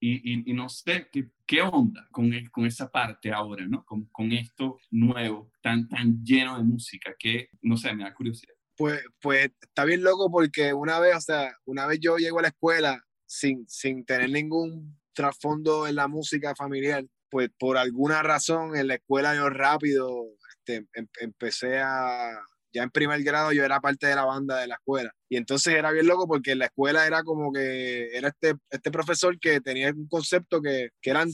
y, 0.00 0.50
y, 0.50 0.54
no 0.54 0.68
sé 0.68 1.08
qué, 1.12 1.30
qué 1.46 1.62
onda 1.62 2.08
con, 2.10 2.32
con 2.50 2.66
esa 2.66 2.90
parte 2.90 3.32
ahora, 3.32 3.66
¿no? 3.66 3.84
Con, 3.84 4.06
con 4.06 4.32
esto 4.32 4.78
nuevo, 4.90 5.52
tan, 5.62 5.88
tan 5.88 6.24
lleno 6.24 6.56
de 6.56 6.64
música, 6.64 7.14
que, 7.18 7.50
no 7.62 7.76
sé, 7.76 7.94
me 7.94 8.04
da 8.04 8.14
curiosidad. 8.14 8.54
Pues, 8.76 9.02
pues 9.20 9.50
está 9.60 9.84
bien 9.84 10.02
loco 10.02 10.30
porque 10.30 10.72
una 10.72 10.98
vez, 11.00 11.16
o 11.16 11.20
sea, 11.20 11.54
una 11.66 11.86
vez 11.86 12.00
yo 12.00 12.16
llego 12.16 12.38
a 12.38 12.42
la 12.42 12.48
escuela 12.48 13.04
sin, 13.26 13.68
sin 13.68 14.04
tener 14.04 14.30
ningún 14.30 14.98
trasfondo 15.12 15.86
en 15.86 15.96
la 15.96 16.08
música 16.08 16.54
familiar, 16.54 17.04
pues 17.28 17.50
por 17.58 17.76
alguna 17.76 18.22
razón 18.22 18.74
en 18.76 18.88
la 18.88 18.94
escuela 18.94 19.34
yo 19.34 19.50
rápido 19.50 20.24
este, 20.48 20.88
em, 20.94 21.08
empecé 21.20 21.78
a, 21.78 22.30
ya 22.72 22.82
en 22.82 22.90
primer 22.90 23.22
grado 23.22 23.52
yo 23.52 23.64
era 23.64 23.80
parte 23.80 24.06
de 24.06 24.14
la 24.14 24.24
banda 24.24 24.58
de 24.58 24.66
la 24.66 24.74
escuela. 24.74 25.12
Y 25.28 25.36
entonces 25.36 25.74
era 25.74 25.92
bien 25.92 26.06
loco 26.06 26.26
porque 26.26 26.52
en 26.52 26.60
la 26.60 26.66
escuela 26.66 27.06
era 27.06 27.22
como 27.22 27.52
que 27.52 28.08
era 28.16 28.28
este, 28.28 28.54
este 28.70 28.90
profesor 28.90 29.38
que 29.38 29.60
tenía 29.60 29.90
un 29.90 30.08
concepto 30.08 30.60
que, 30.60 30.90
que 31.00 31.10
eran 31.10 31.28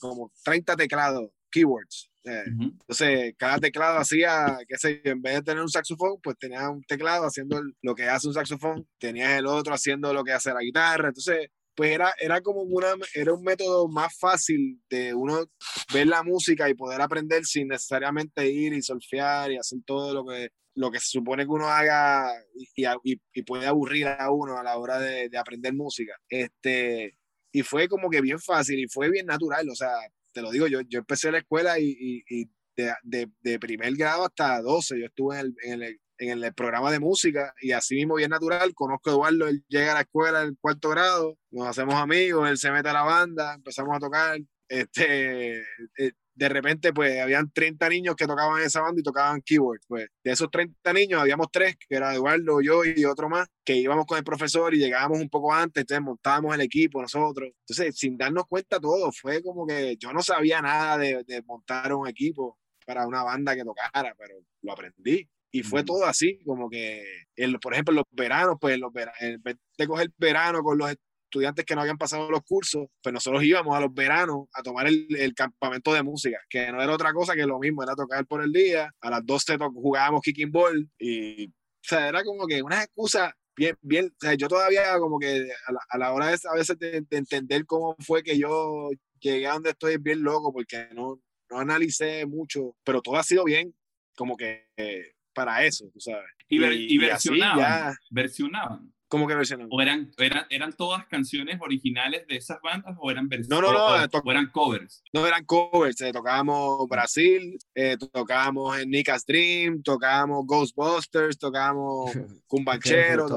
como 0.00 0.32
30 0.44 0.76
teclados, 0.76 1.30
keywords. 1.50 2.10
Eh, 2.24 2.42
entonces, 2.46 3.34
cada 3.38 3.58
teclado 3.58 3.98
hacía, 3.98 4.58
qué 4.66 4.76
sé 4.76 5.00
en 5.04 5.22
vez 5.22 5.36
de 5.36 5.42
tener 5.42 5.62
un 5.62 5.68
saxofón, 5.68 6.16
pues 6.20 6.36
tenía 6.38 6.68
un 6.68 6.82
teclado 6.82 7.24
haciendo 7.24 7.62
lo 7.82 7.94
que 7.94 8.08
hace 8.08 8.26
un 8.26 8.34
saxofón, 8.34 8.88
tenías 8.98 9.38
el 9.38 9.46
otro 9.46 9.72
haciendo 9.72 10.12
lo 10.12 10.24
que 10.24 10.32
hace 10.32 10.52
la 10.52 10.60
guitarra. 10.60 11.08
Entonces, 11.08 11.48
pues 11.76 11.90
era, 11.92 12.12
era 12.18 12.40
como 12.40 12.62
una, 12.62 12.94
era 13.14 13.32
un 13.32 13.44
método 13.44 13.86
más 13.86 14.18
fácil 14.18 14.82
de 14.90 15.14
uno 15.14 15.44
ver 15.92 16.06
la 16.08 16.22
música 16.24 16.68
y 16.68 16.74
poder 16.74 17.00
aprender 17.00 17.44
sin 17.44 17.68
necesariamente 17.68 18.50
ir 18.50 18.72
y 18.72 18.82
solfear 18.82 19.52
y 19.52 19.58
hacer 19.58 19.78
todo 19.86 20.14
lo 20.14 20.24
que, 20.24 20.48
lo 20.76 20.90
que 20.90 21.00
se 21.00 21.08
supone 21.08 21.44
que 21.44 21.50
uno 21.50 21.68
haga 21.68 22.30
y, 22.54 23.18
y, 23.32 23.42
puede 23.42 23.66
aburrir 23.66 24.08
a 24.08 24.30
uno 24.30 24.58
a 24.58 24.62
la 24.62 24.76
hora 24.76 24.98
de, 24.98 25.28
de, 25.28 25.38
aprender 25.38 25.72
música. 25.72 26.14
Este, 26.28 27.18
y 27.50 27.62
fue 27.62 27.88
como 27.88 28.10
que 28.10 28.20
bien 28.20 28.38
fácil 28.38 28.78
y 28.78 28.86
fue 28.86 29.10
bien 29.10 29.26
natural, 29.26 29.68
o 29.70 29.74
sea, 29.74 29.90
te 30.32 30.42
lo 30.42 30.50
digo, 30.50 30.66
yo, 30.66 30.82
yo 30.82 30.98
empecé 30.98 31.32
la 31.32 31.38
escuela 31.38 31.78
y, 31.78 32.22
y 32.28 32.44
de, 32.76 32.92
de, 33.02 33.30
de, 33.40 33.58
primer 33.58 33.96
grado 33.96 34.26
hasta 34.26 34.60
12, 34.60 35.00
yo 35.00 35.06
estuve 35.06 35.40
en 35.40 35.46
el, 35.46 35.56
en 35.62 35.82
el, 35.82 36.00
en 36.18 36.44
el 36.44 36.54
programa 36.54 36.92
de 36.92 37.00
música 37.00 37.54
y 37.62 37.72
así 37.72 37.94
mismo 37.94 38.16
bien 38.16 38.30
natural, 38.30 38.74
conozco 38.74 39.08
a 39.08 39.12
Eduardo, 39.14 39.48
él 39.48 39.64
llega 39.68 39.92
a 39.92 39.94
la 39.94 40.00
escuela 40.02 40.42
en 40.42 40.56
cuarto 40.56 40.90
grado, 40.90 41.38
nos 41.50 41.68
hacemos 41.68 41.94
amigos, 41.94 42.50
él 42.50 42.58
se 42.58 42.70
mete 42.70 42.90
a 42.90 42.92
la 42.92 43.02
banda, 43.02 43.54
empezamos 43.54 43.96
a 43.96 44.00
tocar, 44.00 44.38
este, 44.68 45.60
eh, 45.96 46.12
de 46.36 46.48
repente 46.48 46.92
pues 46.92 47.20
habían 47.20 47.50
30 47.50 47.88
niños 47.88 48.14
que 48.14 48.26
tocaban 48.26 48.62
esa 48.62 48.82
banda 48.82 49.00
y 49.00 49.02
tocaban 49.02 49.40
keyboard, 49.42 49.80
pues 49.88 50.08
de 50.22 50.30
esos 50.30 50.50
30 50.50 50.92
niños 50.92 51.20
habíamos 51.20 51.48
tres, 51.50 51.76
que 51.76 51.96
era 51.96 52.14
Eduardo, 52.14 52.60
yo 52.60 52.84
y 52.84 53.04
otro 53.04 53.28
más, 53.28 53.48
que 53.64 53.74
íbamos 53.74 54.06
con 54.06 54.18
el 54.18 54.24
profesor 54.24 54.74
y 54.74 54.78
llegábamos 54.78 55.18
un 55.18 55.30
poco 55.30 55.52
antes, 55.52 55.80
entonces 55.80 56.04
montábamos 56.04 56.54
el 56.54 56.60
equipo 56.60 57.00
nosotros, 57.02 57.50
entonces 57.60 57.96
sin 57.98 58.16
darnos 58.16 58.44
cuenta 58.46 58.78
todo, 58.78 59.10
fue 59.12 59.42
como 59.42 59.66
que 59.66 59.96
yo 59.96 60.12
no 60.12 60.22
sabía 60.22 60.60
nada 60.60 60.98
de, 60.98 61.24
de 61.24 61.42
montar 61.42 61.92
un 61.94 62.06
equipo 62.06 62.58
para 62.86 63.06
una 63.06 63.22
banda 63.24 63.54
que 63.54 63.64
tocara, 63.64 64.14
pero 64.16 64.36
lo 64.62 64.72
aprendí. 64.72 65.28
Y 65.50 65.62
fue 65.62 65.84
todo 65.84 66.04
así, 66.04 66.38
como 66.44 66.68
que, 66.68 67.02
el, 67.34 67.58
por 67.58 67.72
ejemplo, 67.72 67.92
en 67.92 67.96
los 67.96 68.04
veranos, 68.10 68.56
pues 68.60 68.78
los 68.78 68.92
veranos, 68.92 69.20
en 69.22 69.42
vez 69.42 69.56
de 69.78 69.86
coger 69.86 70.10
verano 70.18 70.62
con 70.62 70.76
los 70.76 70.94
estudiantes 71.36 71.64
que 71.64 71.74
no 71.74 71.82
habían 71.82 71.98
pasado 71.98 72.30
los 72.30 72.42
cursos, 72.42 72.86
pues 73.02 73.12
nosotros 73.12 73.44
íbamos 73.44 73.76
a 73.76 73.80
los 73.80 73.92
veranos 73.92 74.48
a 74.54 74.62
tomar 74.62 74.86
el, 74.86 75.06
el, 75.16 75.34
campamento 75.34 75.92
de 75.92 76.02
música, 76.02 76.38
que 76.48 76.72
no 76.72 76.82
era 76.82 76.94
otra 76.94 77.12
cosa 77.12 77.34
que 77.34 77.46
lo 77.46 77.58
mismo, 77.58 77.82
era 77.82 77.94
tocar 77.94 78.26
por 78.26 78.42
el 78.42 78.52
día, 78.52 78.90
a 79.00 79.10
las 79.10 79.24
12 79.24 79.58
jugábamos 79.74 80.22
kicking 80.22 80.50
ball 80.50 80.90
y, 80.98 81.48
o 81.48 81.52
sea, 81.82 82.08
era 82.08 82.24
como 82.24 82.46
que 82.46 82.62
una 82.62 82.82
excusa 82.82 83.34
bien, 83.54 83.76
bien, 83.82 84.06
o 84.06 84.16
sea, 84.18 84.34
yo 84.34 84.48
todavía 84.48 84.98
como 84.98 85.18
que 85.18 85.48
a 85.66 85.72
la, 85.72 85.80
a 85.90 85.98
la 85.98 86.12
hora 86.12 86.28
de, 86.28 86.38
a 86.50 86.54
veces 86.54 86.78
de, 86.78 87.02
de, 87.02 87.16
entender 87.16 87.66
cómo 87.66 87.96
fue 88.00 88.22
que 88.22 88.38
yo 88.38 88.90
llegué 89.20 89.46
a 89.46 89.52
donde 89.54 89.70
estoy 89.70 89.98
bien 89.98 90.22
loco, 90.22 90.52
porque 90.52 90.88
no, 90.94 91.20
no 91.50 91.58
analicé 91.58 92.24
mucho, 92.26 92.76
pero 92.82 93.02
todo 93.02 93.16
ha 93.16 93.22
sido 93.22 93.44
bien, 93.44 93.74
como 94.16 94.36
que 94.36 94.68
eh, 94.76 95.12
para 95.34 95.64
eso, 95.64 95.86
tú 95.92 96.00
sabes. 96.00 96.30
Y, 96.48 96.64
y, 96.64 96.94
y 96.94 96.98
versionaban, 96.98 97.58
ya... 97.58 97.96
versionaban. 98.10 98.95
¿Cómo 99.08 99.28
que 99.28 99.36
versionaban? 99.36 99.68
¿O 99.70 99.80
eran, 99.80 100.10
eran, 100.18 100.46
eran 100.50 100.72
todas 100.72 101.06
canciones 101.06 101.58
originales 101.60 102.26
de 102.26 102.36
esas 102.36 102.60
bandas 102.60 102.96
o 102.98 103.10
eran 103.10 103.28
versiones? 103.28 103.48
No, 103.48 103.60
no, 103.60 103.72
no. 103.72 103.86
O, 103.86 104.22
o, 104.24 104.30
eran 104.30 104.50
covers? 104.50 105.04
No, 105.12 105.24
eran 105.24 105.44
covers. 105.44 106.00
Eh, 106.00 106.12
tocábamos 106.12 106.88
Brasil, 106.88 107.56
eh, 107.74 107.96
tocábamos 108.12 108.76
en 108.78 108.90
Nica's 108.90 109.24
Dream, 109.24 109.82
tocábamos 109.82 110.44
Ghostbusters, 110.44 111.38
tocábamos 111.38 112.10
Cumbanchero. 112.48 113.28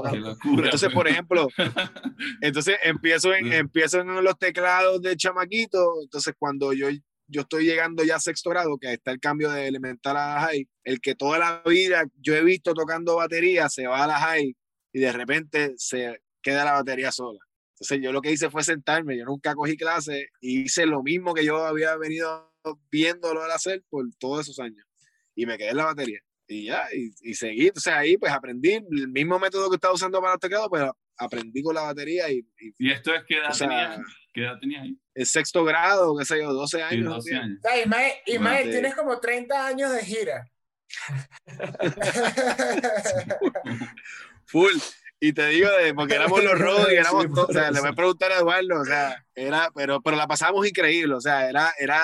entonces, 0.43 0.91
por 0.91 1.07
ejemplo, 1.07 1.47
entonces 2.41 2.77
empiezo 2.83 3.33
en, 3.35 3.53
empiezo 3.53 4.01
en 4.01 4.23
los 4.23 4.39
teclados 4.39 5.01
de 5.03 5.15
chamaquito. 5.15 6.01
Entonces, 6.01 6.33
cuando 6.37 6.73
yo 6.73 6.87
yo 7.31 7.41
estoy 7.41 7.63
llegando 7.63 8.03
ya 8.03 8.15
a 8.15 8.19
sexto 8.19 8.49
grado, 8.49 8.79
que 8.79 8.93
está 8.93 9.11
el 9.11 9.19
cambio 9.19 9.51
de 9.51 9.67
elemental 9.67 10.17
a 10.17 10.33
la 10.33 10.41
high, 10.41 10.67
el 10.83 10.99
que 10.99 11.13
toda 11.13 11.37
la 11.37 11.61
vida 11.63 12.05
yo 12.19 12.33
he 12.33 12.43
visto 12.43 12.73
tocando 12.73 13.17
batería, 13.17 13.69
se 13.69 13.85
va 13.85 14.03
a 14.03 14.07
la 14.07 14.19
high 14.19 14.55
y 14.91 14.99
de 14.99 15.11
repente 15.11 15.73
se 15.77 16.21
queda 16.41 16.65
la 16.65 16.73
batería 16.73 17.11
sola. 17.11 17.39
Entonces 17.73 17.99
yo 18.01 18.11
lo 18.11 18.21
que 18.21 18.31
hice 18.31 18.49
fue 18.49 18.63
sentarme, 18.63 19.17
yo 19.17 19.25
nunca 19.25 19.55
cogí 19.55 19.77
clase 19.77 20.29
y 20.41 20.63
hice 20.63 20.85
lo 20.85 21.01
mismo 21.01 21.33
que 21.33 21.45
yo 21.45 21.65
había 21.65 21.95
venido 21.95 22.53
viéndolo 22.91 23.41
al 23.41 23.51
hacer 23.51 23.83
por 23.89 24.05
todos 24.19 24.41
esos 24.41 24.59
años. 24.59 24.85
Y 25.33 25.45
me 25.45 25.57
quedé 25.57 25.69
en 25.69 25.77
la 25.77 25.85
batería. 25.85 26.19
Y 26.47 26.65
ya, 26.65 26.87
y, 26.93 27.13
y 27.21 27.35
seguí. 27.35 27.67
Entonces 27.67 27.93
ahí 27.93 28.17
pues 28.17 28.33
aprendí 28.33 28.73
el 28.73 29.07
mismo 29.07 29.39
método 29.39 29.69
que 29.69 29.75
estaba 29.75 29.93
usando 29.93 30.19
para 30.19 30.33
los 30.33 30.41
teclados, 30.41 30.67
pero 30.71 30.97
aprendí 31.17 31.61
con 31.61 31.75
la 31.75 31.83
batería 31.83 32.29
y... 32.29 32.45
¿Y, 32.77 32.91
esto 32.91 33.13
es 33.13 33.23
qué 33.27 33.37
edad, 33.37 33.57
tenías, 33.57 33.99
qué 34.33 34.41
edad 34.41 34.59
tenías 34.59 34.83
ahí? 34.83 34.97
El 35.13 35.25
sexto 35.25 35.63
grado, 35.63 36.17
qué 36.17 36.25
sé 36.25 36.39
yo, 36.39 36.51
12 36.51 36.83
años. 36.83 37.15
12 37.15 37.35
años. 37.35 37.59
Ismael, 37.81 38.11
Ismael 38.25 38.71
tienes 38.71 38.95
como 38.95 39.19
30 39.19 39.67
años 39.67 39.93
de 39.93 40.03
gira. 40.03 40.49
Full. 44.49 44.73
Y 45.21 45.33
te 45.33 45.47
digo, 45.47 45.69
de, 45.69 45.93
porque 45.93 46.15
éramos 46.15 46.43
los 46.43 46.53
rodos 46.59 46.87
y 46.91 46.95
éramos 46.95 47.25
todos, 47.33 47.49
o 47.49 47.53
sea, 47.53 47.71
le 47.71 47.81
voy 47.81 47.89
a 47.89 47.93
preguntar 47.93 48.31
a 48.31 48.37
Eduardo, 48.37 48.81
o 48.81 48.85
sea, 48.85 49.25
era, 49.35 49.69
pero, 49.75 50.01
pero 50.01 50.15
la 50.15 50.27
pasamos 50.27 50.65
increíble, 50.65 51.13
o 51.13 51.19
sea, 51.19 51.49
era, 51.49 51.73
era, 51.77 52.01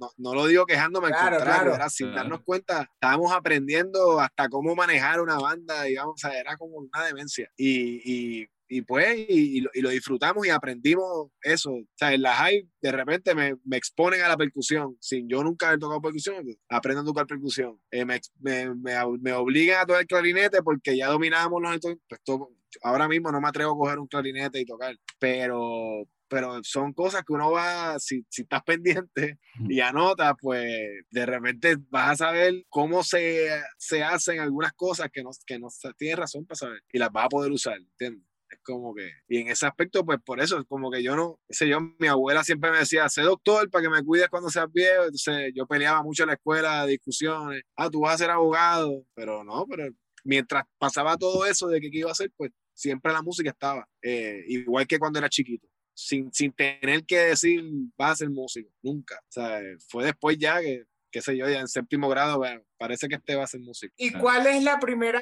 no, 0.00 0.10
no 0.16 0.34
lo 0.34 0.46
digo 0.46 0.64
quejándome, 0.64 1.08
Claro, 1.08 1.26
al 1.26 1.32
contrario, 1.34 1.60
claro. 1.62 1.74
era 1.74 1.90
sin 1.90 2.06
Claro. 2.06 2.22
darnos 2.22 2.40
cuenta, 2.44 2.88
estábamos 2.94 3.32
aprendiendo 3.32 4.18
hasta 4.18 4.48
cómo 4.48 4.74
manejar 4.74 5.20
una 5.20 5.36
banda, 5.38 5.82
digamos, 5.82 6.14
o 6.14 6.16
sea, 6.18 6.38
era 6.40 6.56
como 6.56 6.76
una 6.76 7.04
demencia. 7.04 7.50
Y, 7.56 8.00
y, 8.42 8.48
y 8.68 8.82
pues, 8.82 9.16
y, 9.28 9.58
y 9.58 9.60
lo, 9.60 9.70
y 9.74 9.80
lo 9.80 9.88
disfrutamos 9.90 10.46
y 10.46 10.50
aprendimos 10.50 11.30
eso. 11.42 11.72
O 11.72 11.84
sea, 11.96 12.12
en 12.12 12.22
la 12.22 12.34
high, 12.34 12.68
de 12.80 12.92
repente 12.92 13.34
me, 13.34 13.56
me 13.64 13.76
exponen 13.76 14.22
a 14.22 14.28
la 14.28 14.36
percusión, 14.36 14.96
sin 15.00 15.28
yo 15.28 15.42
nunca 15.42 15.68
haber 15.68 15.78
tocado 15.80 16.00
percusión, 16.02 16.44
aprendo 16.68 17.02
a 17.02 17.04
tocar 17.04 17.26
percusión. 17.26 17.80
Eh, 17.90 18.04
me, 18.04 18.20
me, 18.40 18.74
me, 18.74 19.32
obligan 19.32 19.80
a 19.80 19.86
tocar 19.86 20.06
clarinete 20.06 20.62
porque 20.62 20.96
ya 20.96 21.08
dominábamos 21.08 21.62
los. 21.62 21.78
Pues, 22.08 22.20
todo- 22.24 22.50
ahora 22.82 23.08
mismo 23.08 23.32
no 23.32 23.40
me 23.40 23.48
atrevo 23.48 23.72
a 23.72 23.78
coger 23.78 23.98
un 23.98 24.06
clarinete 24.06 24.60
y 24.60 24.66
tocar, 24.66 24.94
pero 25.18 26.06
pero 26.28 26.60
son 26.62 26.92
cosas 26.92 27.24
que 27.26 27.32
uno 27.32 27.50
va, 27.50 27.98
si, 27.98 28.24
si 28.28 28.42
estás 28.42 28.62
pendiente 28.62 29.38
y 29.68 29.80
anotas, 29.80 30.34
pues 30.40 30.70
de 31.10 31.26
repente 31.26 31.76
vas 31.88 32.10
a 32.10 32.26
saber 32.26 32.64
cómo 32.68 33.02
se, 33.02 33.48
se 33.78 34.02
hacen 34.02 34.38
algunas 34.40 34.72
cosas 34.74 35.08
que 35.10 35.22
no, 35.22 35.30
que 35.46 35.58
no 35.58 35.68
tienes 35.96 36.18
razón 36.18 36.44
para 36.44 36.56
saber 36.56 36.82
y 36.92 36.98
las 36.98 37.10
vas 37.10 37.24
a 37.24 37.28
poder 37.30 37.50
usar, 37.50 37.78
¿entiendes? 37.78 38.27
Es 38.50 38.58
como 38.62 38.94
que, 38.94 39.10
y 39.28 39.38
en 39.38 39.48
ese 39.48 39.66
aspecto, 39.66 40.04
pues 40.04 40.18
por 40.24 40.40
eso, 40.40 40.58
es 40.58 40.64
como 40.66 40.90
que 40.90 41.02
yo 41.02 41.14
no, 41.16 41.38
sé 41.50 41.68
yo, 41.68 41.80
mi 41.98 42.06
abuela 42.06 42.42
siempre 42.44 42.70
me 42.70 42.78
decía, 42.78 43.08
sé 43.08 43.22
doctor 43.22 43.70
para 43.70 43.82
que 43.82 43.90
me 43.90 44.02
cuides 44.02 44.28
cuando 44.28 44.48
seas 44.48 44.72
viejo, 44.72 45.04
entonces 45.04 45.52
yo 45.54 45.66
peleaba 45.66 46.02
mucho 46.02 46.22
en 46.22 46.28
la 46.28 46.34
escuela, 46.34 46.86
discusiones, 46.86 47.62
ah, 47.76 47.90
tú 47.90 48.00
vas 48.00 48.14
a 48.14 48.18
ser 48.18 48.30
abogado, 48.30 49.04
pero 49.14 49.44
no, 49.44 49.66
pero 49.68 49.90
mientras 50.24 50.64
pasaba 50.78 51.16
todo 51.16 51.44
eso 51.46 51.68
de 51.68 51.80
qué 51.80 51.90
iba 51.92 52.08
a 52.08 52.12
hacer, 52.12 52.32
pues 52.36 52.50
siempre 52.72 53.12
la 53.12 53.22
música 53.22 53.50
estaba, 53.50 53.86
eh, 54.02 54.44
igual 54.48 54.86
que 54.86 54.98
cuando 54.98 55.18
era 55.18 55.28
chiquito 55.28 55.68
sin, 55.98 56.32
sin 56.32 56.52
tener 56.52 57.04
que 57.04 57.18
decir 57.18 57.64
vas 57.96 58.12
a 58.12 58.16
ser 58.16 58.30
músico, 58.30 58.70
nunca. 58.82 59.16
O 59.16 59.32
sea, 59.32 59.60
fue 59.88 60.04
después 60.04 60.38
ya 60.38 60.60
que, 60.60 60.84
qué 61.10 61.22
sé 61.22 61.36
yo, 61.36 61.48
ya 61.48 61.60
en 61.60 61.68
séptimo 61.68 62.08
grado, 62.08 62.38
bueno, 62.38 62.60
parece 62.78 63.08
que 63.08 63.16
este 63.16 63.36
va 63.36 63.44
a 63.44 63.46
ser 63.46 63.60
músico. 63.60 63.94
¿Y 63.96 64.12
cuál 64.12 64.46
es 64.46 64.62
la 64.62 64.78
primera, 64.78 65.20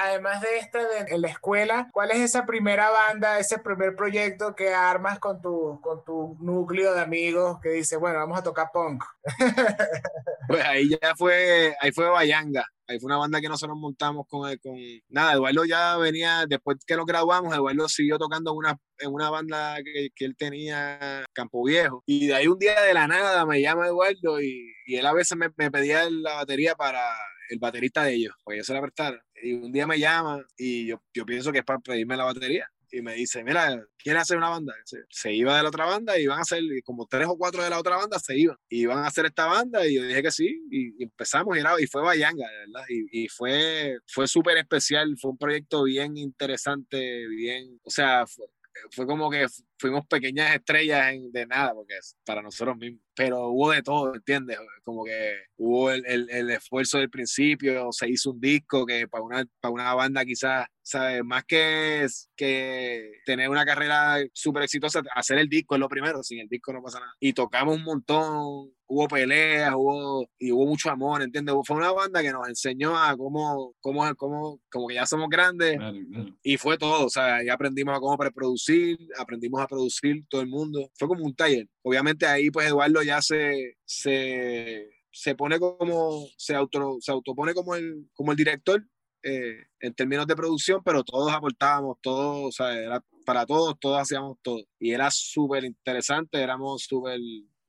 además 0.00 0.40
de 0.40 0.58
esta 0.58 0.78
de, 0.78 1.14
en 1.14 1.20
la 1.22 1.28
escuela, 1.28 1.88
cuál 1.92 2.10
es 2.10 2.18
esa 2.18 2.46
primera 2.46 2.90
banda, 2.90 3.38
ese 3.38 3.58
primer 3.58 3.96
proyecto 3.96 4.54
que 4.54 4.72
armas 4.74 5.18
con 5.18 5.40
tu, 5.40 5.80
con 5.80 6.04
tu 6.04 6.36
núcleo 6.40 6.94
de 6.94 7.00
amigos 7.00 7.58
que 7.62 7.70
dice, 7.70 7.96
bueno, 7.96 8.18
vamos 8.18 8.38
a 8.38 8.42
tocar 8.42 8.70
punk? 8.72 9.04
Pues 10.48 10.64
ahí 10.64 10.90
ya 10.90 11.14
fue, 11.16 11.74
ahí 11.80 11.92
fue 11.92 12.08
Bayanga. 12.08 12.66
Fue 13.00 13.06
una 13.06 13.16
banda 13.18 13.40
que 13.40 13.48
nosotros 13.48 13.76
montamos 13.78 14.26
con, 14.28 14.48
el- 14.50 14.60
con 14.60 14.74
nada, 15.08 15.34
Eduardo 15.34 15.64
ya 15.64 15.96
venía, 15.96 16.44
después 16.48 16.78
que 16.86 16.96
nos 16.96 17.06
graduamos, 17.06 17.54
Eduardo 17.54 17.88
siguió 17.88 18.18
tocando 18.18 18.52
una, 18.52 18.76
en 18.98 19.12
una 19.12 19.30
banda 19.30 19.76
que, 19.84 20.08
que 20.14 20.24
él 20.24 20.36
tenía, 20.36 21.24
Campo 21.32 21.64
Viejo. 21.64 22.02
Y 22.06 22.26
de 22.28 22.34
ahí 22.34 22.46
un 22.48 22.58
día 22.58 22.80
de 22.82 22.94
la 22.94 23.06
nada 23.06 23.44
me 23.46 23.60
llama 23.60 23.86
Eduardo 23.86 24.40
y, 24.40 24.72
él 24.86 25.06
a 25.06 25.12
veces 25.14 25.36
me, 25.38 25.48
me 25.56 25.70
pedía 25.70 26.08
la 26.10 26.34
batería 26.34 26.74
para 26.74 27.00
el 27.48 27.58
baterista 27.58 28.04
de 28.04 28.14
ellos, 28.14 28.34
porque 28.44 28.58
yo 28.58 28.64
se 28.64 28.74
la 28.74 28.80
prestara. 28.82 29.22
Y 29.42 29.54
un 29.54 29.72
día 29.72 29.86
me 29.86 29.98
llama 29.98 30.44
y 30.56 30.86
yo, 30.86 31.02
yo 31.14 31.24
pienso 31.26 31.50
que 31.52 31.58
es 31.58 31.64
para 31.64 31.78
pedirme 31.80 32.16
la 32.16 32.24
batería. 32.24 32.68
Y 32.94 33.00
me 33.00 33.14
dice, 33.14 33.42
mira, 33.42 33.82
¿quieres 33.96 34.22
hacer 34.22 34.36
una 34.36 34.50
banda? 34.50 34.74
Se, 35.08 35.32
iba 35.32 35.56
de 35.56 35.62
la 35.62 35.70
otra 35.70 35.86
banda 35.86 36.18
y 36.18 36.24
iban 36.24 36.38
a 36.38 36.42
hacer, 36.42 36.62
como 36.84 37.06
tres 37.06 37.26
o 37.26 37.38
cuatro 37.38 37.62
de 37.64 37.70
la 37.70 37.78
otra 37.78 37.96
banda 37.96 38.18
se 38.18 38.36
iban. 38.38 38.56
Y 38.68 38.82
iban 38.82 38.98
a 38.98 39.06
hacer 39.06 39.24
esta 39.24 39.46
banda 39.46 39.86
y 39.86 39.94
yo 39.94 40.02
dije 40.04 40.22
que 40.22 40.30
sí. 40.30 40.62
Y, 40.70 41.02
empezamos 41.02 41.56
y, 41.56 41.60
era, 41.60 41.80
y 41.80 41.86
fue 41.86 42.02
Bayanga, 42.02 42.46
verdad. 42.66 42.84
Y, 42.88 43.28
fue, 43.28 43.96
fue 44.06 44.28
súper 44.28 44.58
especial, 44.58 45.16
fue 45.18 45.30
un 45.30 45.38
proyecto 45.38 45.84
bien 45.84 46.18
interesante, 46.18 47.26
bien, 47.28 47.80
o 47.82 47.90
sea, 47.90 48.26
fue, 48.26 48.46
fue 48.90 49.06
como 49.06 49.30
que 49.30 49.46
fuimos 49.78 50.06
pequeñas 50.06 50.54
estrellas 50.54 51.12
en- 51.12 51.32
de 51.32 51.46
nada, 51.46 51.74
porque 51.74 51.96
es 51.98 52.16
para 52.24 52.42
nosotros 52.42 52.76
mismos. 52.76 53.00
Pero 53.14 53.48
hubo 53.48 53.70
de 53.72 53.82
todo, 53.82 54.14
¿entiendes? 54.14 54.58
Como 54.84 55.04
que 55.04 55.34
hubo 55.56 55.90
el, 55.90 56.04
el- 56.06 56.30
el 56.30 56.50
esfuerzo 56.50 56.98
del 56.98 57.10
principio, 57.10 57.88
se 57.92 58.08
hizo 58.08 58.30
un 58.32 58.40
disco 58.40 58.86
que 58.86 59.08
para 59.08 59.24
una, 59.24 59.44
para 59.60 59.72
una 59.72 59.94
banda 59.94 60.24
quizás, 60.24 60.66
¿sabes? 60.82 61.22
Más 61.24 61.44
que, 61.44 62.06
que 62.36 63.12
tener 63.24 63.48
una 63.48 63.64
carrera 63.64 64.18
súper 64.32 64.64
exitosa, 64.64 65.02
hacer 65.14 65.38
el 65.38 65.48
disco 65.48 65.74
es 65.74 65.80
lo 65.80 65.88
primero, 65.88 66.22
sin 66.22 66.40
el 66.40 66.48
disco 66.48 66.72
no 66.72 66.82
pasa 66.82 67.00
nada. 67.00 67.12
Y 67.20 67.32
tocamos 67.32 67.76
un 67.76 67.84
montón, 67.84 68.72
hubo 68.86 69.08
peleas, 69.08 69.72
hubo, 69.74 70.26
y 70.38 70.52
hubo 70.52 70.66
mucho 70.66 70.90
amor, 70.90 71.22
¿entiendes? 71.22 71.54
Fue 71.64 71.76
una 71.76 71.92
banda 71.92 72.22
que 72.22 72.32
nos 72.32 72.48
enseñó 72.48 72.98
a 72.98 73.16
cómo, 73.16 73.74
cómo, 73.80 74.14
cómo 74.16 74.60
como 74.70 74.88
que 74.88 74.94
ya 74.94 75.06
somos 75.06 75.28
grandes, 75.28 75.76
Claro, 75.76 75.98
claro. 76.10 76.36
y 76.42 76.56
fue 76.56 76.76
todo, 76.76 77.06
o 77.06 77.10
sea, 77.10 77.36
ahí 77.36 77.48
aprendimos 77.48 77.96
a 77.96 78.00
cómo 78.00 78.16
preproducir, 78.18 78.98
aprendimos 79.18 79.60
a 79.60 79.68
producir 79.68 80.24
todo 80.28 80.40
el 80.40 80.48
mundo. 80.48 80.90
Fue 80.98 81.08
como 81.08 81.24
un 81.24 81.34
taller. 81.34 81.68
Obviamente 81.82 82.26
ahí 82.26 82.50
pues 82.50 82.66
Eduardo 82.66 83.02
ya 83.02 83.22
se, 83.22 83.76
se, 83.84 84.90
se 85.10 85.34
pone 85.34 85.58
como, 85.58 86.26
se, 86.36 86.54
auto, 86.54 86.98
se 87.00 87.12
autopone 87.12 87.54
como 87.54 87.74
el, 87.76 88.08
como 88.14 88.32
el 88.32 88.36
director 88.36 88.84
eh, 89.22 89.66
en 89.80 89.94
términos 89.94 90.26
de 90.26 90.36
producción, 90.36 90.82
pero 90.84 91.04
todos 91.04 91.32
aportábamos, 91.32 91.98
todos, 92.00 92.48
o 92.48 92.52
sea, 92.52 92.74
era 92.74 93.04
para 93.24 93.46
todos, 93.46 93.78
todos 93.80 94.00
hacíamos 94.00 94.38
todo. 94.42 94.64
Y 94.78 94.92
era 94.92 95.10
súper 95.10 95.64
interesante, 95.64 96.42
éramos 96.42 96.82
súper 96.84 97.18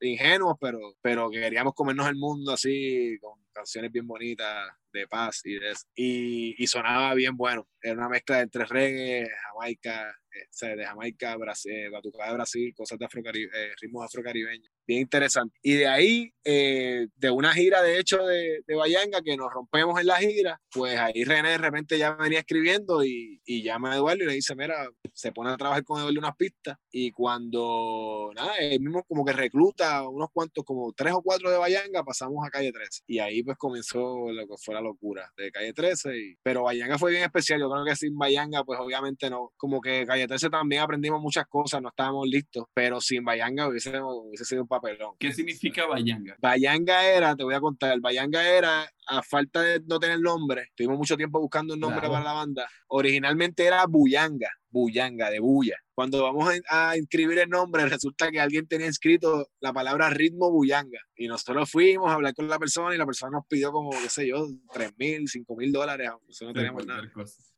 ingenuos, 0.00 0.56
pero, 0.60 0.78
pero 1.00 1.30
que 1.30 1.40
queríamos 1.40 1.74
comernos 1.74 2.08
el 2.08 2.16
mundo 2.16 2.52
así, 2.52 3.16
con 3.20 3.40
canciones 3.52 3.92
bien 3.92 4.06
bonitas, 4.06 4.68
de 4.92 5.06
paz 5.08 5.42
y 5.44 5.54
de 5.54 5.70
eso. 5.70 5.86
Y, 5.94 6.62
y 6.62 6.66
sonaba 6.66 7.14
bien 7.14 7.36
bueno. 7.36 7.66
Era 7.80 7.94
una 7.94 8.08
mezcla 8.08 8.40
entre 8.40 8.64
reggae, 8.64 9.28
Jamaica, 9.52 10.14
eh, 10.34 10.76
de 10.76 10.84
Jamaica, 10.84 11.36
Brasil, 11.36 11.90
batucada 11.90 12.30
de 12.30 12.34
Brasil, 12.34 12.74
cosas 12.76 12.98
de 12.98 13.04
afrocari 13.04 13.44
eh, 13.44 13.72
ritmos 13.80 14.04
afrocaribeños. 14.04 14.70
Bien 14.86 15.00
interesante. 15.00 15.58
Y 15.62 15.74
de 15.74 15.86
ahí, 15.86 16.32
eh, 16.44 17.06
de 17.16 17.30
una 17.30 17.52
gira 17.52 17.82
de 17.82 17.98
hecho 17.98 18.18
de, 18.24 18.62
de 18.66 18.74
Bayanga, 18.74 19.22
que 19.22 19.36
nos 19.36 19.52
rompemos 19.52 20.00
en 20.00 20.06
la 20.06 20.16
gira, 20.16 20.60
pues 20.70 20.98
ahí 20.98 21.24
René 21.24 21.50
de 21.50 21.58
repente 21.58 21.98
ya 21.98 22.12
venía 22.14 22.40
escribiendo 22.40 23.04
y, 23.04 23.40
y 23.44 23.62
llama 23.62 23.92
a 23.92 23.96
Eduardo 23.96 24.24
y 24.24 24.26
le 24.26 24.34
dice, 24.34 24.54
mira, 24.54 24.88
se 25.12 25.32
pone 25.32 25.50
a 25.50 25.56
trabajar 25.56 25.84
con 25.84 25.98
Eduardo 25.98 26.18
unas 26.18 26.36
pistas 26.36 26.76
y 26.90 27.12
cuando, 27.12 28.30
nada, 28.34 28.56
él 28.58 28.80
mismo 28.80 29.04
como 29.04 29.24
que 29.24 29.32
recluta 29.32 30.06
unos 30.08 30.28
cuantos, 30.32 30.64
como 30.64 30.92
tres 30.92 31.12
o 31.14 31.22
cuatro 31.22 31.50
de 31.50 31.58
Bayanga, 31.58 32.04
pasamos 32.04 32.46
a 32.46 32.50
Calle 32.50 32.72
13. 32.72 33.02
Y 33.06 33.18
ahí 33.18 33.42
pues 33.42 33.56
comenzó 33.56 34.30
lo 34.30 34.46
que 34.46 34.54
fue 34.62 34.74
la 34.74 34.80
locura 34.80 35.32
de 35.36 35.50
Calle 35.50 35.72
13. 35.72 36.16
Y, 36.16 36.36
pero 36.42 36.64
Bayanga 36.64 36.98
fue 36.98 37.12
bien 37.12 37.24
especial, 37.24 37.60
yo 37.60 37.70
creo 37.70 37.84
que 37.84 37.96
sin 37.96 38.16
Bayanga 38.16 38.64
pues 38.64 38.78
obviamente 38.80 39.30
no, 39.30 39.52
como 39.56 39.80
que 39.80 40.04
Calle 40.06 40.23
13 40.26 40.50
también 40.50 40.82
aprendimos 40.82 41.20
muchas 41.20 41.46
cosas, 41.46 41.80
no 41.82 41.88
estábamos 41.88 42.26
listos, 42.28 42.66
pero 42.72 43.00
sin 43.00 43.24
Bayanga 43.24 43.68
hubiese, 43.68 44.00
hubiese 44.00 44.44
sido 44.44 44.62
un 44.62 44.68
papelón. 44.68 45.14
¿Qué 45.18 45.32
significa 45.32 45.86
Bayanga? 45.86 46.36
Bayanga 46.38 47.04
era, 47.04 47.36
te 47.36 47.44
voy 47.44 47.54
a 47.54 47.60
contar, 47.60 47.98
Bayanga 48.00 48.48
era, 48.48 48.88
a 49.06 49.22
falta 49.22 49.62
de 49.62 49.80
no 49.86 49.98
tener 49.98 50.20
nombre, 50.20 50.68
tuvimos 50.74 50.98
mucho 50.98 51.16
tiempo 51.16 51.40
buscando 51.40 51.74
un 51.74 51.80
nombre 51.80 52.00
Claro. 52.00 52.14
para 52.14 52.24
la 52.24 52.32
banda, 52.32 52.68
originalmente 52.88 53.64
era 53.64 53.86
Buyanga, 53.86 54.50
Buyanga, 54.74 55.30
de 55.30 55.38
Bulla. 55.38 55.76
Cuando 55.94 56.24
vamos 56.24 56.52
a, 56.68 56.96
inscribir 56.96 57.38
el 57.38 57.48
nombre, 57.48 57.88
resulta 57.88 58.30
que 58.32 58.40
alguien 58.40 58.66
tenía 58.66 58.88
inscrito 58.88 59.48
la 59.60 59.72
palabra 59.72 60.10
ritmo 60.10 60.50
Buyanga. 60.50 60.98
Y 61.14 61.28
nosotros 61.28 61.70
fuimos 61.70 62.10
a 62.10 62.14
hablar 62.14 62.34
con 62.34 62.48
la 62.48 62.58
persona 62.58 62.92
y 62.94 62.98
la 62.98 63.06
persona 63.06 63.30
nos 63.38 63.46
pidió 63.46 63.70
como, 63.70 63.90
qué 63.90 64.08
sé 64.08 64.26
yo, 64.26 64.48
3 64.72 64.92
mil, 64.98 65.28
5 65.28 65.56
mil 65.56 65.70
dólares, 65.70 66.10
no 66.40 66.52
teníamos 66.52 66.84
nada. 66.86 67.08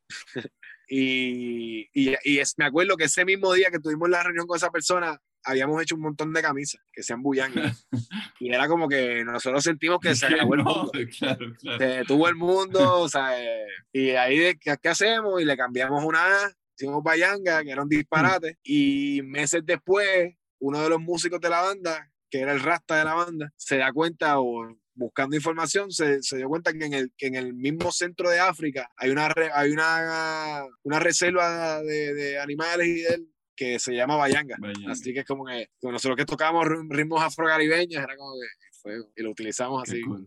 Y, 0.89 1.89
y, 1.93 2.15
y 2.23 2.39
es, 2.39 2.55
me 2.59 2.65
acuerdo 2.65 2.97
que 2.97 3.05
ese 3.05 3.25
mismo 3.25 3.53
día 3.53 3.71
que 3.73 3.81
tuvimos 3.81 4.09
la 4.09 4.23
reunión 4.23 4.47
con 4.47 4.57
esa 4.57 4.71
persona, 4.71 5.21
habíamos 5.43 5.83
hecho 5.83 5.97
un 5.97 6.03
montón 6.03 6.33
de 6.33 6.43
camisas 6.43 6.81
que 6.93 7.03
sean 7.03 7.23
Buyanga. 7.23 7.75
y 8.41 8.53
era 8.53 8.69
como 8.69 8.89
que 8.89 9.25
nosotros 9.25 9.65
sentimos 9.65 9.99
que 10.01 10.15
se 10.15 10.27
acabó 10.27 10.55
el 10.55 10.65
no, 10.65 10.75
mundo. 10.75 10.93
Claro, 11.19 11.53
claro. 11.61 11.79
Se 11.79 11.87
detuvo 11.87 12.29
el 12.29 12.37
mundo, 12.37 13.01
o 13.01 13.09
sea, 13.09 13.41
eh, 13.41 13.67
y 13.93 14.11
ahí, 14.11 14.39
de, 14.39 14.59
¿qué, 14.59 14.77
qué 14.81 14.89
hacemos? 14.89 15.41
Y 15.41 15.45
le 15.45 15.57
cambiamos 15.57 16.05
una 16.05 16.21
A, 16.21 16.53
hicimos 16.77 17.03
Bayanga, 17.03 17.63
que 17.65 17.71
era 17.71 17.83
un 17.83 17.89
disparate, 17.89 18.59
y 18.63 19.23
meses 19.25 19.63
después, 19.65 20.35
uno 20.61 20.83
de 20.83 20.89
los 20.89 21.01
músicos 21.01 21.41
de 21.41 21.51
la 21.51 21.63
banda, 21.63 22.11
que 22.31 22.41
era 22.41 22.53
el 22.53 22.61
rasta 22.61 22.97
de 22.97 23.05
la 23.05 23.15
banda, 23.15 23.53
se 23.57 23.79
da 23.79 23.93
cuenta 23.93 24.39
o 24.41 24.77
buscando 24.97 25.37
información, 25.37 25.91
se, 25.93 26.23
se 26.23 26.37
dio 26.39 26.49
cuenta 26.49 26.73
que 26.73 26.85
en, 26.87 26.95
el, 26.95 27.13
que 27.17 27.27
en 27.29 27.35
el 27.37 27.55
mismo 27.55 27.93
centro 27.93 28.29
de 28.31 28.41
África 28.41 28.91
hay 28.97 29.11
una, 29.11 29.33
hay 29.55 29.71
una, 29.71 30.65
una 30.83 30.99
reserva 30.99 31.81
de, 31.83 32.15
de 32.15 32.39
animales 32.41 32.87
y 32.89 33.01
de, 33.03 33.25
que 33.55 33.79
se 33.79 33.95
llama 33.95 34.17
Bayanga. 34.17 34.57
Bayanga. 34.59 34.93
Así 34.93 35.15
que 35.15 35.21
es 35.21 35.27
como 35.27 35.47
que 35.47 35.69
nosotros 35.83 36.17
que 36.17 36.25
tocábamos 36.25 36.67
ri- 36.67 36.87
ritmos 36.91 37.23
afrocaribeños, 37.23 38.03
era 38.03 38.17
como 38.17 38.33
que 38.35 38.77
fuego. 38.83 39.11
Y 39.17 39.23
lo 39.23 39.31
utilizamos 39.31 39.83
así. 39.89 40.01
cool. 40.03 40.27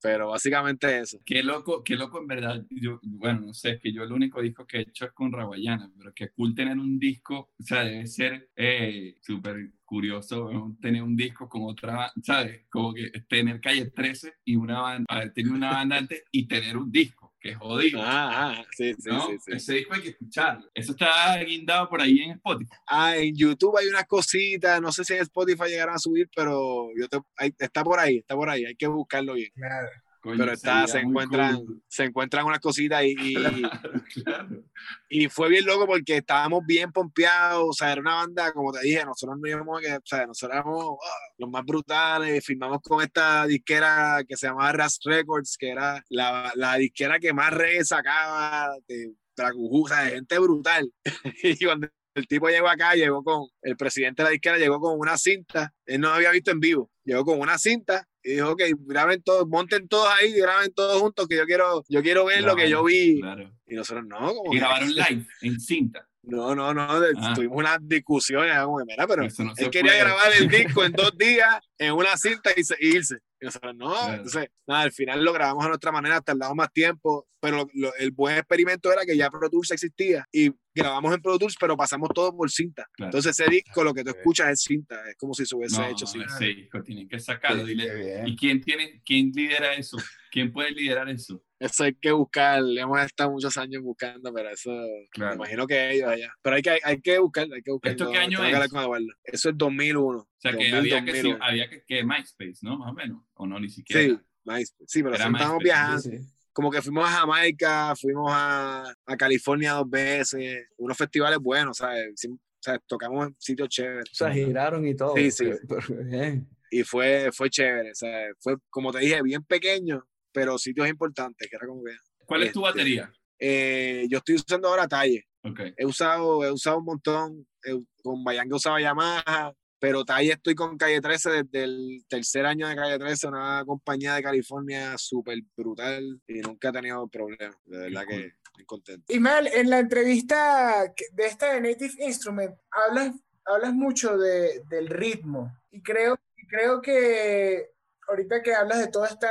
Pero 0.00 0.28
básicamente 0.30 0.98
eso. 0.98 1.18
Qué 1.24 1.42
loco, 1.42 1.82
qué 1.84 1.94
loco 1.96 2.20
en 2.20 2.26
verdad. 2.26 2.66
Yo, 2.70 2.98
bueno, 3.02 3.40
no 3.46 3.54
sé, 3.54 3.72
es 3.72 3.80
que 3.80 3.92
yo 3.92 4.02
el 4.02 4.12
único 4.12 4.40
disco 4.42 4.66
que 4.66 4.78
he 4.78 4.80
hecho 4.82 5.04
es 5.06 5.12
con 5.12 5.30
Raguayana, 5.32 5.90
pero 5.96 6.12
qué 6.12 6.30
cool 6.30 6.54
tener 6.54 6.76
un 6.78 6.98
disco, 6.98 7.52
o 7.58 7.62
sea, 7.62 7.84
debe 7.84 8.06
ser 8.06 8.50
eh, 8.56 9.16
súper 9.20 9.70
curioso 9.84 10.50
tener 10.80 11.02
un 11.02 11.14
disco 11.16 11.48
con 11.48 11.62
otra, 11.64 11.94
ba- 11.94 12.12
¿sabes? 12.22 12.64
Como 12.70 12.94
que 12.94 13.10
tener 13.28 13.60
Calle 13.60 13.90
13 13.90 14.34
y 14.44 14.56
una 14.56 14.80
banda, 14.80 15.06
haber 15.08 15.32
tenido 15.32 15.54
una 15.54 15.70
banda 15.70 15.98
antes 15.98 16.24
y 16.32 16.48
tener 16.48 16.76
un 16.76 16.90
disco, 16.90 17.21
que 17.42 17.50
es 17.50 17.56
jodido. 17.56 18.00
Ah, 18.02 18.54
ah, 18.58 18.64
sí, 18.76 18.94
sí, 18.94 19.08
¿no? 19.10 19.26
sí, 19.26 19.36
sí. 19.44 19.52
Ese 19.52 19.74
disco 19.74 19.94
hay 19.94 20.02
que 20.02 20.08
escucharlo. 20.10 20.70
Eso 20.74 20.92
está 20.92 21.42
guindado 21.42 21.88
por 21.88 22.00
ahí 22.00 22.20
en 22.20 22.30
Spotify. 22.32 22.70
Ah, 22.86 23.16
en 23.16 23.34
YouTube 23.36 23.76
hay 23.78 23.88
unas 23.88 24.06
cositas, 24.06 24.80
no 24.80 24.92
sé 24.92 25.04
si 25.04 25.14
en 25.14 25.20
Spotify 25.22 25.64
llegarán 25.68 25.96
a 25.96 25.98
subir, 25.98 26.28
pero 26.34 26.88
yo 26.96 27.08
te- 27.08 27.18
ahí- 27.36 27.54
está 27.58 27.82
por 27.82 27.98
ahí, 27.98 28.18
está 28.18 28.34
por 28.36 28.48
ahí, 28.48 28.64
hay 28.64 28.76
que 28.76 28.86
buscarlo 28.86 29.34
bien. 29.34 29.50
Claro. 29.54 29.88
Coño, 30.22 30.38
Pero 30.38 30.52
está, 30.52 30.86
se 30.86 31.00
encuentran, 31.00 31.56
cool. 31.56 31.82
se 31.88 32.04
encuentran 32.04 32.46
unas 32.46 32.60
cositas 32.60 33.02
y, 33.02 33.16
y, 33.18 33.34
Claro, 33.34 34.04
claro. 34.14 34.64
y 35.08 35.28
fue 35.28 35.48
bien 35.48 35.66
loco 35.66 35.84
porque 35.84 36.18
estábamos 36.18 36.64
bien 36.64 36.92
pompeados, 36.92 37.64
o 37.68 37.72
sea, 37.72 37.90
era 37.90 38.00
una 38.00 38.14
banda, 38.14 38.52
como 38.52 38.70
te 38.70 38.82
dije, 38.82 39.04
nosotros 39.04 39.36
no 39.40 39.48
íbamos 39.48 39.78
a 39.78 39.80
que, 39.80 39.96
o 39.96 40.00
sea, 40.04 40.24
nosotros 40.24 40.54
éramos 40.56 40.96
ah, 41.02 41.34
los 41.38 41.50
más 41.50 41.64
brutales, 41.64 42.44
firmamos 42.46 42.78
con 42.82 43.02
esta 43.02 43.46
disquera 43.46 44.22
que 44.28 44.36
se 44.36 44.46
llamaba 44.46 44.70
Ras 44.70 45.00
Records, 45.04 45.56
que 45.58 45.70
era 45.70 46.04
la, 46.08 46.52
la 46.54 46.76
disquera 46.76 47.18
que 47.18 47.32
más 47.32 47.52
reggae 47.52 47.84
sacaba 47.84 48.70
de 48.86 49.14
Tracujú, 49.34 49.86
o 49.86 49.88
sea, 49.88 50.04
de 50.04 50.10
gente 50.12 50.38
brutal. 50.38 50.92
y 51.42 51.64
cuando 51.64 51.88
el 52.14 52.28
tipo 52.28 52.48
llegó 52.48 52.68
acá, 52.68 52.94
llegó 52.94 53.24
con, 53.24 53.48
el 53.62 53.76
presidente 53.76 54.22
de 54.22 54.28
la 54.28 54.30
disquera 54.30 54.56
llegó 54.56 54.78
con 54.78 55.00
una 55.00 55.18
cinta, 55.18 55.74
él 55.84 56.00
no 56.00 56.10
había 56.10 56.30
visto 56.30 56.52
en 56.52 56.60
vivo, 56.60 56.92
llegó 57.02 57.24
con 57.24 57.40
una 57.40 57.58
cinta 57.58 58.06
y 58.24 58.34
dijo, 58.34 58.50
ok, 58.50 58.62
graben 58.80 59.22
todos, 59.22 59.48
monten 59.48 59.88
todos 59.88 60.08
ahí, 60.20 60.32
graben 60.32 60.72
todos 60.72 61.00
juntos, 61.00 61.26
que 61.26 61.36
yo 61.36 61.44
quiero, 61.44 61.84
yo 61.88 62.02
quiero 62.02 62.24
ver 62.24 62.42
lo 62.42 62.54
que 62.54 62.68
yo 62.68 62.84
vi. 62.84 63.20
Claro. 63.20 63.52
Y 63.66 63.74
nosotros, 63.74 64.06
no, 64.06 64.34
como 64.34 64.54
Y 64.54 64.58
grabaron 64.58 64.88
live 64.94 65.26
en 65.40 65.60
cinta. 65.60 66.08
No, 66.22 66.54
no, 66.54 66.72
no, 66.72 66.82
Ah. 66.88 67.32
tuvimos 67.34 67.58
unas 67.58 67.78
discusiones, 67.82 68.52
que, 68.52 68.84
mira, 68.86 69.06
pero 69.06 69.22
no 69.22 69.52
él 69.56 69.70
quería 69.70 69.90
puede. 69.92 69.98
grabar 69.98 70.32
el 70.38 70.48
disco 70.48 70.84
en 70.84 70.92
dos 71.12 71.18
días 71.18 71.58
en 71.78 71.92
una 71.92 72.16
cinta 72.16 72.50
y, 72.56 72.62
se- 72.64 72.76
y 72.80 72.96
irse. 72.96 73.18
Y 73.40 73.44
nosotros, 73.46 73.74
no, 73.74 73.90
Claro. 73.92 74.12
entonces, 74.14 74.48
nada, 74.68 74.82
al 74.82 74.92
final 74.92 75.24
lo 75.24 75.32
grabamos 75.32 75.64
a 75.64 75.68
nuestra 75.68 75.90
manera, 75.90 76.20
tardamos 76.20 76.54
más 76.56 76.72
tiempo, 76.72 77.26
pero 77.40 77.56
lo- 77.56 77.68
lo- 77.74 77.94
el 77.96 78.12
buen 78.12 78.36
experimento 78.36 78.92
era 78.92 79.04
que 79.04 79.16
ya 79.16 79.28
Pro 79.30 79.50
Tools 79.50 79.72
existía 79.72 80.24
y 80.30 80.52
grabamos 80.72 81.12
en 81.12 81.20
Pro 81.20 81.36
Tools, 81.40 81.56
pero 81.58 81.76
pasamos 81.76 82.08
todo 82.14 82.36
por 82.36 82.48
cinta. 82.52 82.86
Claro. 82.92 83.08
Entonces 83.08 83.36
ese 83.38 83.50
disco, 83.50 83.82
lo 83.82 83.92
que 83.92 84.04
tú 84.04 84.10
escuchas 84.10 84.48
es 84.50 84.62
cinta, 84.62 85.02
es 85.10 85.16
como 85.16 85.34
si 85.34 85.44
se 85.44 85.56
hubiese 85.56 85.76
No, 85.80 85.88
hecho 85.88 86.04
así. 86.04 86.20
ese 86.20 86.44
disco 86.44 86.82
tienen 86.84 87.08
que 87.08 87.18
sacarlo. 87.18 87.64
Bien. 87.64 88.28
¿Y 88.28 88.36
quién, 88.36 88.60
tiene, 88.60 89.02
quién 89.04 89.32
lidera 89.34 89.74
eso? 89.74 89.96
¿Quién 90.30 90.52
puede 90.52 90.70
liderar 90.70 91.08
eso? 91.08 91.42
Eso 91.64 91.84
hay 91.84 91.94
que 91.94 92.10
buscar, 92.10 92.60
hemos 92.76 93.00
estado 93.00 93.30
muchos 93.30 93.56
años 93.56 93.82
buscando, 93.82 94.32
pero 94.34 94.50
eso, 94.50 94.70
Claro. 95.12 95.30
me 95.30 95.36
imagino 95.36 95.66
que 95.66 95.92
ellos 95.92 96.08
allá. 96.08 96.32
Pero 96.42 96.56
hay 96.56 96.62
que, 96.62 96.78
hay 96.82 97.00
que 97.00 97.18
buscar, 97.18 97.46
hay 97.54 97.62
que 97.62 97.70
buscar. 97.70 97.92
¿Esto 97.92 98.04
no, 98.06 98.10
qué 98.10 98.18
año 98.18 98.44
es? 98.44 98.54
hablar 98.54 98.68
con 98.68 98.80
Eduardo. 98.82 99.06
Eso 99.22 99.50
es 99.50 99.58
2001. 99.58 100.18
O 100.18 100.28
sea, 100.38 100.50
que 100.52 100.70
2000, 100.70 100.74
había 100.74 101.04
que, 101.04 101.12
sí, 101.12 101.16
2001. 101.18 101.44
había 101.44 101.70
que, 101.70 101.82
que 101.86 102.04
MySpace, 102.04 102.58
¿no? 102.62 102.78
Más 102.78 102.90
o 102.90 102.94
menos. 102.94 103.22
O 103.34 103.46
no, 103.46 103.60
ni 103.60 103.68
siquiera. 103.68 104.02
Sí, 104.02 104.18
MySpace. 104.44 104.84
sí, 104.88 105.02
pero 105.04 105.12
MySpace, 105.30 105.58
viajando. 105.62 105.98
Sí, 106.02 106.18
sí. 106.18 106.24
Como 106.52 106.70
que 106.70 106.82
fuimos 106.82 107.04
a 107.08 107.12
Jamaica, 107.12 107.94
fuimos 107.96 108.30
a, 108.34 108.92
a 109.06 109.16
California 109.16 109.72
dos 109.74 109.88
veces, 109.88 110.68
unos 110.76 110.96
festivales 110.98 111.38
buenos, 111.38 111.76
¿sabes? 111.78 112.08
O 112.28 112.38
sea, 112.60 112.78
tocamos 112.86 113.28
en 113.28 113.36
sitios 113.38 113.68
chéveres. 113.68 114.10
O 114.12 114.14
sea, 114.14 114.32
giraron 114.32 114.86
y 114.86 114.94
todo. 114.96 115.14
Sí, 115.16 115.30
sí. 115.30 115.44
pero- 115.68 115.80
pero 115.88 116.04
bien. 116.04 116.48
Y 116.70 116.82
fue, 116.84 117.30
fue 117.32 117.50
chévere, 117.50 117.90
o 117.90 117.94
sea, 117.94 118.26
fue, 118.40 118.56
como 118.70 118.90
te 118.92 118.98
dije, 119.00 119.20
bien 119.22 119.44
pequeño, 119.44 120.04
pero 120.32 120.58
sitios 120.58 120.88
importantes, 120.88 121.48
que 121.48 121.56
era 121.56 121.66
como 121.66 121.82
que... 121.84 121.94
¿Cuál 122.26 122.42
es 122.44 122.52
tu 122.52 122.60
Este, 122.66 122.78
batería? 122.78 123.12
eh, 123.38 124.06
yo 124.08 124.18
estoy 124.18 124.36
usando 124.36 124.68
ahora 124.68 124.86
Talle. 124.88 125.24
Ok. 125.44 125.60
He 125.76 125.84
usado, 125.84 126.44
he 126.44 126.50
usado 126.52 126.78
un 126.78 126.84
montón, 126.84 127.46
eh, 127.64 127.78
con 128.02 128.22
Bayanga 128.24 128.56
usaba 128.56 128.80
Yamaha, 128.80 129.52
pero 129.80 130.04
Talle 130.04 130.32
estoy 130.32 130.54
con 130.54 130.78
Calle 130.78 131.00
13 131.00 131.30
desde 131.42 131.64
el 131.64 132.04
tercer 132.08 132.46
año 132.46 132.68
de 132.68 132.76
Calle 132.76 132.98
13, 132.98 133.26
una 133.26 133.64
compañía 133.66 134.14
de 134.14 134.22
California 134.22 134.96
súper 134.96 135.38
brutal 135.56 136.20
y 136.28 136.34
nunca 136.40 136.68
he 136.68 136.72
tenido 136.72 137.08
problemas, 137.08 137.56
de 137.64 137.78
verdad 137.78 138.02
Qué 138.02 138.14
que 138.14 138.20
cool. 138.22 138.34
estoy 138.46 138.64
contento. 138.64 139.12
Ismael, 139.12 139.48
en 139.52 139.70
la 139.70 139.80
entrevista 139.80 140.84
de 141.12 141.24
esta 141.26 141.54
de 141.54 141.60
Native 141.60 141.94
Instrument, 142.06 142.54
hablas, 142.70 143.16
hablas 143.44 143.74
mucho 143.74 144.16
de, 144.16 144.62
del 144.70 144.86
ritmo. 144.86 145.52
Y 145.72 145.82
creo, 145.82 146.16
y 146.36 146.46
creo 146.46 146.80
que 146.80 147.71
ahorita 148.08 148.42
que 148.42 148.54
hablas 148.54 148.78
de 148.78 148.88
toda 148.88 149.08
esta 149.08 149.30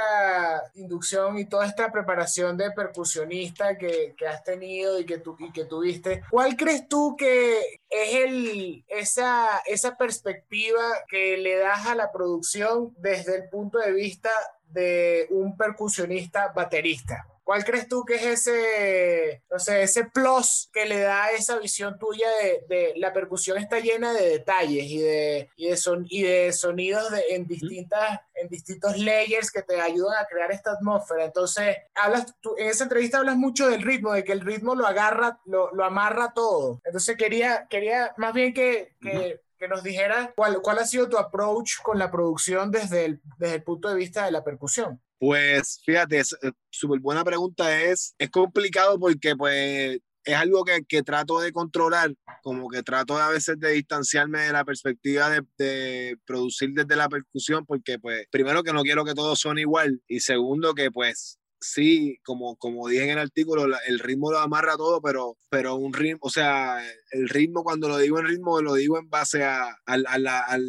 inducción 0.75 1.37
y 1.37 1.45
toda 1.45 1.65
esta 1.65 1.91
preparación 1.91 2.57
de 2.57 2.71
percusionista 2.71 3.77
que, 3.77 4.15
que 4.17 4.27
has 4.27 4.43
tenido 4.43 4.99
y 4.99 5.05
que, 5.05 5.17
tu, 5.17 5.35
y 5.39 5.51
que 5.51 5.65
tuviste, 5.65 6.23
¿cuál 6.29 6.55
crees 6.55 6.87
tú 6.87 7.15
que 7.17 7.59
es 7.89 8.15
el, 8.15 8.83
esa, 8.87 9.59
esa 9.65 9.97
perspectiva 9.97 10.81
que 11.07 11.37
le 11.37 11.57
das 11.57 11.85
a 11.87 11.95
la 11.95 12.11
producción 12.11 12.93
desde 12.97 13.35
el 13.35 13.49
punto 13.49 13.77
de 13.79 13.91
vista 13.91 14.29
de 14.69 15.27
un 15.29 15.57
percusionista 15.57 16.49
baterista? 16.49 17.27
¿Cuál 17.51 17.65
crees 17.65 17.89
tú 17.89 18.05
que 18.05 18.15
es 18.15 18.23
ese, 18.23 19.43
no 19.51 19.59
sé, 19.59 19.83
ese 19.83 20.05
plus 20.05 20.69
que 20.71 20.85
le 20.85 21.01
da 21.01 21.31
esa 21.31 21.59
visión 21.59 21.99
tuya 21.99 22.29
de, 22.41 22.65
de 22.69 22.93
la 22.95 23.11
percusión 23.11 23.57
está 23.57 23.81
llena 23.81 24.13
de 24.13 24.29
detalles 24.29 24.85
y 24.85 24.99
de, 24.99 25.49
y 25.57 25.67
de, 25.67 25.75
son, 25.75 26.05
y 26.07 26.23
de 26.23 26.53
sonidos 26.53 27.11
de, 27.11 27.21
en, 27.31 27.45
distintas, 27.47 28.21
en 28.35 28.47
distintos 28.47 28.97
layers 28.97 29.51
que 29.51 29.63
te 29.63 29.81
ayudan 29.81 30.23
a 30.23 30.27
crear 30.27 30.49
esta 30.53 30.71
atmósfera? 30.71 31.25
Entonces, 31.25 31.75
hablas, 31.93 32.33
tú, 32.39 32.55
en 32.57 32.69
esa 32.69 32.85
entrevista 32.85 33.17
hablas 33.17 33.35
mucho 33.35 33.67
del 33.67 33.81
ritmo, 33.81 34.13
de 34.13 34.23
que 34.23 34.31
el 34.31 34.39
ritmo 34.39 34.73
lo 34.73 34.87
agarra, 34.87 35.41
lo, 35.43 35.73
lo 35.73 35.83
amarra 35.83 36.31
todo. 36.33 36.79
Entonces, 36.85 37.17
quería, 37.17 37.67
quería 37.69 38.13
más 38.15 38.33
bien 38.33 38.53
que... 38.53 38.95
que 39.01 39.41
que 39.61 39.67
nos 39.67 39.83
dijera 39.83 40.33
cuál, 40.35 40.59
cuál 40.63 40.79
ha 40.79 40.85
sido 40.85 41.07
tu 41.07 41.19
approach 41.19 41.83
con 41.83 41.99
la 41.99 42.09
producción 42.09 42.71
desde 42.71 43.05
el, 43.05 43.21
desde 43.37 43.57
el 43.57 43.63
punto 43.63 43.89
de 43.89 43.95
vista 43.95 44.25
de 44.25 44.31
la 44.31 44.43
percusión. 44.43 44.99
Pues 45.21 45.79
fíjate, 45.85 46.17
es- 46.19 46.35
eh, 46.41 46.51
súper 46.71 46.99
buena 46.99 47.23
pregunta 47.23 47.79
es, 47.83 48.15
es 48.17 48.29
complicado 48.31 48.99
porque 48.99 49.35
pues 49.35 49.99
es 50.23 50.35
algo 50.35 50.63
que, 50.65 50.81
que 50.87 51.03
trato 51.03 51.39
de 51.39 51.51
controlar, 51.51 52.11
como 52.43 52.69
que 52.69 52.81
trato 52.83 53.17
a 53.19 53.29
veces 53.29 53.59
de 53.59 53.71
distanciarme 53.73 54.41
de 54.41 54.51
la 54.53 54.65
perspectiva 54.65 55.29
de, 55.29 55.41
de 55.59 56.17
producir 56.25 56.71
desde 56.73 56.95
la 56.95 57.07
percusión, 57.09 57.65
porque 57.67 57.99
pues 57.99 58.25
primero 58.31 58.63
que 58.63 58.73
no 58.73 58.81
quiero 58.83 59.05
que 59.05 59.13
todo 59.13 59.35
suene 59.35 59.61
igual 59.61 60.01
y 60.07 60.21
segundo 60.21 60.73
que 60.73 60.89
pues 60.91 61.37
sí, 61.61 62.17
como, 62.23 62.55
como 62.57 62.87
dije 62.87 63.03
en 63.05 63.11
el 63.11 63.19
artículo, 63.19 63.67
la- 63.67 63.79
el 63.87 63.99
ritmo 63.99 64.31
lo 64.31 64.39
amarra 64.39 64.75
todo, 64.77 64.99
pero, 65.01 65.37
pero 65.49 65.75
un 65.75 65.93
ritmo, 65.93 66.19
o 66.21 66.29
sea, 66.29 66.79
el 67.11 67.29
ritmo 67.29 67.63
cuando 67.63 67.87
lo 67.87 67.97
digo 67.97 68.19
en 68.19 68.25
ritmo, 68.27 68.59
lo 68.61 68.73
digo 68.73 68.97
en 68.97 69.09
base 69.09 69.43
a, 69.43 69.77
al, 69.85 70.05
a 70.07 70.17
la- 70.17 70.41
al 70.41 70.63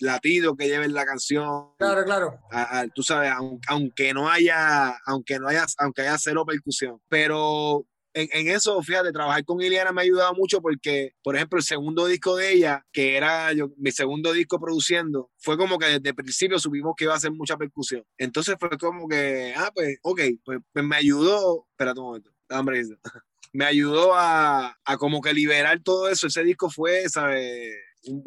latido 0.00 0.54
que 0.56 0.68
lleva 0.68 0.84
en 0.84 0.94
la 0.94 1.06
canción, 1.06 1.70
Claro, 1.78 2.04
claro. 2.04 2.38
a- 2.52 2.80
a- 2.80 2.88
tú 2.88 3.02
sabes, 3.02 3.30
aun- 3.32 3.58
aunque 3.68 4.12
no 4.14 4.28
haya, 4.30 4.96
aunque 5.06 5.38
no 5.38 5.48
haya, 5.48 5.64
aunque 5.78 6.02
haya 6.02 6.16
cero 6.18 6.44
percusión. 6.46 7.00
Pero 7.08 7.86
en, 8.14 8.28
en 8.32 8.48
eso, 8.54 8.80
fíjate, 8.82 9.12
trabajar 9.12 9.44
con 9.44 9.60
Iliana 9.60 9.92
me 9.92 10.00
ha 10.00 10.04
ayudado 10.04 10.32
mucho 10.34 10.60
porque, 10.62 11.12
por 11.22 11.36
ejemplo, 11.36 11.58
el 11.58 11.64
segundo 11.64 12.06
disco 12.06 12.36
de 12.36 12.52
ella, 12.52 12.86
que 12.92 13.16
era 13.16 13.52
yo, 13.52 13.70
mi 13.76 13.90
segundo 13.92 14.32
disco 14.32 14.58
produciendo, 14.60 15.30
fue 15.38 15.56
como 15.56 15.78
que 15.78 15.86
desde 15.86 16.08
el 16.10 16.14
principio 16.14 16.58
supimos 16.58 16.94
que 16.96 17.04
iba 17.04 17.12
a 17.14 17.16
hacer 17.16 17.32
mucha 17.32 17.56
percusión. 17.56 18.04
Entonces 18.18 18.56
fue 18.58 18.70
como 18.78 19.08
que, 19.08 19.52
ah, 19.56 19.70
pues, 19.74 19.98
ok, 20.02 20.20
pues, 20.44 20.60
pues 20.72 20.84
me 20.84 20.96
ayudó, 20.96 21.66
espérate 21.72 22.00
un 22.00 22.06
momento, 22.06 22.30
hombre, 22.50 22.82
me 23.52 23.64
ayudó 23.64 24.14
a, 24.14 24.76
a 24.84 24.96
como 24.96 25.20
que 25.20 25.32
liberar 25.32 25.80
todo 25.82 26.08
eso. 26.08 26.26
Ese 26.26 26.42
disco 26.44 26.70
fue, 26.70 27.08
¿sabes? 27.08 27.74
Un, 28.06 28.22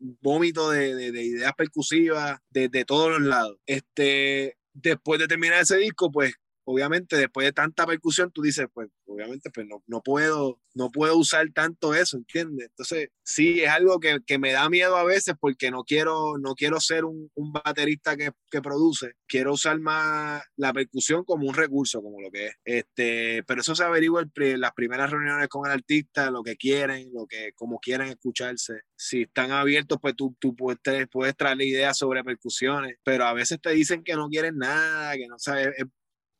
un 0.00 0.18
vómito 0.20 0.70
de, 0.70 0.94
de- 0.94 1.12
de 1.12 1.22
ideas 1.24 1.52
percusivas 1.56 2.38
de, 2.50 2.68
de 2.68 2.84
todos 2.84 3.10
los 3.10 3.22
lados. 3.22 3.56
Este, 3.66 4.56
después 4.72 5.18
de 5.20 5.26
terminar 5.28 5.60
ese 5.62 5.76
disco, 5.78 6.10
pues 6.12 6.34
obviamente 6.68 7.16
después 7.16 7.46
de 7.46 7.52
tanta 7.52 7.86
percusión, 7.86 8.30
tú 8.30 8.42
dices, 8.42 8.66
pues 8.72 8.88
obviamente 9.06 9.50
pues 9.50 9.66
no, 9.66 9.82
no 9.86 10.02
puedo 10.02 10.60
no 10.78 10.90
puedo 10.90 11.16
usar 11.16 11.50
tanto 11.52 11.92
eso, 11.92 12.16
¿entiendes? 12.16 12.68
Entonces, 12.68 13.10
sí, 13.22 13.60
es 13.62 13.68
algo 13.68 13.98
que, 13.98 14.20
que 14.24 14.38
me 14.38 14.52
da 14.52 14.70
miedo 14.70 14.96
a 14.96 15.04
veces 15.04 15.34
porque 15.38 15.72
no 15.72 15.82
quiero, 15.82 16.38
no 16.38 16.54
quiero 16.54 16.80
ser 16.80 17.04
un, 17.04 17.30
un 17.34 17.52
baterista 17.52 18.16
que, 18.16 18.30
que 18.48 18.62
produce, 18.62 19.14
quiero 19.26 19.54
usar 19.54 19.80
más 19.80 20.42
la 20.56 20.72
percusión 20.72 21.24
como 21.24 21.48
un 21.48 21.54
recurso, 21.54 22.00
como 22.00 22.20
lo 22.20 22.30
que 22.30 22.46
es. 22.46 22.54
Este, 22.64 23.42
pero 23.44 23.60
eso 23.60 23.74
se 23.74 23.82
averigua 23.82 24.22
en 24.22 24.60
las 24.60 24.72
primeras 24.72 25.10
reuniones 25.10 25.48
con 25.48 25.66
el 25.66 25.72
artista, 25.72 26.30
lo 26.30 26.44
que 26.44 26.56
quieren, 26.56 27.10
lo 27.12 27.26
que, 27.26 27.52
como 27.56 27.80
quieren 27.80 28.08
escucharse. 28.08 28.82
Si 28.96 29.22
están 29.22 29.50
abiertos, 29.50 29.98
pues 30.00 30.14
tú, 30.14 30.36
tú 30.38 30.54
puedes, 30.54 31.08
puedes 31.10 31.36
traerle 31.36 31.66
ideas 31.66 31.98
sobre 31.98 32.22
percusiones, 32.22 32.96
pero 33.02 33.24
a 33.24 33.32
veces 33.32 33.60
te 33.60 33.70
dicen 33.70 34.04
que 34.04 34.14
no 34.14 34.28
quieren 34.28 34.56
nada, 34.58 35.16
que 35.16 35.26
no 35.26 35.40
sabes, 35.40 35.70
es, 35.76 35.86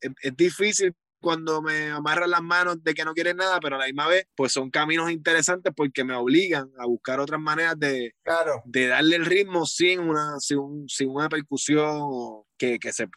es- 0.01 0.13
es 0.23 0.37
difícil 0.37 0.95
cuando 1.21 1.61
me 1.61 1.91
amarran 1.91 2.31
las 2.31 2.43
manos 2.43 2.83
de 2.85 2.95
que 2.95 3.05
no 3.05 3.13
quieren 3.13 3.39
nada, 3.39 3.59
pero 3.61 3.75
a 3.75 3.79
la 3.81 3.87
misma 3.87 4.07
vez, 4.07 4.27
pues 4.37 4.53
son 4.53 4.71
caminos 4.71 5.11
interesantes 5.11 5.73
porque 5.77 6.05
me 6.05 6.15
obligan 6.15 6.71
a 6.79 6.87
buscar 6.87 7.19
otras 7.19 7.41
maneras 7.41 7.75
de, 7.77 8.13
Claro. 8.23 8.63
de 8.65 8.87
darle 8.87 9.17
el 9.17 9.27
ritmo 9.27 9.67
sin 9.67 9.99
una, 9.99 10.39
sin, 10.39 10.59
un- 10.59 10.89
sin 10.89 11.09
una 11.11 11.29
percusión 11.29 11.85
o 11.91 12.47
que, 12.57 12.79
que 12.79 12.93
se, 12.93 13.09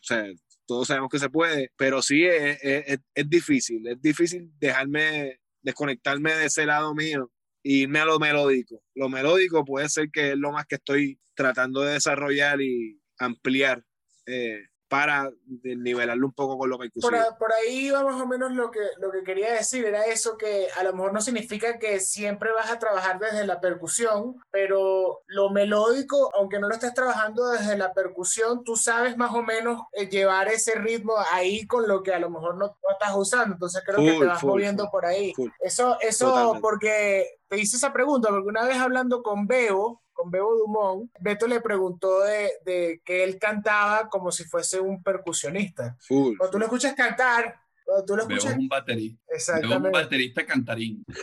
todos 0.65 0.87
sabemos 0.87 1.09
que 1.11 1.19
se 1.19 1.29
puede, 1.29 1.69
pero 1.77 2.01
sí 2.01 2.25
es, 2.25 2.57
es- 2.63 2.83
es- 2.87 2.99
es 3.13 3.29
difícil, 3.29 3.85
es 3.87 4.01
difícil 4.01 4.51
dejarme, 4.57 5.39
desconectarme 5.61 6.33
de 6.33 6.45
ese 6.45 6.65
lado 6.65 6.95
mío 6.95 7.31
y 7.63 7.83
irme 7.83 7.99
a 7.99 8.05
lo 8.05 8.17
melódico. 8.17 8.81
Lo 8.95 9.09
melódico 9.09 9.63
puede 9.63 9.87
ser 9.89 10.09
que 10.11 10.31
es 10.31 10.37
lo 10.37 10.51
más 10.51 10.65
que 10.65 10.75
estoy 10.75 11.19
tratando 11.35 11.81
de 11.81 11.93
desarrollar 11.93 12.59
y 12.61 12.99
ampliar 13.19 13.83
eh, 14.25 14.69
para 14.91 15.31
nivelarlo 15.63 16.25
un 16.27 16.33
poco 16.33 16.57
con 16.57 16.69
lo 16.69 16.75
Por, 16.77 16.85
percusivo. 16.91 17.15
a- 17.15 17.37
por 17.37 17.53
ahí 17.53 17.89
va 17.91 18.03
más 18.03 18.19
o 18.21 18.27
menos 18.27 18.51
lo 18.51 18.71
que, 18.71 18.81
lo 18.97 19.09
que 19.09 19.23
quería 19.23 19.53
decir, 19.53 19.85
era 19.85 20.05
eso 20.05 20.35
que 20.37 20.67
a 20.77 20.83
lo 20.83 20.91
mejor 20.91 21.13
no 21.13 21.21
significa 21.21 21.79
que 21.79 22.01
siempre 22.01 22.51
vas 22.51 22.69
a 22.69 22.77
trabajar 22.77 23.17
desde 23.17 23.47
la 23.47 23.61
percusión, 23.61 24.35
pero 24.51 25.21
lo 25.27 25.49
melódico, 25.49 26.29
aunque 26.35 26.59
no 26.59 26.67
lo 26.67 26.73
estés 26.73 26.93
trabajando 26.93 27.47
desde 27.51 27.77
la 27.77 27.93
percusión, 27.93 28.65
tú 28.65 28.75
sabes 28.75 29.15
más 29.15 29.33
o 29.33 29.41
menos 29.41 29.81
eh, 29.93 30.09
llevar 30.09 30.49
ese 30.49 30.75
ritmo 30.75 31.13
ahí 31.31 31.65
con 31.67 31.87
lo 31.87 32.03
que 32.03 32.13
a 32.13 32.19
lo 32.19 32.29
mejor 32.29 32.55
no, 32.57 32.67
no 32.67 32.91
estás 32.91 33.15
usando, 33.15 33.53
entonces 33.53 33.81
creo 33.85 33.99
que 33.99 34.11
te 34.11 34.17
Full, 34.17 34.27
vas 34.27 34.41
full, 34.41 34.49
moviendo 34.49 34.83
full, 34.83 34.91
por 34.91 35.05
ahí. 35.05 35.33
full. 35.33 35.49
Eso, 35.61 35.97
eso 36.01 36.25
Totalmente. 36.27 36.59
porque 36.59 37.27
te 37.47 37.57
hice 37.57 37.77
esa 37.77 37.93
pregunta, 37.93 38.27
porque 38.27 38.49
una 38.49 38.65
vez 38.65 38.75
hablando 38.77 39.23
con 39.23 39.47
Bebo, 39.47 40.00
con 40.21 40.31
Bebo 40.31 40.55
Dumont, 40.57 41.11
Beto 41.19 41.47
le 41.47 41.61
preguntó 41.61 42.19
de, 42.21 42.51
de 42.65 43.01
que 43.03 43.23
él 43.23 43.37
cantaba 43.39 44.07
como 44.09 44.31
si 44.31 44.43
fuese 44.43 44.79
un 44.79 45.01
percusionista. 45.01 45.97
Full, 46.01 46.37
Cuando 46.37 46.51
tú 46.51 46.59
lo 46.59 46.65
escuchas 46.65 46.93
cantar, 46.93 47.59
cuando 47.83 48.05
tú 48.05 48.15
lo 48.15 48.21
escuchas. 48.23 48.55
un 48.57 48.67
baterista. 48.67 49.21
Veo 49.27 49.31
un 49.31 49.35
Exactamente. 49.35 49.89
baterista 49.91 50.45
cantarín. 50.45 51.05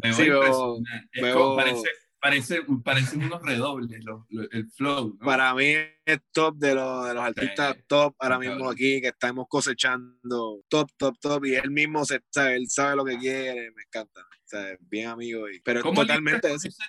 Pero, 0.00 0.14
veo 0.14 0.14
Sí, 0.14 0.22
impresionante. 0.26 1.10
Es 1.12 1.34
como 1.34 1.56
parece, 1.56 1.88
parece, 2.20 2.62
parecen 2.84 3.24
unos 3.24 3.42
redobles, 3.42 4.04
los- 4.04 4.24
los- 4.30 4.48
el 4.52 4.68
flow. 4.70 5.16
¿no? 5.20 5.26
para 5.26 5.54
mí 5.54 5.74
es 6.04 6.18
top 6.32 6.56
de, 6.56 6.74
los 6.74 7.06
de 7.06 7.14
los 7.14 7.22
artistas 7.24 7.74
Sí, 7.76 7.82
top 7.86 8.14
ahora 8.18 8.38
mismo 8.38 8.68
aquí 8.70 9.00
que 9.00 9.08
estamos 9.08 9.46
cosechando 9.48 10.60
top, 10.68 10.88
top, 10.96 11.14
top 11.20 11.44
y 11.44 11.54
él 11.54 11.70
mismo 11.70 12.04
se, 12.04 12.20
sabe, 12.30 12.56
él 12.56 12.68
sabe 12.68 12.96
lo 12.96 13.04
que 13.04 13.18
quiere, 13.18 13.70
me 13.72 13.82
encanta, 13.82 14.20
sea, 14.56 14.76
bien 14.80 15.08
amigo 15.08 15.48
y, 15.48 15.60
pero 15.60 15.82
¿Cómo 15.82 16.02
totalmente 16.02 16.48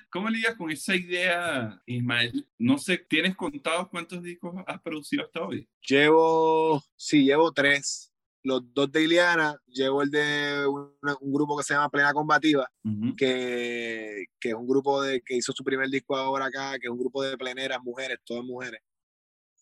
¿Cómo 0.10 0.30
lidias 0.30 0.56
con 0.56 0.70
esa 0.70 0.96
idea, 0.96 1.82
Ismael? 1.86 2.48
No 2.58 2.78
sé, 2.78 2.98
¿tienes 2.98 3.36
contado 3.36 3.90
cuántos 3.90 4.22
discos 4.22 4.54
has 4.68 4.82
producido 4.82 5.24
hasta 5.24 5.42
hoy? 5.42 5.68
Llevo, 5.88 6.84
sí, 6.96 7.24
llevo 7.24 7.52
tres, 7.52 8.14
los 8.44 8.62
dos 8.74 8.92
de 8.92 9.04
Iliana, 9.04 9.58
llevo 9.68 10.02
el 10.02 10.12
de 10.12 10.66
un 10.68 11.34
grupo 11.34 11.58
que 11.58 11.64
se 11.64 11.74
llama 11.74 11.90
Plena 11.90 12.14
Combativa, 12.14 12.70
Ujú. 12.84 13.16
que, 13.16 14.26
que 14.40 14.50
es 14.50 14.56
un 14.56 14.68
grupo 14.68 15.02
de, 15.02 15.22
que 15.22 15.36
hizo 15.36 15.54
su 15.54 15.64
primer 15.64 15.90
disco 15.90 16.16
ahora 16.16 16.46
acá, 16.46 16.78
que 16.80 16.88
es 16.88 16.92
un 16.92 17.00
grupo 17.00 17.24
de 17.24 17.38
pleneras 17.38 17.82
mujeres, 17.82 18.20
todas 18.26 18.44
mujeres. 18.44 18.82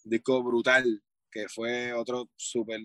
Un 0.03 0.09
disco 0.09 0.43
brutal, 0.43 1.03
que 1.29 1.47
fue 1.47 1.93
otro 1.93 2.29
súper, 2.35 2.79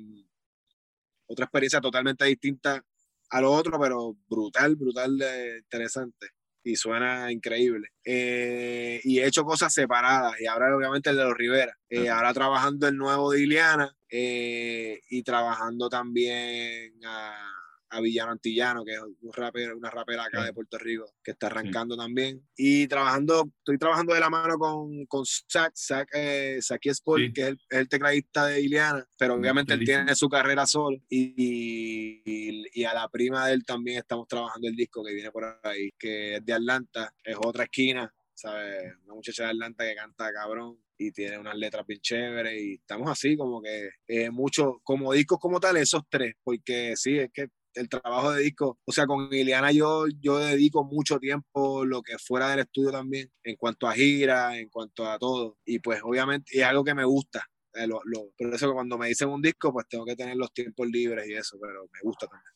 otra 1.27 1.47
experiencia 1.47 1.81
totalmente 1.81 2.27
distinta 2.27 2.85
a 3.31 3.41
lo 3.41 3.53
otro, 3.53 3.79
pero 3.81 4.17
brutal, 4.29 4.77
brutal, 4.77 5.19
de, 5.19 5.59
interesante. 5.59 6.29
Y 6.65 6.75
suena 6.75 7.31
increíble. 7.31 7.89
Eh, 8.05 9.01
y 9.05 9.21
he 9.21 9.27
hecho 9.27 9.45
cosas 9.45 9.73
separadas. 9.73 10.41
Y 10.41 10.47
ahora, 10.47 10.77
obviamente, 10.77 11.11
el 11.11 11.17
de 11.17 11.25
los 11.25 11.37
Rivera. 11.37 11.77
Eh, 11.89 12.09
ahora 12.09 12.35
trabajando 12.35 12.89
el 12.89 12.97
nuevo 12.97 13.31
de 13.31 13.43
Iliana. 13.43 13.95
eh, 14.11 15.01
y 15.11 15.23
trabajando 15.23 15.89
también 15.89 16.93
a, 17.05 17.57
a 17.91 18.01
Villano 18.01 18.33
Antillano, 18.33 18.85
que 18.85 18.93
es 18.93 19.01
un 19.01 19.33
rapero, 19.33 19.77
una 19.77 19.91
rapera 19.91 20.25
acá 20.25 20.41
Sí. 20.41 20.47
de 20.47 20.53
Puerto 20.53 20.79
Rico, 20.79 21.05
que 21.23 21.31
está 21.33 21.47
arrancando 21.47 21.97
también. 21.97 22.47
Y 22.57 22.87
trabajando, 22.89 23.51
estoy 23.59 23.79
trabajando 23.79 24.15
de 24.15 24.21
la 24.21 24.31
mano 24.31 24.59
con, 24.59 25.07
con 25.07 25.25
Zach, 25.25 25.73
Zach, 25.77 26.09
eh, 26.15 26.59
Zach 26.63 26.85
Sport, 26.85 27.23
Sí. 27.27 27.33
que 27.33 27.49
es 27.49 27.55
el, 27.71 27.89
tecladista 27.89 28.47
de 28.47 28.61
Iliana, 28.61 29.07
pero 29.19 29.35
obviamente 29.35 29.75
él 29.75 29.85
tiene 29.85 30.15
su 30.15 30.29
carrera 30.29 30.67
solo. 30.67 30.97
Y, 31.09 32.23
y, 32.25 32.65
y 32.73 32.85
a 32.85 32.95
la 32.95 33.09
prima 33.09 33.47
de 33.47 33.55
él 33.55 33.65
también 33.65 33.99
estamos 33.99 34.27
trabajando 34.29 34.69
el 34.69 34.77
disco 34.77 35.05
que 35.05 35.15
viene 35.15 35.31
por 35.31 35.59
ahí, 35.63 35.91
que 35.99 36.37
es 36.37 36.45
de 36.45 36.53
Atlanta, 36.53 37.13
es 37.25 37.37
otra 37.39 37.65
esquina, 37.65 38.13
¿sabes? 38.35 38.93
Una 39.05 39.15
muchacha 39.15 39.45
de 39.45 39.51
Atlanta 39.51 39.85
que 39.85 39.95
canta 39.95 40.33
cabrón 40.33 40.79
y 40.99 41.13
tiene 41.13 41.39
unas 41.39 41.57
letras 41.57 41.87
bien 41.87 42.01
chéveres 42.01 42.61
y 42.61 42.75
estamos 42.75 43.11
así 43.11 43.37
como 43.37 43.61
que 43.63 43.91
eh, 44.09 44.31
mucho, 44.31 44.81
como 44.83 45.13
discos 45.13 45.39
como 45.39 45.61
tal, 45.61 45.77
esos 45.77 46.03
tres, 46.09 46.35
porque 46.43 46.95
sí, 46.97 47.19
es 47.19 47.31
que 47.33 47.49
el 47.77 47.89
trabajo 47.89 48.33
de 48.33 48.43
disco, 48.43 48.79
o 48.85 48.93
sea, 48.93 49.07
con 49.07 49.33
Iliana 49.33 49.71
yo, 49.73 50.07
yo 50.21 50.39
dedico 50.39 50.85
mucho 50.85 51.19
tiempo 51.19 51.85
lo 51.85 52.03
que 52.03 52.19
fuera 52.19 52.49
del 52.51 52.61
estudio 52.61 52.91
también, 52.91 53.31
en 53.45 53.57
cuanto 53.57 53.87
a 53.89 53.93
gira, 53.95 54.59
en 54.59 54.69
cuanto 54.69 55.09
a 55.11 55.19
todo, 55.19 55.59
y 55.65 55.79
pues 55.81 56.01
obviamente 56.03 56.59
es 56.59 56.65
algo 56.65 56.85
que 56.85 56.95
me 56.95 57.05
gusta, 57.05 57.45
eh, 57.75 57.87
lo, 57.87 58.01
lo- 58.05 58.31
por 58.37 58.55
eso 58.55 58.69
que 58.69 58.75
cuando 58.75 58.99
me 58.99 59.09
dicen 59.09 59.29
un 59.29 59.43
disco, 59.43 59.73
pues 59.73 59.87
tengo 59.89 60.05
que 60.05 60.17
tener 60.17 60.37
los 60.37 60.53
tiempos 60.53 60.89
libres 60.89 61.29
y 61.29 61.35
eso, 61.35 61.59
pero 61.61 61.85
me 61.93 62.01
gusta 62.03 62.27
también. 62.27 62.53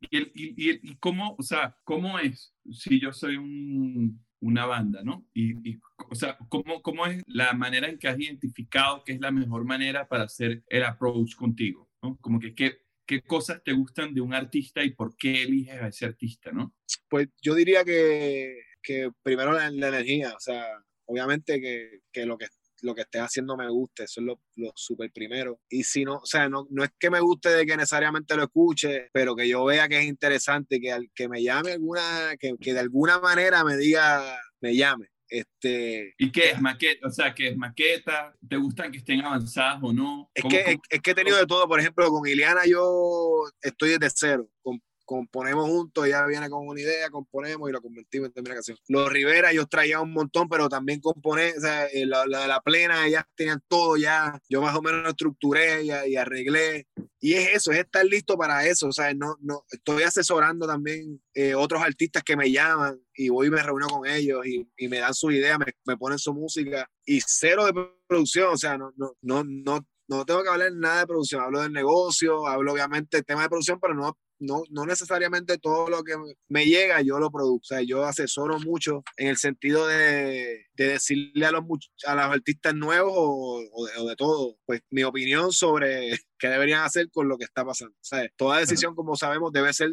¿Y, 0.00 0.16
el- 0.16 0.32
y- 0.34 0.70
y 0.70 0.80
y 0.92 0.96
cómo, 0.98 1.34
o 1.38 1.42
sea, 1.42 1.76
cómo 1.84 2.18
es 2.18 2.54
si 2.70 3.00
yo 3.00 3.12
soy 3.12 3.36
un- 3.36 4.24
una 4.40 4.66
banda, 4.66 5.02
¿no? 5.02 5.26
Y, 5.34 5.68
y, 5.68 5.80
o 6.10 6.14
sea, 6.14 6.38
¿cómo, 6.48 6.80
¿cómo 6.82 7.06
es 7.06 7.22
la 7.26 7.52
manera 7.54 7.88
en 7.88 7.98
que 7.98 8.06
has 8.08 8.18
identificado 8.20 9.02
que 9.04 9.14
es 9.14 9.20
la 9.20 9.32
mejor 9.32 9.64
manera 9.64 10.06
para 10.06 10.24
hacer 10.24 10.62
el 10.68 10.84
approach 10.84 11.34
contigo? 11.34 11.90
¿no? 12.02 12.16
Como 12.20 12.38
que 12.38 12.54
qué, 12.54 12.78
qué 13.08 13.22
cosas 13.22 13.62
te 13.64 13.72
gustan 13.72 14.14
de 14.14 14.20
un 14.20 14.34
artista 14.34 14.84
y 14.84 14.90
por 14.92 15.16
qué 15.16 15.42
eliges 15.42 15.80
a 15.80 15.88
ese 15.88 16.04
artista, 16.04 16.52
¿no? 16.52 16.74
Pues 17.08 17.28
yo 17.42 17.54
diría 17.54 17.82
que, 17.84 18.60
que 18.82 19.10
primero 19.22 19.52
la, 19.52 19.66
energía, 19.68 20.34
o 20.36 20.40
sea, 20.40 20.64
obviamente 21.06 21.60
que, 21.60 22.02
que 22.12 22.26
lo 22.26 22.36
que 22.38 22.46
lo 22.82 22.94
que 22.94 23.00
estés 23.00 23.22
haciendo 23.22 23.56
me 23.56 23.68
guste, 23.68 24.04
eso 24.04 24.20
es 24.20 24.26
lo, 24.26 24.40
lo 24.54 24.72
súper 24.76 25.10
primero. 25.10 25.60
Y 25.68 25.82
si 25.82 26.04
no, 26.04 26.18
o 26.18 26.26
sea, 26.26 26.48
no, 26.48 26.68
no 26.70 26.84
es 26.84 26.90
que 26.96 27.10
me 27.10 27.18
guste 27.18 27.48
de 27.48 27.66
que 27.66 27.76
necesariamente 27.76 28.36
lo 28.36 28.44
escuche, 28.44 29.08
pero 29.12 29.34
que 29.34 29.48
yo 29.48 29.64
vea 29.64 29.88
que 29.88 29.98
es 29.98 30.04
interesante, 30.04 30.78
que, 30.80 30.92
al- 30.92 31.10
que 31.12 31.28
me 31.28 31.42
llame 31.42 31.72
alguna, 31.72 32.36
que, 32.38 32.54
que 32.60 32.74
de 32.74 32.78
alguna 32.80 33.18
manera 33.18 33.64
me 33.64 33.76
diga, 33.76 34.38
me 34.60 34.76
llame. 34.76 35.08
Este, 35.28 36.14
¿Y 36.18 36.32
qué 36.32 36.50
es 36.50 36.60
maqueta? 36.60 37.06
O 37.06 37.10
sea, 37.10 37.34
¿qué 37.34 37.48
es 37.48 37.56
maqueta? 37.56 38.34
¿Te 38.48 38.56
gustan 38.56 38.90
que 38.90 38.98
estén 38.98 39.20
avanzadas 39.20 39.78
o 39.82 39.92
no? 39.92 40.30
Es 40.34 40.42
¿Cómo- 40.42 40.50
que, 40.50 40.60
es, 40.72 40.76
es 40.88 41.00
que 41.00 41.10
he 41.10 41.14
tenido 41.14 41.36
de 41.36 41.46
todo, 41.46 41.68
por 41.68 41.78
ejemplo, 41.80 42.08
con 42.10 42.26
Ileana 42.26 42.62
yo 42.66 43.44
estoy 43.60 43.90
desde 43.98 44.10
cero, 44.14 44.48
com- 44.62 44.80
componemos 45.04 45.66
juntos, 45.68 46.06
ella 46.06 46.26
viene 46.26 46.50
con 46.50 46.66
una 46.68 46.80
idea, 46.80 47.08
componemos 47.10 47.68
y 47.68 47.72
lo 47.72 47.80
convertimos 47.80 48.28
en 48.28 48.34
termina 48.34 48.54
canción. 48.56 48.76
Los 48.88 49.10
Rivera 49.10 49.52
yo 49.54 49.66
traía 49.66 50.00
un 50.00 50.12
montón, 50.12 50.48
pero 50.48 50.68
también 50.68 51.00
componé, 51.00 51.54
o 51.56 51.60
sea, 51.60 51.86
eh, 51.86 52.04
la, 52.04 52.26
la 52.26 52.46
la 52.46 52.60
plena, 52.60 53.06
ellas 53.06 53.24
tenían 53.34 53.62
todo 53.68 53.96
ya, 53.96 54.38
yo 54.50 54.60
más 54.60 54.74
o 54.76 54.82
menos 54.82 55.02
lo 55.02 55.08
estructuré 55.10 55.82
y, 55.82 55.90
y 56.10 56.16
arreglé. 56.16 56.86
Y 57.20 57.34
es 57.34 57.48
eso, 57.54 57.72
es 57.72 57.78
estar 57.78 58.04
listo 58.04 58.36
para 58.36 58.64
eso, 58.64 58.86
o 58.86 58.92
sea, 58.92 59.12
no, 59.12 59.36
no, 59.40 59.64
estoy 59.70 60.04
asesorando 60.04 60.68
también 60.68 61.20
eh, 61.34 61.54
otros 61.54 61.82
artistas 61.82 62.22
que 62.22 62.36
me 62.36 62.50
llaman 62.50 63.00
y 63.12 63.28
voy 63.28 63.48
y 63.48 63.50
me 63.50 63.60
reúno 63.60 63.88
con 63.88 64.06
ellos 64.06 64.46
y, 64.46 64.68
y 64.76 64.88
me 64.88 64.98
dan 64.98 65.14
sus 65.14 65.32
ideas, 65.32 65.58
me, 65.58 65.66
me 65.84 65.96
ponen 65.96 66.18
su 66.18 66.32
música 66.32 66.88
y 67.04 67.20
cero 67.26 67.66
de 67.66 67.72
producción, 68.06 68.52
o 68.52 68.56
sea, 68.56 68.78
no, 68.78 68.92
no, 68.96 69.14
no, 69.20 69.42
no, 69.44 69.86
no 70.06 70.24
tengo 70.24 70.44
que 70.44 70.48
hablar 70.48 70.72
nada 70.74 71.00
de 71.00 71.06
producción, 71.08 71.42
hablo 71.42 71.60
del 71.60 71.72
negocio, 71.72 72.46
hablo 72.46 72.72
obviamente 72.72 73.16
del 73.16 73.26
tema 73.26 73.42
de 73.42 73.48
producción, 73.48 73.80
pero 73.80 73.94
no, 73.94 74.16
no, 74.38 74.62
no 74.70 74.86
necesariamente 74.86 75.58
todo 75.58 75.88
lo 75.88 76.04
que 76.04 76.14
me 76.48 76.64
llega 76.64 77.02
yo 77.02 77.18
lo 77.18 77.30
produzco, 77.30 77.62
o 77.62 77.64
sea, 77.64 77.82
yo 77.82 78.04
asesoro 78.04 78.58
mucho 78.60 79.02
en 79.16 79.28
el 79.28 79.36
sentido 79.36 79.86
de, 79.86 80.66
de 80.74 80.88
decirle 80.88 81.46
a 81.46 81.52
los, 81.52 81.64
a 82.06 82.14
los 82.14 82.24
artistas 82.24 82.74
nuevos 82.74 83.12
o, 83.14 83.62
o 83.72 83.86
de, 83.86 83.92
o 83.98 84.08
de 84.08 84.16
todo, 84.16 84.58
pues 84.66 84.80
mi 84.90 85.02
opinión 85.02 85.52
sobre 85.52 86.10
qué 86.38 86.48
deberían 86.48 86.84
hacer 86.84 87.10
con 87.10 87.28
lo 87.28 87.36
que 87.36 87.44
está 87.44 87.64
pasando. 87.64 87.94
O 87.94 88.04
sea, 88.04 88.28
toda 88.36 88.60
decisión, 88.60 88.94
como 88.94 89.16
sabemos, 89.16 89.52
debe 89.52 89.72
ser 89.72 89.90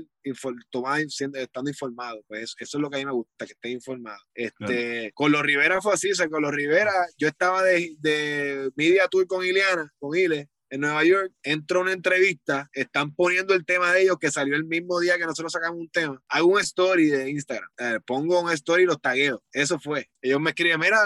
tomada 0.70 1.00
estando 1.02 1.70
informado. 1.70 2.24
Pues 2.28 2.44
eso, 2.44 2.56
eso 2.60 2.78
es 2.78 2.82
lo 2.82 2.90
que 2.90 2.98
a 2.98 3.00
mí 3.00 3.06
me 3.06 3.12
gusta, 3.12 3.46
que 3.46 3.54
esté 3.54 3.70
informado. 3.70 4.20
Este, 4.34 5.12
Con 5.14 5.32
los 5.32 5.42
Rivera 5.42 5.82
fue 5.82 5.94
así, 5.94 6.12
o 6.12 6.16
sea, 6.16 6.30
con 6.30 6.42
los 6.42 6.54
Rivera, 6.54 6.94
yo 7.18 7.28
estaba 7.28 7.64
de, 7.64 7.96
de 8.00 8.72
media 8.76 9.08
tour 9.08 9.28
con 9.28 9.46
Ileana, 9.46 9.92
con 10.00 10.16
Ile, 10.18 10.50
en 10.76 10.82
Nueva 10.82 11.06
York, 11.06 11.32
entro 11.42 11.80
a 11.80 11.84
una 11.84 11.94
entrevista, 11.94 12.70
están 12.74 13.16
poniendo 13.16 13.54
el 13.54 13.66
tema 13.66 13.94
de 13.94 14.04
ellos 14.04 14.18
que 14.20 14.30
salió 14.30 14.56
el 14.56 14.66
mismo 14.66 15.00
día 15.00 15.18
que 15.18 15.26
nosotros 15.26 15.54
sacamos 15.54 15.80
un 15.80 15.90
tema. 15.90 16.22
Hago 16.28 16.48
un 16.48 16.60
story 16.60 17.08
de 17.08 17.30
Instagram, 17.30 17.70
pongo 18.06 18.42
un 18.42 18.52
story 18.52 18.84
y 18.84 18.86
los 18.86 19.02
tagueo. 19.02 19.42
Eso 19.54 19.80
fue. 19.80 20.10
Ellos 20.22 20.42
me 20.42 20.50
escriben, 20.50 20.80
mira, 20.80 20.98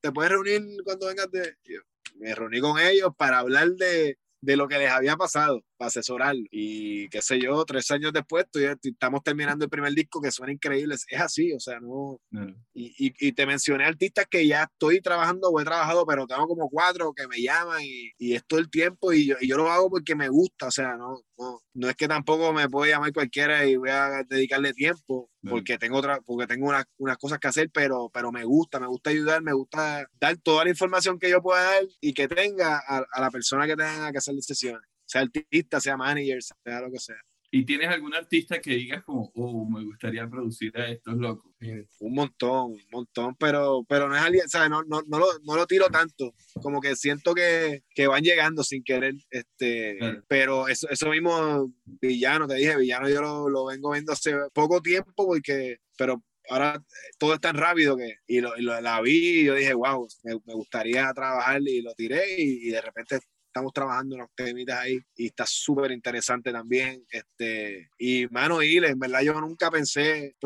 te 0.00 0.12
puedes 0.12 0.30
reunir 0.30 0.62
cuando 0.84 1.06
vengas 1.06 1.30
de... 1.30 1.56
yo, 1.64 1.80
me 2.16 2.34
reuní 2.34 2.60
con 2.60 2.78
ellos 2.78 3.10
para 3.16 3.38
hablar 3.38 3.70
de, 3.70 4.18
de 4.42 4.56
lo 4.56 4.68
que 4.68 4.78
les 4.78 4.90
había 4.90 5.16
pasado. 5.16 5.64
Asesorarlo. 5.78 6.42
Y 6.50 7.08
qué 7.08 7.22
sé 7.22 7.40
yo, 7.40 7.64
tres 7.64 7.90
años 7.90 8.12
después 8.12 8.46
estamos 8.82 9.22
terminando 9.22 9.64
el 9.64 9.70
primer 9.70 9.92
disco 9.92 10.20
que 10.20 10.30
suena 10.30 10.52
increíble. 10.52 10.94
Es 10.94 11.20
así, 11.20 11.52
o 11.52 11.60
sea, 11.60 11.80
no. 11.80 12.20
Y, 12.72 13.14
y, 13.18 13.32
te 13.32 13.46
mencioné 13.46 13.84
artistas 13.84 14.26
que 14.30 14.46
ya 14.46 14.64
estoy 14.64 15.00
trabajando 15.00 15.48
o 15.48 15.60
he 15.60 15.64
trabajado, 15.64 16.06
pero 16.06 16.26
tengo 16.26 16.46
como 16.46 16.68
cuatro 16.70 17.12
que 17.12 17.28
me 17.28 17.40
llaman 17.40 17.80
y, 17.82 18.12
y 18.18 18.34
es 18.34 18.46
todo 18.46 18.60
el 18.60 18.70
tiempo 18.70 19.12
y 19.12 19.26
yo, 19.26 19.36
y 19.40 19.48
yo 19.48 19.56
lo 19.56 19.70
hago 19.70 19.90
porque 19.90 20.14
me 20.14 20.28
gusta, 20.28 20.68
o 20.68 20.70
sea, 20.70 20.96
no, 20.96 21.22
no, 21.38 21.60
no, 21.74 21.88
es 21.88 21.96
que 21.96 22.08
tampoco 22.08 22.52
me 22.52 22.68
puede 22.68 22.92
llamar 22.92 23.12
cualquiera 23.12 23.66
y 23.66 23.76
voy 23.76 23.90
a 23.90 24.22
dedicarle 24.28 24.72
tiempo 24.72 25.30
porque 25.48 25.78
tengo 25.78 25.98
otra, 25.98 26.20
porque 26.22 26.46
tengo 26.46 26.68
unas, 26.68 26.84
unas 26.98 27.16
cosas 27.18 27.38
que 27.38 27.48
hacer, 27.48 27.70
pero, 27.72 28.10
pero 28.12 28.32
me 28.32 28.44
gusta, 28.44 28.80
me 28.80 28.86
gusta 28.86 29.10
ayudar, 29.10 29.42
me 29.42 29.52
gusta 29.52 30.06
dar 30.18 30.36
toda 30.38 30.64
la 30.64 30.70
información 30.70 31.18
que 31.18 31.30
yo 31.30 31.40
pueda 31.40 31.62
dar 31.62 31.84
y 32.00 32.12
que 32.14 32.26
tenga 32.26 32.82
a, 32.86 33.04
a 33.10 33.20
la 33.20 33.30
persona 33.30 33.66
que 33.66 33.76
tenga 33.76 34.10
que 34.10 34.18
hacer 34.18 34.34
decisiones 34.34 34.82
sea 35.06 35.22
artista, 35.22 35.80
sea 35.80 35.96
manager, 35.96 36.42
sea 36.42 36.80
lo 36.80 36.90
que 36.90 36.98
sea. 36.98 37.16
¿Y 37.50 37.64
tienes 37.64 37.88
algún 37.88 38.14
artista 38.14 38.60
que 38.60 38.74
digas 38.74 39.04
como, 39.04 39.30
oh, 39.34 39.68
me 39.68 39.84
gustaría 39.84 40.28
producir 40.28 40.76
a 40.76 40.90
estos 40.90 41.14
locos? 41.16 41.52
Un 42.00 42.14
montón, 42.14 42.72
un 42.72 42.86
montón, 42.90 43.36
pero, 43.36 43.84
pero 43.88 44.08
no 44.08 44.16
es 44.16 44.22
alguien, 44.22 44.48
¿sabes? 44.48 44.68
No, 44.68 44.82
no, 44.82 45.02
no, 45.06 45.18
lo, 45.18 45.26
no 45.44 45.56
lo 45.56 45.66
tiro 45.66 45.86
tanto, 45.88 46.34
como 46.60 46.80
que 46.80 46.96
siento 46.96 47.34
que, 47.34 47.84
que 47.94 48.08
van 48.08 48.22
llegando 48.22 48.62
sin 48.62 48.82
querer, 48.82 49.14
este, 49.30 49.98
pero 50.28 50.68
eso, 50.68 50.88
eso 50.90 51.08
mismo, 51.08 51.72
Villano, 51.84 52.46
te 52.46 52.56
dije, 52.56 52.76
Villano 52.76 53.08
yo 53.08 53.22
lo, 53.22 53.48
lo 53.48 53.64
vengo 53.66 53.92
viendo 53.92 54.12
hace 54.12 54.34
poco 54.52 54.82
tiempo 54.82 55.12
porque, 55.14 55.78
pero 55.96 56.22
ahora 56.48 56.82
todo 57.18 57.34
es 57.34 57.40
tan 57.40 57.56
rápido 57.56 57.96
que, 57.96 58.16
y, 58.26 58.40
lo, 58.40 58.54
la 58.56 59.00
vi 59.00 59.40
y 59.40 59.44
yo 59.44 59.54
dije, 59.54 59.72
wow, 59.72 60.06
me, 60.24 60.34
me, 60.44 60.54
gustaría 60.54 61.12
trabajar 61.14 61.62
y 61.64 61.80
lo 61.80 61.94
tiré 61.94 62.38
y, 62.38 62.68
y 62.68 62.70
de 62.70 62.82
repente 62.82 63.20
estamos 63.56 63.72
trabajando 63.72 64.16
unos 64.16 64.28
temitas 64.34 64.78
ahí 64.80 64.98
y 65.16 65.28
está 65.28 65.46
súper 65.46 65.90
interesante 65.90 66.52
también. 66.52 67.02
Este, 67.08 67.88
y 67.98 68.26
mano, 68.26 68.62
Ile, 68.62 68.88
en 68.88 68.98
verdad 68.98 69.22
yo 69.22 69.40
nunca 69.40 69.70
pensé 69.70 70.36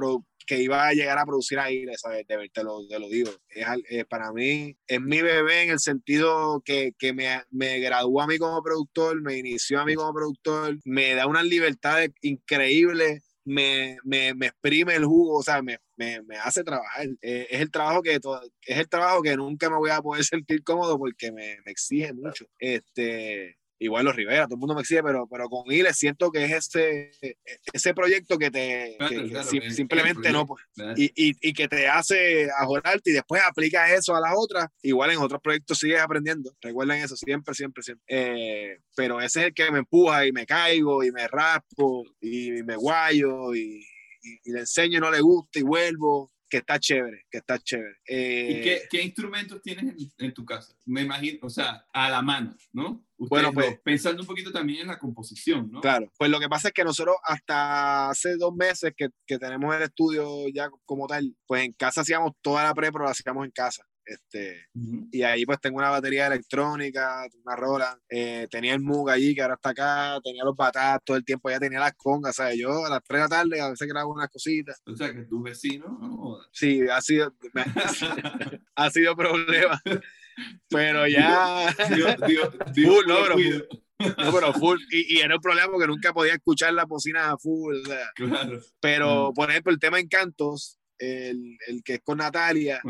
que 0.47 0.63
iba 0.63 0.87
a 0.87 0.93
llegar 0.93 1.19
a 1.19 1.27
producir 1.27 1.59
a 1.59 1.73
Ile, 1.73 1.97
¿sabes? 1.97 2.25
De, 2.29 2.49
te, 2.53 2.63
lo, 2.63 2.87
te 2.87 3.01
lo 3.01 3.09
digo. 3.09 3.33
Es, 3.49 3.67
eh, 3.89 4.05
para 4.05 4.33
mí 4.33 4.77
es 4.87 5.01
mi 5.01 5.23
bebé 5.23 5.65
en 5.65 5.71
el 5.71 5.81
sentido 5.81 6.63
que, 6.65 6.93
que 6.97 7.13
me, 7.13 7.43
me, 7.51 7.81
graduó 7.81 8.23
a 8.23 8.29
mí 8.29 8.39
como 8.39 8.63
productor, 8.63 9.21
me 9.23 9.39
inició 9.39 9.81
a 9.81 9.85
mí 9.85 9.97
como 9.97 10.15
productor, 10.15 10.79
me 10.85 11.15
da 11.15 11.27
una 11.27 11.43
libertad 11.43 12.05
increíble 12.23 13.23
me, 13.45 13.99
me, 14.05 14.35
me, 14.35 14.47
exprime 14.47 14.95
el 14.95 15.05
jugo, 15.05 15.39
o 15.39 15.43
sea, 15.43 15.63
me, 15.63 15.79
me, 16.01 16.23
me 16.23 16.37
hace 16.39 16.65
trabajar. 16.65 17.07
Eh, 17.21 17.47
es, 17.51 17.61
el 17.61 17.71
trabajo 17.71 18.01
que 18.03 18.15
es 18.15 18.79
el 18.79 18.89
trabajo 18.89 19.23
que 19.23 19.37
nunca 19.37 19.69
me 19.69 19.77
voy 19.77 19.91
a 19.91 20.01
poder 20.01 20.25
sentir 20.25 20.63
cómodo 20.63 20.99
porque 20.99 21.31
me, 21.31 21.59
exige 21.67 22.15
mucho. 22.15 22.47
Este, 22.59 23.59
igual 23.79 24.07
los 24.07 24.17
Rivera, 24.17 24.47
todo 24.47 24.55
el 24.55 24.61
mundo 24.61 24.75
me 24.75 24.81
exige, 24.81 25.03
pero, 25.03 25.27
pero 25.31 25.49
con 25.49 25.71
Iles 25.71 25.99
siento 25.99 26.31
que 26.31 26.45
es 26.45 26.53
ese, 26.53 27.11
ese 27.73 27.95
proyecto 27.95 28.39
que 28.39 28.51
te 28.51 28.97
simplemente 29.71 30.33
no, 30.33 30.47
pues, 30.47 30.63
y, 30.97 31.05
y, 31.15 31.37
y, 31.41 31.53
que 31.53 31.69
te 31.69 31.89
hace 31.89 32.49
ajorarte 32.59 33.11
y 33.11 33.15
después 33.15 33.43
aplica 33.47 33.93
eso 33.95 34.15
a 34.15 34.21
las 34.21 34.33
otras, 34.37 34.69
igual 34.83 35.11
en 35.11 35.19
otros 35.19 35.41
proyectos 35.43 35.79
sigues 35.79 36.01
aprendiendo, 36.01 36.55
recuerden 36.61 37.03
eso 37.03 37.17
siempre, 37.17 37.55
siempre, 37.55 37.83
siempre. 37.83 38.05
Eh, 38.09 38.79
pero 38.95 39.21
ese 39.21 39.41
es 39.41 39.47
el 39.47 39.55
que 39.55 39.71
me 39.71 39.79
empuja 39.79 40.27
y 40.27 40.33
me 40.33 40.47
caigo 40.47 41.03
y 41.03 41.11
me 41.11 41.27
raspo 41.29 42.05
y 42.21 42.63
me 42.63 42.77
guayo 42.77 43.55
y, 43.55 43.83
y 44.23 44.53
le 44.53 44.61
enseño 44.61 44.99
y 44.99 45.01
no 45.01 45.11
le 45.11 45.21
gusta 45.21 45.59
y 45.59 45.62
vuelvo 45.62 46.31
que 46.51 46.59
está 46.59 46.79
chévere, 46.79 47.27
que 47.31 47.39
está 47.39 47.59
chévere. 47.59 47.97
¿Y 48.07 48.61
qué, 48.61 48.83
qué, 48.91 49.03
instrumentos 49.03 49.62
tienes 49.62 49.95
en, 50.18 50.35
tu 50.35 50.45
casa? 50.45 50.75
Me 50.85 51.03
imagino, 51.03 51.39
o 51.43 51.49
sea, 51.49 51.87
a 51.93 52.11
la 52.11 52.21
mano, 52.21 52.55
¿no? 52.73 53.07
bueno, 53.16 53.53
pues, 53.53 53.79
pensando 53.81 54.23
un 54.23 54.27
poquito 54.27 54.51
también 54.51 54.81
en 54.81 54.87
la 54.89 54.99
composición, 54.99 55.71
¿no? 55.71 55.81
Claro, 55.81 56.11
pues 56.18 56.31
lo 56.31 56.41
que 56.41 56.49
pasa 56.49 56.68
es 56.68 56.75
que 56.75 56.85
nosotros 56.85 57.16
hasta 57.23 58.11
hace 58.11 58.37
dos 58.37 58.55
meses 58.55 58.93
que, 58.97 59.09
que 59.27 59.39
tenemos 59.39 59.75
el 59.75 59.83
estudio 59.83 60.49
ya 60.49 60.68
como 60.85 61.07
tal, 61.07 61.37
pues 61.47 61.64
en 61.64 61.73
casa 61.73 62.01
hacíamos 62.01 62.33
toda 62.43 62.64
la 62.64 62.75
pre, 62.75 62.91
pero 62.91 63.05
la 63.05 63.12
hacíamos 63.12 63.45
en 63.45 63.53
casa. 63.53 63.85
Este, 64.11 64.67
Y 65.13 65.23
ahí 65.23 65.47
pues 65.47 65.61
tengo 65.61 65.79
una 65.79 65.91
batería 65.91 66.27
electrónica, 66.27 67.25
una 67.45 67.55
rola, 67.55 67.97
eh, 68.09 68.49
tenía 68.51 68.75
el 68.75 68.81
Moog 68.81 69.09
allí 69.09 69.37
que 69.37 69.43
ahora 69.43 69.55
está 69.55 69.71
acá, 69.71 70.21
tenía 70.25 70.43
los 70.43 70.57
batatas 70.57 71.05
todo 71.05 71.17
el 71.17 71.25
tiempo, 71.25 71.49
ya 71.49 71.61
tenía 71.61 71.79
las 71.79 71.95
congas, 71.95 72.35
¿sabes? 72.35 72.59
Yo 72.59 72.85
a 72.85 72.91
las 72.91 73.05
3 73.05 73.19
de 73.19 73.23
la 73.23 73.29
tarde 73.29 73.61
a 73.61 73.71
veces 73.71 73.87
grabo 73.87 74.13
unas 74.13 74.29
cositas. 74.29 74.83
O 74.85 74.97
sea, 74.97 75.15
que 75.15 75.23
tu 75.23 75.41
vecino, 75.43 75.87
¿no? 76.01 76.39
Sí, 76.51 76.81
ha 76.91 77.01
sido, 77.01 77.33
ha 78.75 78.91
sido 78.91 79.15
problema. 79.15 79.81
Pero 80.69 81.07
ya... 81.07 81.73
full, 81.79 83.07
no, 83.07 83.17
pero 83.23 83.37
No, 84.19 84.33
pero 84.33 84.53
full. 84.55 84.81
Y, 84.91 85.19
y, 85.19 85.21
era 85.21 85.37
un 85.37 85.41
problema 85.41 85.71
porque 85.71 85.87
nunca 85.87 86.13
podía 86.13 86.35
escuchar 86.35 86.73
la 86.73 86.85
bocina 86.85 87.37
full. 87.39 87.77
Claro. 88.17 88.61
Pero, 88.81 89.33
por 89.35 89.51
ejemplo, 89.51 89.73
el 89.73 89.79
tema 89.79 90.01
Encantos, 90.01 90.80
el, 91.01 91.57
el, 91.67 91.83
que 91.83 91.95
es 91.95 92.01
con 92.03 92.19
Natalia, 92.19 92.81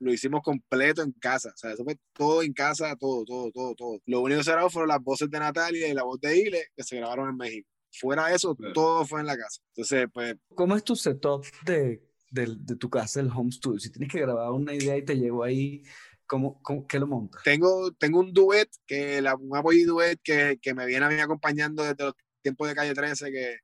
lo 0.00 0.12
hicimos 0.12 0.40
completo 0.42 1.02
en 1.02 1.12
casa. 1.12 1.50
O 1.50 1.56
sea, 1.56 1.72
eso 1.72 1.84
fue 1.84 1.98
todo 2.14 2.42
en 2.42 2.54
casa, 2.54 2.96
todo, 2.96 3.24
todo, 3.24 3.50
todo, 3.52 3.74
todo. 3.74 4.00
Lo 4.06 4.22
único 4.22 4.38
que 4.38 4.44
se 4.44 4.52
grabó 4.52 4.70
fueron 4.70 4.88
las 4.88 5.02
voces 5.02 5.30
de 5.30 5.38
Natalia 5.38 5.86
y 5.86 5.92
la 5.92 6.04
voz 6.04 6.18
de 6.20 6.38
Ile, 6.38 6.68
que 6.74 6.82
se 6.82 6.96
grabaron 6.96 7.28
en 7.28 7.36
México. 7.36 7.68
Fuera 7.92 8.28
de 8.28 8.36
eso, 8.36 8.56
todo 8.72 9.04
fue 9.04 9.20
en 9.20 9.26
la 9.26 9.36
casa. 9.36 9.60
Entonces, 9.74 10.08
pues... 10.12 10.36
¿Cómo 10.54 10.74
es 10.74 10.82
tu 10.82 10.96
setup 10.96 11.44
de, 11.66 12.02
de, 12.30 12.56
de, 12.58 12.76
tu 12.76 12.88
casa, 12.88 13.20
el 13.20 13.30
home 13.30 13.52
studio? 13.52 13.78
Si 13.78 13.92
tienes 13.92 14.10
que 14.10 14.20
grabar 14.20 14.50
una 14.50 14.74
idea 14.74 14.96
y 14.96 15.04
te 15.04 15.14
llegó 15.14 15.44
ahí, 15.44 15.82
¿cómo, 16.26 16.60
cómo 16.62 16.86
qué 16.86 16.98
lo 16.98 17.06
montas? 17.06 17.42
Tengo, 17.44 17.92
tengo 17.92 18.20
un 18.20 18.32
duet, 18.32 18.70
que 18.86 19.20
la, 19.20 19.36
un 19.36 19.54
apoyo 19.54 19.86
duet 19.86 20.18
que, 20.24 20.58
que 20.62 20.74
me 20.74 20.86
viene 20.86 21.04
a 21.04 21.10
mí 21.10 21.20
acompañando 21.20 21.84
desde 21.84 22.04
los 22.04 22.14
tiempos 22.42 22.68
de 22.68 22.74
Calle 22.74 22.94
13, 22.94 23.30
que, 23.30 23.58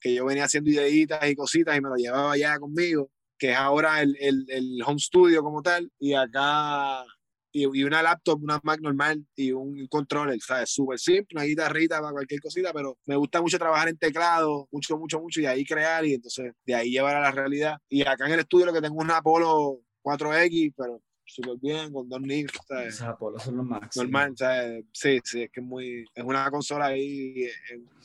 que 0.00 0.14
yo 0.14 0.24
venía 0.24 0.44
haciendo 0.44 0.70
ideitas 0.70 1.28
y 1.28 1.36
cositas 1.36 1.76
y 1.76 1.80
me 1.82 1.90
lo 1.90 1.96
llevaba 1.96 2.36
ya 2.38 2.58
conmigo 2.58 3.10
que 3.38 3.52
es 3.52 3.56
ahora 3.56 4.02
el, 4.02 4.16
el, 4.20 4.44
el, 4.48 4.82
home 4.84 4.98
studio 4.98 5.42
como 5.42 5.62
tal, 5.62 5.90
y 5.98 6.14
acá, 6.14 7.04
y, 7.52 7.62
y, 7.62 7.84
una 7.84 8.02
laptop, 8.02 8.42
una 8.42 8.60
Mac 8.62 8.80
normal 8.80 9.24
y 9.36 9.52
un 9.52 9.86
controller, 9.88 10.38
¿sabes? 10.40 10.70
Súper 10.70 10.98
simple, 10.98 11.36
una 11.36 11.44
guitarrita 11.44 12.00
para 12.00 12.12
cualquier 12.12 12.40
cosita, 12.40 12.72
pero 12.72 12.98
me 13.06 13.16
gusta 13.16 13.40
mucho 13.40 13.58
trabajar 13.58 13.88
en 13.88 13.98
teclado, 13.98 14.68
mucho, 14.70 14.98
mucho, 14.98 15.20
mucho, 15.20 15.40
y 15.40 15.46
ahí 15.46 15.64
crear, 15.64 16.04
y 16.04 16.14
entonces 16.14 16.52
de 16.66 16.74
ahí 16.74 16.90
llevar 16.90 17.16
a 17.16 17.20
la 17.20 17.30
realidad. 17.30 17.78
Y 17.88 18.02
acá 18.02 18.26
en 18.26 18.32
el 18.32 18.40
estudio 18.40 18.66
lo 18.66 18.72
que 18.72 18.80
tengo 18.80 19.00
es 19.00 19.04
una 19.04 19.18
Apollo 19.18 19.80
4X, 20.02 20.74
pero 20.76 21.00
súper 21.28 21.56
bien, 21.60 21.92
con 21.92 22.08
dos 22.08 22.20
nicks, 22.20 22.58
¿sabes? 22.66 22.94
Esas 22.94 23.08
Apollo 23.08 23.38
son 23.38 23.58
los 23.58 23.66
máximos. 23.66 24.06
Normal, 24.06 24.34
¿sabes? 24.36 24.84
Sí, 24.92 25.20
sí, 25.22 25.42
es 25.42 25.50
que 25.50 25.60
es 25.60 25.66
muy, 25.66 26.04
es 26.14 26.24
una 26.24 26.50
consola 26.50 26.86
ahí. 26.86 27.48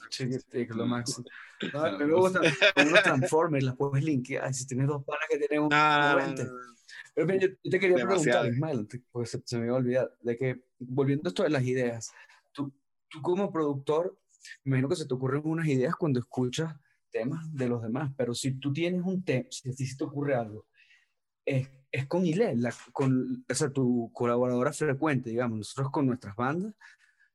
Sí, 0.09 0.29
es 0.51 0.69
lo 0.69 0.85
máximo. 0.85 1.25
No, 1.73 1.97
me 1.97 2.13
gusta 2.13 2.41
los 2.41 3.03
Transformers, 3.03 3.63
las 3.63 3.75
puedes 3.75 4.03
linkear. 4.03 4.53
Si 4.53 4.67
tienes 4.67 4.87
dos 4.87 5.03
panas 5.03 5.23
que 5.29 5.37
tienen 5.37 5.65
un. 5.65 5.69
Ah, 5.71 6.17
Pero 7.15 7.33
yo, 7.35 7.47
yo, 7.63 7.71
te 7.71 7.79
quería 7.79 8.05
preguntar, 8.05 8.47
Ismael, 8.47 8.87
porque 9.11 9.29
se, 9.29 9.41
se, 9.45 9.57
me 9.57 9.65
iba 9.65 9.75
a 9.75 9.79
olvidar, 9.79 10.11
de 10.21 10.37
que 10.37 10.63
volviendo 10.79 11.27
a 11.27 11.29
esto 11.29 11.43
de 11.43 11.49
las 11.49 11.63
ideas, 11.63 12.11
tú, 12.51 12.73
tú 13.07 13.21
como 13.21 13.51
productor, 13.51 14.19
me 14.63 14.71
imagino 14.71 14.89
que 14.89 14.95
se 14.95 15.07
te 15.07 15.13
ocurren 15.13 15.41
unas 15.45 15.67
ideas 15.67 15.95
cuando 15.95 16.19
escuchas 16.19 16.75
temas 17.11 17.45
de 17.53 17.69
los 17.69 17.81
demás, 17.81 18.11
pero 18.17 18.33
si 18.33 18.59
tú 18.59 18.73
tienes 18.73 19.01
un 19.03 19.23
tema, 19.23 19.45
si, 19.51 19.71
si 19.71 19.95
te 19.95 20.03
ocurre 20.03 20.35
algo, 20.35 20.65
es, 21.45 21.69
es 21.93 22.07
con 22.07 22.25
Ile, 22.25 22.57
la, 22.57 22.73
con, 22.91 23.45
o 23.49 23.53
sea, 23.55 23.69
tu 23.69 24.11
colaboradora 24.11 24.73
frecuente, 24.73 25.29
digamos, 25.29 25.59
nosotros 25.59 25.91
con 25.91 26.05
nuestras 26.07 26.35
bandas, 26.35 26.73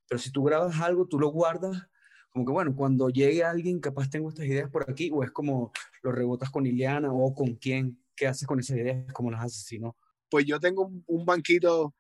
pero 0.07 0.19
si 0.19 0.31
tú 0.31 0.45
grabas 0.45 0.79
algo, 0.81 1.07
tú 1.07 1.19
lo 1.19 1.29
guardas 1.29 1.89
como 2.31 2.45
que 2.45 2.53
bueno, 2.53 2.75
cuando 2.77 3.09
llegue 3.09 3.43
alguien, 3.43 3.81
capaz 3.81 4.09
tengo 4.11 4.29
estas 4.29 4.47
ideas 4.47 4.71
por 4.71 4.89
aquí, 4.89 5.11
o 5.13 5.25
es 5.25 5.31
como 5.31 5.73
lo 6.03 6.13
rebotas 6.13 6.51
con 6.51 6.67
Ileana 6.67 7.13
o 7.13 7.35
con 7.35 7.55
quién, 7.57 8.03
¿qué 8.15 8.27
haces 8.27 8.47
con 8.47 8.61
esas 8.61 8.77
ideas? 8.77 9.13
¿Cómo 9.13 9.31
las 9.31 9.45
haces 9.45 9.65
si 9.65 9.79
no? 9.79 9.97
Pues 10.31 10.45
yo 10.45 10.61
tengo 10.61 10.91
un, 11.07 11.25
banquito, 11.25 11.95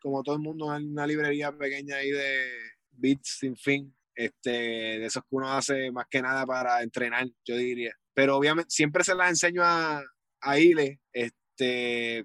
como 0.00 0.22
todo 0.22 0.34
el 0.34 0.42
mundo, 0.42 0.74
en 0.76 0.90
una 0.90 1.06
librería 1.06 1.56
pequeña 1.56 1.96
ahí 1.96 2.10
de 2.10 2.48
beats 2.90 3.38
sin 3.40 3.56
fin, 3.56 3.94
este, 4.14 4.50
de 4.50 5.06
esos 5.06 5.22
que 5.22 5.36
uno 5.36 5.48
hace 5.50 5.92
más 5.92 6.06
que 6.10 6.20
nada 6.20 6.44
para 6.44 6.82
entrenar, 6.82 7.26
yo 7.44 7.56
diría. 7.56 7.94
Pero 8.12 8.36
obviamente 8.36 8.70
siempre 8.70 9.04
se 9.04 9.14
las 9.14 9.30
enseño 9.30 9.62
a, 9.64 10.02
a 10.40 10.58
Ile, 10.58 11.00
este, 11.12 11.38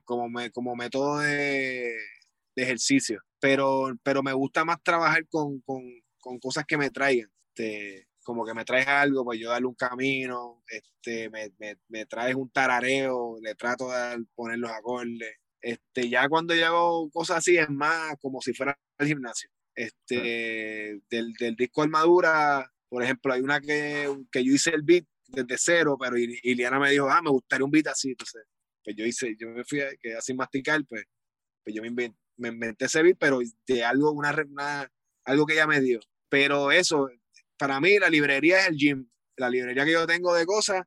como, 0.06 0.30
me, 0.30 0.52
como 0.52 0.76
método 0.76 1.20
de, 1.20 1.96
de 2.56 2.64
ejercicio. 2.64 3.22
Pero, 3.40 3.94
pero 4.04 4.24
me 4.24 4.34
gusta 4.34 4.66
más 4.66 4.82
trabajar 4.84 5.28
con, 5.30 5.60
con, 5.62 5.84
con 6.20 6.40
cosas 6.40 6.66
que 6.66 6.78
me 6.78 6.90
traigan 6.90 7.30
este, 7.54 8.08
como 8.24 8.46
que 8.46 8.54
me 8.54 8.66
traes 8.66 8.88
algo, 8.88 9.24
pues 9.24 9.40
yo 9.40 9.50
darle 9.50 9.68
un 9.68 9.76
camino, 9.76 10.64
este, 10.68 11.30
me, 11.30 11.52
me, 11.60 11.78
me 11.90 12.06
traes 12.06 12.36
un 12.36 12.50
tarareo, 12.50 13.38
le 13.42 13.56
trato 13.56 13.90
de 13.90 14.26
poner 14.36 14.60
los 14.60 14.72
acordes. 14.72 15.38
Este, 15.62 16.10
ya 16.10 16.28
cuando 16.28 16.54
yo 16.56 17.10
cosas 17.14 17.38
así 17.38 17.58
es 17.58 17.70
más 17.70 18.16
como 18.22 18.42
si 18.42 18.54
fuera 18.54 18.78
al 18.98 19.08
gimnasio. 19.08 19.50
Este, 19.76 21.00
del, 21.10 21.34
del 21.34 21.56
disco 21.56 21.82
Armadura, 21.82 22.70
por 22.90 23.04
ejemplo, 23.04 23.34
hay 23.34 23.42
una 23.42 23.60
que, 23.60 24.08
que 24.32 24.44
yo 24.44 24.54
hice 24.54 24.72
el 24.72 24.84
beat 24.84 25.06
desde 25.28 25.56
cero, 25.58 25.98
pero 26.00 26.16
Iliana 26.18 26.80
me 26.80 26.92
dijo, 26.92 27.10
ah, 27.10 27.22
me 27.22 27.32
gustaría 27.32 27.66
un 27.66 27.72
beat 27.72 27.88
así. 27.88 28.10
Entonces, 28.10 28.44
pues 28.84 28.96
yo 28.96 29.06
hice, 29.06 29.36
yo 29.40 29.50
me 29.50 29.64
fui 29.64 29.82
a, 29.82 29.90
que 30.02 30.16
así 30.16 30.34
masticar, 30.34 30.84
pues, 30.86 31.06
pues 31.64 31.76
yo 31.76 31.82
me 31.82 31.90
inventé, 31.90 32.18
me 32.38 32.50
inventé 32.50 32.86
ese 32.86 33.02
beat, 33.02 33.18
pero 33.20 33.40
de 33.68 33.84
algo, 33.84 34.12
una, 34.12 34.36
una, 34.50 34.92
algo 35.26 35.46
que 35.46 35.54
ella 35.54 35.68
me 35.68 35.82
dio. 35.82 36.00
Pero 36.30 36.72
eso, 36.72 37.10
para 37.58 37.80
mí 37.80 38.00
la 38.00 38.10
librería 38.10 38.60
es 38.62 38.68
el 38.68 38.76
gym, 38.76 39.08
la 39.38 39.50
librería 39.50 39.86
que 39.86 39.92
yo 39.92 40.06
tengo 40.08 40.34
de 40.34 40.46
cosas 40.46 40.84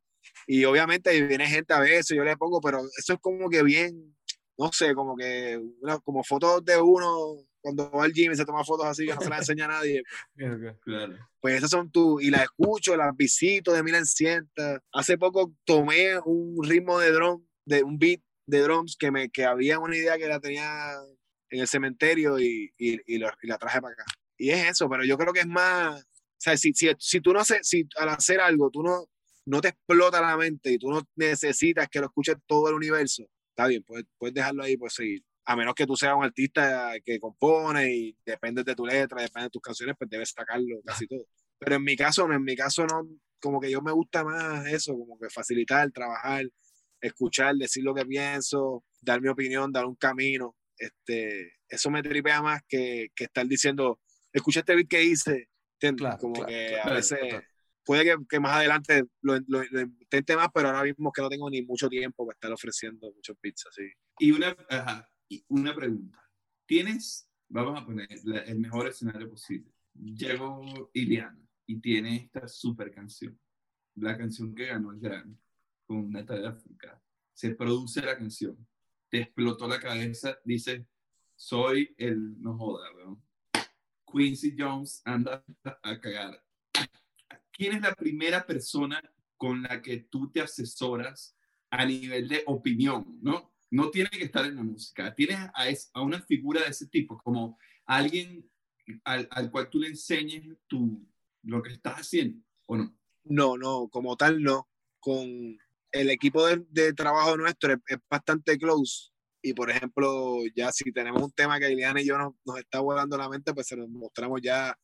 y 0.46 0.64
obviamente 0.64 1.20
viene 1.22 1.46
gente 1.46 1.72
a 1.72 1.80
veces, 1.80 2.16
yo 2.16 2.24
le 2.24 2.36
pongo, 2.36 2.60
pero 2.60 2.80
eso 2.98 3.14
es 3.14 3.20
como 3.20 3.48
que 3.48 3.62
bien, 3.62 4.16
no 4.58 4.72
sé, 4.72 4.94
como 4.94 5.16
que 5.16 5.60
como 6.04 6.22
fotos 6.24 6.64
de 6.64 6.80
uno 6.80 7.36
cuando 7.60 7.90
va 7.90 8.04
al 8.04 8.12
gym 8.12 8.32
y 8.32 8.36
se 8.36 8.44
toma 8.44 8.64
fotos 8.64 8.86
así 8.86 9.06
que 9.06 9.14
no 9.14 9.20
se 9.20 9.28
las 9.28 9.40
enseña 9.40 9.64
a 9.64 9.68
nadie. 9.68 10.02
Pues, 10.36 10.76
claro. 10.82 11.16
pues 11.40 11.56
esas 11.56 11.70
son 11.70 11.90
tú, 11.90 12.20
y 12.20 12.30
las 12.30 12.42
escucho, 12.42 12.96
las 12.96 13.16
visito 13.16 13.72
de 13.72 13.82
mil 13.82 13.94
en 13.94 14.04
Hace 14.92 15.18
poco 15.18 15.52
tomé 15.64 16.18
un 16.24 16.58
ritmo 16.62 16.98
de 16.98 17.10
drum, 17.10 17.44
de 17.66 17.82
un 17.82 17.98
beat 17.98 18.20
de 18.46 18.60
drums 18.60 18.96
que, 18.96 19.10
me, 19.10 19.28
que 19.28 19.44
había 19.44 19.78
una 19.78 19.96
idea 19.96 20.16
que 20.16 20.28
la 20.28 20.40
tenía 20.40 20.94
en 21.50 21.60
el 21.60 21.68
cementerio 21.68 22.38
y, 22.38 22.72
y, 22.78 22.98
y, 23.06 23.18
la 23.18 23.58
traje 23.58 23.80
para 23.80 23.92
acá. 23.92 24.04
Y 24.38 24.50
es 24.50 24.70
eso, 24.70 24.88
pero 24.88 25.04
yo 25.04 25.18
creo 25.18 25.32
que 25.32 25.40
es 25.40 25.46
más, 25.46 26.00
o 26.00 26.04
sea, 26.38 26.56
si, 26.56 26.72
si, 26.72 26.88
si 26.98 27.20
tú 27.20 27.32
no 27.32 27.40
haces, 27.40 27.66
si 27.68 27.86
al 27.96 28.10
hacer 28.10 28.40
algo 28.40 28.70
tú 28.70 28.82
no, 28.82 29.06
no 29.46 29.60
te 29.60 29.68
explota 29.68 30.20
la 30.20 30.36
mente 30.36 30.72
y 30.72 30.78
tú 30.78 30.90
no 30.90 31.02
necesitas 31.16 31.88
que 31.88 32.00
lo 32.00 32.06
escuche 32.06 32.34
todo 32.46 32.68
el 32.68 32.74
universo, 32.74 33.24
está 33.50 33.66
bien, 33.66 33.82
puedes, 33.82 34.06
puedes 34.18 34.34
dejarlo 34.34 34.62
ahí, 34.62 34.76
pues 34.76 34.94
seguir. 34.94 35.24
A 35.44 35.54
menos 35.54 35.74
que 35.74 35.86
tú 35.86 35.94
seas 35.96 36.14
un 36.16 36.24
artista 36.24 36.92
que 37.04 37.20
compone 37.20 37.94
y 37.94 38.18
depende 38.24 38.64
de 38.64 38.74
tu 38.74 38.84
letra, 38.84 39.22
depende 39.22 39.44
de 39.44 39.50
tus 39.50 39.62
canciones, 39.62 39.94
pues 39.96 40.10
debes 40.10 40.30
sacarlo 40.30 40.76
casi 40.84 41.06
todo. 41.06 41.24
Pero 41.58 41.76
en 41.76 41.84
mi 41.84 41.96
caso, 41.96 42.30
en 42.30 42.42
mi 42.42 42.56
caso 42.56 42.84
no, 42.84 43.08
como 43.40 43.60
que 43.60 43.70
yo 43.70 43.80
me 43.80 43.92
gusta 43.92 44.24
más 44.24 44.66
eso, 44.66 44.92
como 44.92 45.18
que 45.18 45.30
facilitar, 45.30 45.90
trabajar, 45.92 46.44
escuchar, 47.06 47.54
decir 47.56 47.84
lo 47.84 47.94
que 47.94 48.04
pienso, 48.04 48.84
dar 49.00 49.20
mi 49.20 49.28
opinión, 49.28 49.72
dar 49.72 49.86
un 49.86 49.96
camino. 49.96 50.56
Este, 50.76 51.52
eso 51.68 51.90
me 51.90 52.02
tripea 52.02 52.42
más 52.42 52.62
que, 52.68 53.08
que 53.14 53.24
estar 53.24 53.46
diciendo, 53.46 54.00
escucha 54.32 54.60
este 54.60 54.74
beat 54.74 54.88
que 54.88 55.04
hice. 55.04 55.48
como 56.20 56.44
que 56.44 56.78
a 56.78 56.92
veces 56.92 57.18
puede 57.84 58.04
que, 58.04 58.16
que, 58.28 58.40
más 58.40 58.56
adelante 58.56 59.04
lo, 59.22 59.38
lo, 59.46 59.62
intente 59.62 60.36
más, 60.36 60.48
pero 60.52 60.68
ahora 60.68 60.82
mismo 60.82 61.12
que 61.12 61.22
no 61.22 61.28
tengo 61.28 61.48
ni 61.48 61.62
mucho 61.62 61.88
tiempo 61.88 62.26
para 62.26 62.34
estar 62.34 62.52
ofreciendo 62.52 63.12
muchos 63.12 63.36
beats 63.42 63.66
así. 63.66 63.90
Y 64.18 64.32
una, 64.32 64.56
y 65.28 65.44
una 65.48 65.74
pregunta. 65.74 66.18
¿Tienes, 66.66 67.30
vamos 67.48 67.80
a 67.80 67.86
poner 67.86 68.08
el 68.10 68.58
mejor 68.58 68.88
escenario 68.88 69.30
posible? 69.30 69.72
Llegó 69.94 70.90
Iliana 70.92 71.40
y 71.66 71.80
tiene 71.80 72.16
esta 72.16 72.48
super 72.48 72.90
canción, 72.90 73.38
la 73.94 74.16
canción 74.16 74.54
que 74.54 74.66
ganó 74.66 74.90
el 74.90 75.00
Grammy 75.00 75.38
con 75.86 76.10
Natalia 76.10 76.50
África. 76.50 77.02
Se 77.32 77.54
produce 77.54 78.02
la 78.02 78.16
canción, 78.16 78.66
te 79.08 79.20
explotó 79.20 79.68
la 79.68 79.80
cabeza, 79.80 80.38
dice, 80.44 80.86
soy 81.34 81.94
el, 81.98 82.40
no 82.40 82.56
joda, 82.56 82.88
¿no? 82.98 83.22
Quincy 84.10 84.54
Jones 84.58 85.02
anda 85.04 85.44
a 85.82 86.00
cagar. 86.00 86.42
¿Quién 87.52 87.74
es 87.74 87.82
la 87.82 87.94
primera 87.94 88.46
persona 88.46 89.02
con 89.36 89.62
la 89.62 89.82
que 89.82 89.98
tú 89.98 90.30
te 90.30 90.40
asesoras 90.40 91.36
a 91.70 91.84
nivel 91.84 92.28
de 92.28 92.42
opinión, 92.46 93.18
no? 93.22 93.52
No 93.70 93.90
tiene 93.90 94.10
que 94.10 94.24
estar 94.24 94.44
en 94.44 94.56
la 94.56 94.62
música. 94.62 95.14
Tienes 95.14 95.38
a, 95.38 95.66
a 95.94 96.02
una 96.02 96.22
figura 96.22 96.62
de 96.62 96.68
ese 96.68 96.86
tipo, 96.86 97.18
como 97.18 97.58
alguien 97.84 98.48
al, 99.04 99.28
al, 99.30 99.50
cual 99.50 99.68
tú 99.68 99.78
le 99.80 99.88
enseñes 99.88 100.56
tu, 100.66 101.04
lo 101.42 101.62
que 101.62 101.72
estás 101.72 101.96
haciendo, 101.96 102.42
¿o 102.66 102.76
no? 102.76 102.96
No, 103.24 103.56
no, 103.58 103.88
como 103.88 104.16
tal 104.16 104.42
no. 104.42 104.68
Con 105.00 105.58
el 105.92 106.10
equipo 106.10 106.46
de, 106.46 106.64
de 106.70 106.92
trabajo 106.92 107.36
nuestro 107.36 107.72
es, 107.72 107.78
es, 107.88 107.98
bastante 108.10 108.58
close 108.58 109.10
y 109.46 109.52
por 109.54 109.70
ejemplo, 109.70 110.40
ya 110.56 110.72
si 110.72 110.90
tenemos 110.90 111.22
un 111.22 111.30
tema 111.30 111.60
que 111.60 111.70
Ileana 111.70 112.02
y 112.02 112.06
yo 112.06 112.18
nos, 112.18 112.34
nos 112.44 112.58
está 112.58 112.80
volando 112.80 113.16
la 113.16 113.28
mente, 113.28 113.54
pues 113.54 113.68
se 113.68 113.76
nos 113.76 113.88
mostramos 113.88 114.40
ya 114.42 114.76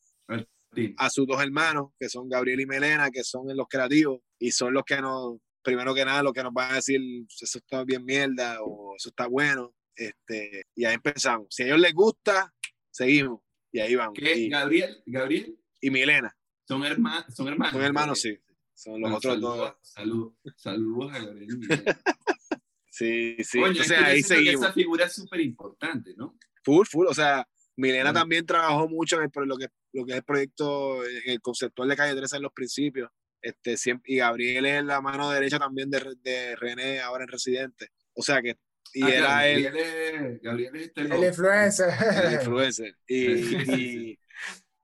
a 0.97 1.11
sus 1.11 1.27
dos 1.27 1.43
hermanos, 1.43 1.91
que 1.99 2.09
son 2.09 2.29
Gabriel 2.29 2.61
y 2.61 2.67
Melena, 2.67 3.11
que 3.11 3.25
son 3.25 3.45
los 3.57 3.67
creativos 3.69 4.21
y 4.39 4.53
son 4.53 4.73
los 4.73 4.85
que 4.85 5.01
nos, 5.01 5.39
primero 5.63 5.93
que 5.95 6.05
nada, 6.05 6.23
los 6.23 6.33
que 6.33 6.45
nos 6.45 6.53
van 6.53 6.71
a 6.71 6.75
decir, 6.77 7.01
eso 7.29 7.59
está 7.59 7.83
bien 7.83 8.05
mierda 8.05 8.63
o 8.63 8.95
eso 8.97 9.09
está 9.09 9.27
bueno. 9.27 9.75
Este, 9.97 10.65
y 10.77 10.85
ahí 10.85 10.95
empezamos. 10.95 11.49
Si 11.51 11.65
a 11.65 11.67
ellos 11.67 11.81
les 11.81 11.93
gusta, 11.93 12.55
seguimos. 12.91 13.41
Y 13.73 13.81
ahí 13.81 13.97
vamos. 13.97 14.15
¿Qué? 14.17 14.49
Gabriel, 14.49 15.03
Gabriel. 15.07 15.59
Y 15.81 15.91
Milena. 15.91 16.35
Son, 16.69 16.85
hermanos 16.85 17.35
son 17.35 17.49
hermanos. 17.49 17.73
Son 17.73 17.83
hermanos, 17.83 18.21
sí. 18.21 18.39
Son 18.83 19.01
los 19.01 19.13
otros 19.13 19.41
dos. 19.41 19.75
Saludos 19.81 20.33
saludos 20.57 21.13
a 21.15 21.19
Gabriel 21.25 21.59
Sí, 22.91 23.37
sí. 23.45 23.61
Coño, 23.61 23.81
o 23.81 23.85
sea, 23.85 24.07
ahí 24.07 24.23
seguimos. 24.23 24.65
esa 24.65 24.73
figura 24.73 25.07
es 25.07 25.15
súper 25.15 25.41
importante, 25.41 26.15
¿no? 26.17 26.37
Full, 26.63 26.87
full. 26.87 27.07
O 27.07 27.15
sea, 27.15 27.49
Milena 27.77 28.13
también 28.13 28.45
trabajó 28.45 28.87
mucho 28.89 29.23
en 29.23 29.31
lo, 29.47 29.57
que, 29.57 29.69
lo 29.93 30.05
que 30.05 30.13
es 30.13 30.19
el 30.19 30.25
proyecto, 30.25 31.03
en 31.07 31.31
el 31.31 31.41
conceptual 31.41 31.89
de 31.89 31.97
Calle 31.97 32.15
13 32.17 32.37
en 32.37 32.43
los 32.43 32.53
principios. 32.53 33.11
Este, 33.41 33.77
siempre, 33.77 34.13
y 34.13 34.17
Gabriel 34.19 34.67
es 34.67 34.85
la 34.85 35.01
mano 35.01 35.31
derecha 35.31 35.59
también 35.59 35.91
de, 35.91 36.17
de 36.21 36.57
René, 36.57 37.01
ahora 37.01 37.25
en 37.25 37.29
Residente. 37.29 37.89
O 38.15 38.23
sea 38.23 38.43
que. 38.43 38.59
Y 38.93 39.05
ah, 39.05 39.15
era 39.15 39.49
él. 39.49 40.41
Gabriel 40.43 40.77
es 40.77 40.83
este 40.89 41.01
el 41.03 41.25
influencer. 41.25 41.89
El 42.25 42.33
influencer. 42.35 42.97
Y, 43.07 43.17
y, 44.13 44.19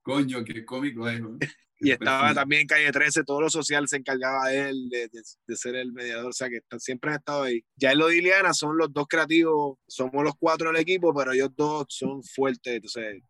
Coño, 0.02 0.42
qué 0.44 0.64
cómico 0.64 1.06
es. 1.08 1.20
¿no? 1.20 1.36
Y 1.80 1.92
estaba 1.92 2.34
también 2.34 2.62
en 2.62 2.66
Calle 2.66 2.90
13, 2.90 3.22
todo 3.24 3.40
lo 3.40 3.50
social 3.50 3.86
se 3.86 3.98
encargaba 3.98 4.48
de 4.48 4.70
él, 4.70 4.88
de, 4.88 5.08
de, 5.08 5.56
ser 5.56 5.76
el 5.76 5.92
mediador, 5.92 6.30
o 6.30 6.32
sea 6.32 6.48
que 6.48 6.60
siempre 6.78 7.10
han 7.10 7.18
estado 7.18 7.44
ahí. 7.44 7.64
Ya 7.76 7.92
en 7.92 7.98
lo 7.98 8.08
de 8.08 8.16
Iliana 8.16 8.52
son 8.52 8.76
los 8.76 8.92
dos 8.92 9.06
creativos, 9.08 9.78
somos 9.86 10.24
los 10.24 10.34
cuatro 10.38 10.72
del 10.72 10.80
equipo, 10.80 11.14
pero 11.14 11.32
ellos 11.32 11.50
dos 11.56 11.86
son 11.88 12.22
fuertes, 12.24 12.74
entonces 12.74 13.22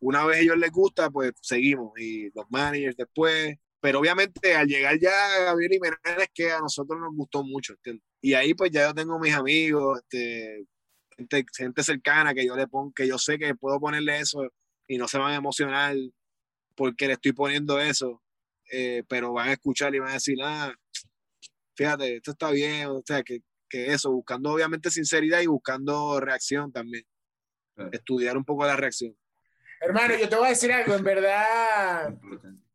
una 0.00 0.24
vez 0.24 0.40
ellos 0.40 0.56
les 0.56 0.70
gusta, 0.70 1.10
pues 1.10 1.32
seguimos, 1.40 1.92
y 1.98 2.30
los 2.34 2.46
managers 2.50 2.96
después, 2.96 3.56
pero 3.80 4.00
obviamente 4.00 4.54
al 4.54 4.66
llegar 4.66 4.98
ya 4.98 5.10
Gabriel 5.44 5.74
y 5.74 5.80
Menéndez, 5.80 6.28
que 6.32 6.50
a 6.50 6.60
nosotros 6.60 6.98
nos 7.00 7.14
gustó 7.14 7.44
mucho, 7.44 7.74
¿entiendes? 7.74 8.04
Y 8.20 8.34
ahí 8.34 8.54
pues 8.54 8.70
ya 8.70 8.86
yo 8.86 8.94
tengo 8.94 9.18
mis 9.18 9.34
amigos, 9.34 10.00
este, 10.00 10.64
gente, 11.16 11.44
gente 11.56 11.82
cercana 11.82 12.32
que 12.32 12.46
yo 12.46 12.56
le 12.56 12.66
pongo, 12.68 12.92
que 12.92 13.06
yo 13.06 13.18
sé 13.18 13.38
que 13.38 13.54
puedo 13.54 13.78
ponerle 13.78 14.18
eso 14.18 14.48
y 14.86 14.98
no 14.98 15.08
se 15.08 15.18
van 15.18 15.32
a 15.32 15.36
emocionar 15.36 15.96
porque 16.74 17.06
le 17.06 17.14
estoy 17.14 17.32
poniendo 17.32 17.80
eso, 17.80 18.22
eh, 18.70 19.02
pero 19.08 19.32
van 19.32 19.48
a 19.48 19.52
escuchar 19.52 19.94
y 19.94 19.98
van 19.98 20.10
a 20.10 20.14
decir, 20.14 20.38
ah, 20.42 20.74
fíjate, 21.74 22.16
esto 22.16 22.32
está 22.32 22.50
bien, 22.50 22.86
o 22.88 23.02
sea, 23.04 23.22
que, 23.22 23.40
que 23.68 23.92
eso, 23.92 24.10
buscando 24.10 24.52
obviamente 24.52 24.90
sinceridad 24.90 25.40
y 25.40 25.46
buscando 25.46 26.20
reacción 26.20 26.72
también. 26.72 27.04
Estudiar 27.90 28.36
un 28.36 28.44
poco 28.44 28.66
la 28.66 28.76
reacción. 28.76 29.16
Hermano, 29.80 30.14
yo 30.16 30.28
te 30.28 30.36
voy 30.36 30.46
a 30.46 30.50
decir 30.50 30.72
algo, 30.72 30.94
en 30.94 31.02
verdad, 31.02 32.14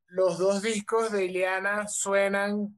los 0.08 0.38
dos 0.38 0.62
discos 0.62 1.12
de 1.12 1.26
Iliana 1.26 1.88
suenan 1.88 2.78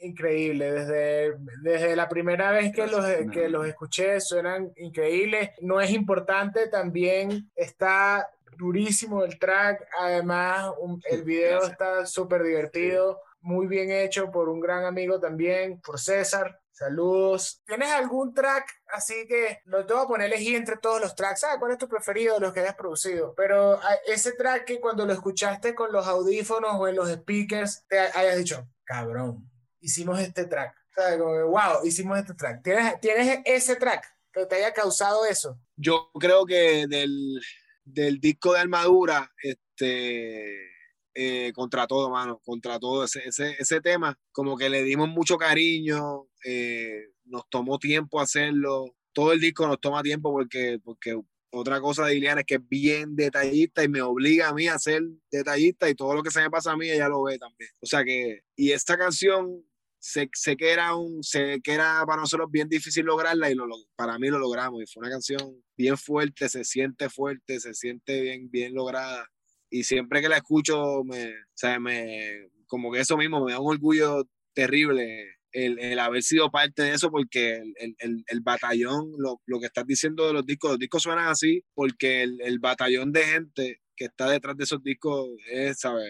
increíbles. 0.00 0.86
Desde, 0.86 1.36
desde 1.62 1.96
la 1.96 2.08
primera 2.08 2.50
vez 2.50 2.72
que 2.74 2.86
los, 2.86 3.04
que 3.32 3.48
los 3.48 3.66
escuché, 3.66 4.20
suenan 4.20 4.72
increíbles. 4.76 5.50
No 5.60 5.80
es 5.80 5.90
importante, 5.90 6.68
también 6.68 7.50
está 7.54 8.28
durísimo 8.56 9.24
el 9.24 9.38
track, 9.38 9.88
además 9.98 10.72
el 11.10 11.22
video 11.22 11.62
está 11.64 12.06
súper 12.06 12.42
divertido, 12.42 13.20
muy 13.40 13.66
bien 13.66 13.90
hecho 13.90 14.30
por 14.30 14.48
un 14.48 14.60
gran 14.60 14.84
amigo 14.84 15.18
también, 15.18 15.80
por 15.80 15.98
César. 15.98 16.60
Saludos. 16.72 17.60
¿Tienes 17.66 17.90
algún 17.90 18.32
track 18.32 18.66
así 18.86 19.26
que 19.28 19.60
lo 19.66 19.84
tengo 19.84 20.00
a 20.00 20.08
poner 20.08 20.28
elegir 20.28 20.56
entre 20.56 20.78
todos 20.78 20.98
los 20.98 21.14
tracks? 21.14 21.44
Ah, 21.44 21.56
¿cuál 21.58 21.72
es 21.72 21.78
tu 21.78 21.86
preferido 21.86 22.36
de 22.36 22.40
los 22.40 22.54
que 22.54 22.60
hayas 22.60 22.74
producido? 22.74 23.34
Pero 23.36 23.74
ah, 23.74 23.96
ese 24.06 24.32
track 24.32 24.64
que 24.64 24.80
cuando 24.80 25.04
lo 25.04 25.12
escuchaste 25.12 25.74
con 25.74 25.92
los 25.92 26.06
audífonos 26.06 26.72
o 26.78 26.88
en 26.88 26.96
los 26.96 27.10
speakers 27.10 27.84
te 27.86 27.98
hayas 27.98 28.38
dicho, 28.38 28.66
cabrón, 28.84 29.50
hicimos 29.80 30.20
este 30.20 30.46
track. 30.46 30.74
¿Sabes? 30.94 31.18
Como, 31.18 31.34
wow, 31.48 31.84
hicimos 31.84 32.18
este 32.18 32.32
track. 32.32 32.62
¿Tienes, 32.62 32.98
¿Tienes 33.00 33.40
ese 33.44 33.76
track 33.76 34.04
que 34.32 34.46
te 34.46 34.56
haya 34.56 34.72
causado 34.72 35.26
eso? 35.26 35.58
Yo 35.76 36.10
creo 36.18 36.46
que 36.46 36.86
del, 36.88 37.40
del 37.84 38.20
disco 38.20 38.52
de 38.52 38.60
Armadura, 38.60 39.32
este, 39.42 40.70
eh, 41.14 41.52
contra 41.54 41.86
todo, 41.86 42.10
mano, 42.10 42.40
contra 42.44 42.78
todo 42.78 43.04
ese, 43.04 43.26
ese, 43.26 43.56
ese, 43.58 43.80
tema, 43.80 44.18
como 44.32 44.56
que 44.56 44.68
le 44.68 44.82
dimos 44.82 45.08
mucho 45.08 45.36
cariño, 45.36 46.28
eh, 46.44 47.08
nos 47.24 47.48
tomó 47.48 47.78
tiempo 47.78 48.20
hacerlo, 48.20 48.94
todo 49.12 49.32
el 49.32 49.40
disco 49.40 49.66
nos 49.66 49.80
toma 49.80 50.02
tiempo 50.02 50.32
porque, 50.32 50.78
porque 50.82 51.20
otra 51.52 51.80
cosa 51.80 52.06
de 52.06 52.16
Iliana 52.16 52.42
es 52.42 52.46
que 52.46 52.54
es 52.56 52.68
bien 52.68 53.16
detallista 53.16 53.82
y 53.82 53.88
me 53.88 54.02
obliga 54.02 54.48
a 54.48 54.54
mí 54.54 54.68
a 54.68 54.78
ser 54.78 55.02
detallista 55.30 55.90
y 55.90 55.94
todo 55.94 56.14
lo 56.14 56.22
que 56.22 56.30
se 56.30 56.40
me 56.40 56.50
pasa 56.50 56.72
a 56.72 56.76
mí 56.76 56.88
ella 56.88 57.08
lo 57.08 57.24
ve 57.24 57.38
también. 57.38 57.70
O 57.80 57.86
sea 57.86 58.04
que, 58.04 58.42
y 58.56 58.70
esta 58.70 58.96
canción 58.96 59.64
sé, 60.00 60.28
sé, 60.34 60.56
que 60.56 60.70
era 60.70 60.94
un, 60.96 61.22
sé 61.22 61.60
que 61.62 61.72
era 61.74 62.04
para 62.06 62.22
nosotros 62.22 62.50
bien 62.50 62.68
difícil 62.68 63.04
lograrla 63.04 63.50
y 63.50 63.54
lo, 63.54 63.66
para 63.96 64.18
mí 64.18 64.28
lo 64.28 64.38
logramos 64.38 64.82
y 64.82 64.86
fue 64.86 65.02
una 65.02 65.10
canción 65.10 65.62
bien 65.76 65.96
fuerte, 65.96 66.48
se 66.48 66.64
siente 66.64 67.08
fuerte, 67.08 67.60
se 67.60 67.74
siente 67.74 68.20
bien, 68.22 68.50
bien 68.50 68.74
lograda 68.74 69.26
y 69.70 69.84
siempre 69.84 70.20
que 70.20 70.28
la 70.28 70.38
escucho 70.38 71.04
me, 71.04 71.32
o 71.32 71.80
me, 71.80 72.48
como 72.66 72.90
que 72.90 73.00
eso 73.00 73.16
mismo 73.16 73.44
me 73.44 73.52
da 73.52 73.60
un 73.60 73.74
orgullo 73.74 74.24
terrible 74.52 75.40
el, 75.52 75.78
el 75.78 75.98
haber 75.98 76.22
sido 76.22 76.50
parte 76.50 76.82
de 76.82 76.94
eso 76.94 77.10
porque 77.10 77.56
el, 77.56 77.96
el, 77.98 78.24
el 78.26 78.40
batallón, 78.40 79.12
lo, 79.18 79.40
lo, 79.46 79.60
que 79.60 79.66
estás 79.66 79.86
diciendo 79.86 80.26
de 80.26 80.32
los 80.32 80.46
discos, 80.46 80.72
los 80.72 80.78
discos 80.78 81.02
suenan 81.02 81.28
así 81.28 81.64
porque 81.74 82.22
el, 82.22 82.58
batallón 82.60 83.12
de 83.12 83.24
gente 83.24 83.80
que 83.96 84.06
está 84.06 84.28
detrás 84.28 84.56
de 84.56 84.64
esos 84.64 84.82
discos 84.82 85.28
es, 85.50 85.80
¿sabes? 85.80 86.08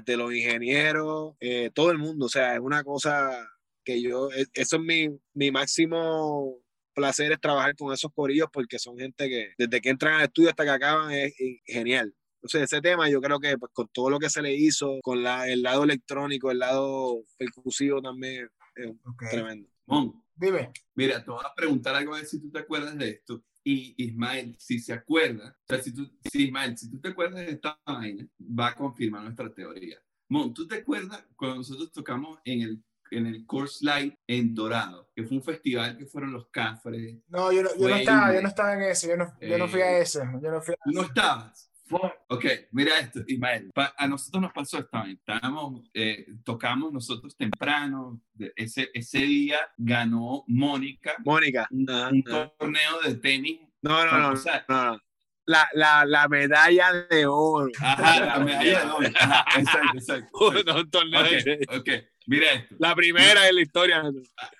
Desde 0.00 0.16
los 0.16 0.32
ingenieros, 0.32 1.34
eh, 1.40 1.70
todo 1.74 1.90
el 1.90 1.98
mundo. 1.98 2.26
O 2.26 2.28
sea, 2.28 2.54
es 2.54 2.60
una 2.60 2.82
cosa 2.84 3.48
que 3.84 4.00
yo, 4.00 4.30
e, 4.30 4.46
eso 4.54 4.76
es 4.76 4.82
mi, 4.82 5.08
mi 5.34 5.50
máximo 5.50 6.62
placer 6.94 7.32
es 7.32 7.40
trabajar 7.40 7.74
con 7.76 7.92
esos 7.92 8.12
corillos 8.14 8.48
porque 8.52 8.78
son 8.78 8.98
gente 8.98 9.28
que 9.28 9.54
desde 9.56 9.80
que 9.80 9.88
entran 9.88 10.14
al 10.14 10.22
estudio 10.22 10.50
hasta 10.50 10.64
que 10.64 10.70
acaban 10.70 11.10
es, 11.12 11.34
genial. 11.64 12.14
Entonces, 12.36 12.62
ese 12.62 12.80
tema 12.80 13.08
yo 13.08 13.20
creo 13.20 13.38
que 13.38 13.56
pues, 13.56 13.70
con 13.72 13.88
todo 13.88 14.10
lo 14.10 14.18
que 14.18 14.28
se 14.28 14.42
le 14.42 14.52
hizo, 14.52 14.98
con 15.02 15.22
la, 15.22 15.48
el 15.48 15.62
lado 15.62 15.84
electrónico, 15.84 16.50
el 16.50 16.58
lado 16.58 17.22
percusivo 17.38 18.02
también 18.02 18.48
es 18.74 18.92
tremendo. 19.30 19.68
dime. 20.34 20.70
Mira, 20.94 21.24
te 21.24 21.30
voy 21.30 21.44
a 21.44 21.54
preguntar 21.54 21.94
algo 21.94 22.14
a 22.14 22.18
ver 22.18 22.26
si 22.26 22.40
tú 22.40 22.50
te 22.50 22.58
acuerdas 22.58 22.98
de 22.98 23.10
esto. 23.10 23.44
Y 23.64 23.94
Ismael, 23.96 24.56
si 24.58 24.78
se 24.78 24.92
acuerda, 24.92 25.56
o 25.56 25.66
sea, 25.66 25.82
si 25.82 25.94
tú, 25.94 26.10
si 26.30 26.44
Ismael, 26.44 26.76
si 26.76 26.90
tú 26.90 27.00
te 27.00 27.08
acuerdas 27.08 27.46
de 27.46 27.52
esta 27.52 27.78
vaina, 27.86 28.26
va 28.40 28.68
a 28.68 28.74
confirmar 28.74 29.22
nuestra 29.22 29.52
teoría. 29.52 29.98
Mon, 30.28 30.52
¿tú 30.52 30.66
te 30.66 30.76
acuerdas 30.76 31.24
cuando 31.36 31.56
nosotros 31.56 31.92
tocamos 31.92 32.38
en 32.44 32.62
el 32.62 32.84
en 33.12 33.26
el 33.26 33.46
Course 33.46 33.84
Light 33.84 34.14
en 34.26 34.54
Dorado, 34.54 35.10
que 35.14 35.24
fue 35.24 35.36
un 35.36 35.42
festival 35.42 35.96
que 35.96 36.06
fueron 36.06 36.32
los 36.32 36.48
Cafres. 36.48 37.18
No, 37.28 37.52
yo 37.52 37.62
no, 37.62 37.70
yo 37.76 37.88
no 37.88 37.96
estaba, 37.96 38.34
yo 38.34 38.42
no 38.42 38.48
estaba 38.48 38.74
en 38.74 38.82
ese, 38.82 39.08
yo 39.08 39.16
no, 39.16 39.34
yo 39.40 39.58
no 39.58 39.68
fui 39.68 39.80
a 39.80 39.98
eh, 39.98 40.02
ese, 40.02 40.20
yo 40.40 40.50
no 40.50 40.60
fui 40.60 40.74
a 40.74 40.78
¿No 40.86 41.02
estabas? 41.02 41.71
Ok, 42.28 42.44
mira 42.72 42.98
esto, 42.98 43.20
Ismael. 43.26 43.70
a 43.74 44.06
nosotros 44.06 44.42
nos 44.42 44.52
pasó 44.52 44.78
esta 44.78 45.04
Estábamos, 45.08 45.90
eh, 45.94 46.26
tocamos 46.44 46.92
nosotros 46.92 47.36
temprano. 47.36 48.20
Ese, 48.56 48.90
ese 48.94 49.18
día 49.18 49.58
ganó 49.76 50.44
Mónica. 50.46 51.14
Mónica. 51.24 51.68
Un, 51.70 51.88
un 51.90 52.22
torneo 52.22 53.00
de 53.04 53.14
tenis. 53.16 53.60
No, 53.82 54.04
no, 54.06 54.18
no, 54.18 54.34
no, 54.34 55.00
La, 55.44 55.68
la, 55.74 56.04
la, 56.04 56.28
medalla 56.28 56.92
de 57.10 57.26
oro. 57.26 57.70
Ajá, 57.80 58.24
la 58.24 58.38
medalla 58.38 58.84
de 58.84 58.90
oro. 58.90 59.06
exacto, 59.06 59.98
exacto. 59.98 60.38
un 60.76 60.90
torneo 60.90 61.20
okay, 61.20 61.42
de... 61.42 61.66
ok, 61.76 61.88
Mira 62.26 62.52
esto. 62.52 62.76
La 62.78 62.94
primera 62.94 63.48
en 63.48 63.54
la 63.56 63.62
historia. 63.62 64.02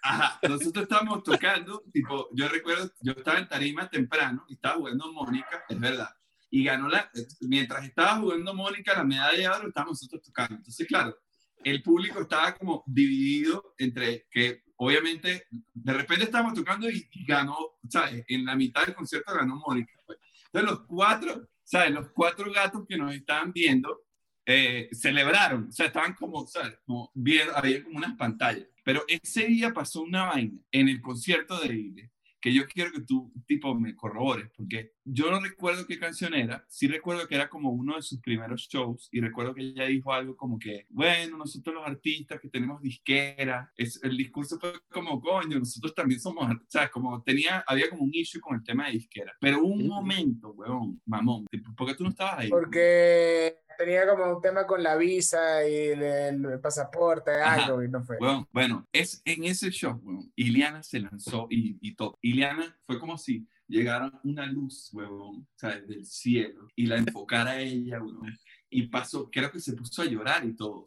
Ajá, 0.02 0.38
nosotros 0.48 0.82
estábamos 0.82 1.22
tocando, 1.22 1.84
tipo, 1.92 2.28
yo 2.32 2.48
recuerdo, 2.48 2.90
yo 3.00 3.12
estaba 3.12 3.38
en 3.38 3.48
tarima 3.48 3.88
temprano 3.88 4.44
y 4.48 4.54
estaba 4.54 4.76
jugando 4.76 5.12
Mónica, 5.12 5.64
es 5.68 5.78
verdad. 5.78 6.08
Y 6.54 6.64
ganó 6.64 6.86
la, 6.86 7.10
mientras 7.40 7.82
estaba 7.82 8.18
jugando 8.18 8.52
Mónica 8.52 8.94
la 8.94 9.04
medalla 9.04 9.38
de 9.38 9.48
oro, 9.48 9.68
estábamos 9.68 10.02
nosotros 10.02 10.22
tocando. 10.22 10.56
Entonces, 10.56 10.86
claro, 10.86 11.16
el 11.64 11.82
público 11.82 12.20
estaba 12.20 12.54
como 12.54 12.84
dividido 12.86 13.74
entre 13.78 14.26
que, 14.30 14.62
obviamente, 14.76 15.46
de 15.50 15.92
repente 15.94 16.24
estábamos 16.24 16.52
tocando 16.52 16.90
y, 16.90 17.08
ganó, 17.26 17.56
¿sabes? 17.88 18.22
En 18.28 18.44
la 18.44 18.54
mitad 18.54 18.84
del 18.84 18.94
concierto 18.94 19.32
ganó 19.32 19.56
Mónica. 19.66 19.94
Pues. 20.04 20.18
Entonces, 20.52 20.70
los 20.70 20.86
cuatro, 20.86 21.48
¿sabes? 21.64 21.90
Los 21.90 22.10
cuatro 22.12 22.52
gatos 22.52 22.84
que 22.86 22.98
nos 22.98 23.14
estaban 23.14 23.50
viendo, 23.50 24.02
eh, 24.44 24.90
celebraron, 24.92 25.68
o 25.68 25.72
sea, 25.72 25.86
estaban 25.86 26.12
como, 26.12 26.46
¿sabes? 26.46 26.76
Como 26.84 27.10
bien, 27.14 27.48
había 27.54 27.82
como 27.82 27.96
unas 27.96 28.14
pantallas. 28.14 28.66
Pero 28.84 29.04
ese 29.08 29.46
día 29.46 29.72
pasó 29.72 30.02
una 30.02 30.26
vaina 30.26 30.58
en 30.70 30.90
el 30.90 31.00
concierto 31.00 31.58
de 31.60 31.74
Ile 31.74 32.11
que 32.42 32.52
yo 32.52 32.66
quiero 32.66 32.90
que 32.90 33.02
tú, 33.02 33.32
tipo, 33.46 33.72
me 33.74 33.94
corrobores, 33.94 34.50
porque 34.56 34.94
yo 35.04 35.30
no 35.30 35.40
recuerdo 35.40 35.86
qué 35.86 35.98
canción 35.98 36.34
era, 36.34 36.64
sí 36.68 36.88
recuerdo 36.88 37.28
que 37.28 37.36
era 37.36 37.48
como 37.48 37.70
uno 37.70 37.94
de 37.94 38.02
sus 38.02 38.20
primeros 38.20 38.68
shows, 38.68 39.08
y 39.12 39.20
recuerdo 39.20 39.54
que 39.54 39.62
ella 39.62 39.86
dijo 39.86 40.12
algo 40.12 40.36
como 40.36 40.58
que, 40.58 40.86
bueno, 40.90 41.38
nosotros 41.38 41.74
los 41.76 41.86
artistas 41.86 42.40
que 42.40 42.48
tenemos 42.48 42.82
disquera, 42.82 43.72
es, 43.76 44.02
el 44.02 44.16
discurso 44.16 44.58
fue 44.58 44.72
como, 44.90 45.20
coño, 45.20 45.60
nosotros 45.60 45.94
también 45.94 46.20
somos, 46.20 46.50
o 46.50 46.60
sea, 46.66 46.90
como 46.90 47.22
tenía, 47.22 47.62
había 47.64 47.88
como 47.88 48.02
un 48.02 48.10
issue 48.12 48.40
con 48.40 48.56
el 48.56 48.64
tema 48.64 48.86
de 48.86 48.94
disquera, 48.94 49.32
pero 49.40 49.62
un 49.62 49.86
momento, 49.86 50.50
weón, 50.50 51.00
mamón, 51.06 51.46
¿por 51.76 51.86
qué 51.86 51.94
tú 51.94 52.02
no 52.02 52.10
estabas 52.10 52.40
ahí? 52.40 52.48
Porque 52.50 53.61
tenía 53.84 54.06
como 54.06 54.36
un 54.36 54.40
tema 54.40 54.66
con 54.66 54.82
la 54.82 54.96
visa 54.96 55.66
y 55.66 55.74
el, 55.74 56.60
pasaporte, 56.60 57.32
algo, 57.32 57.82
y 57.82 57.88
no 57.88 58.04
fue. 58.04 58.16
Bueno, 58.18 58.48
bueno, 58.52 58.88
es 58.92 59.20
en 59.24 59.44
ese 59.44 59.70
show, 59.70 59.98
bueno, 60.02 60.24
Iliana 60.36 60.82
se 60.82 61.00
lanzó 61.00 61.48
y, 61.50 61.78
y 61.80 61.94
todo. 61.94 62.18
Iliana 62.22 62.78
fue 62.86 63.00
como 63.00 63.18
si 63.18 63.46
llegara 63.66 64.12
una 64.22 64.46
luz, 64.46 64.90
huevón, 64.92 65.48
¿sabes? 65.56 65.88
Del 65.88 66.06
cielo 66.06 66.68
y 66.76 66.86
la 66.86 66.98
enfocara 66.98 67.52
a 67.52 67.60
ella, 67.60 68.00
huevón. 68.00 68.38
Y 68.70 68.86
pasó, 68.86 69.30
creo 69.30 69.50
que 69.50 69.60
se 69.60 69.72
puso 69.74 70.02
a 70.02 70.06
llorar 70.06 70.44
y 70.44 70.54
todo. 70.54 70.84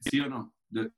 ¿Sí 0.00 0.20
o 0.20 0.28
no? 0.28 0.52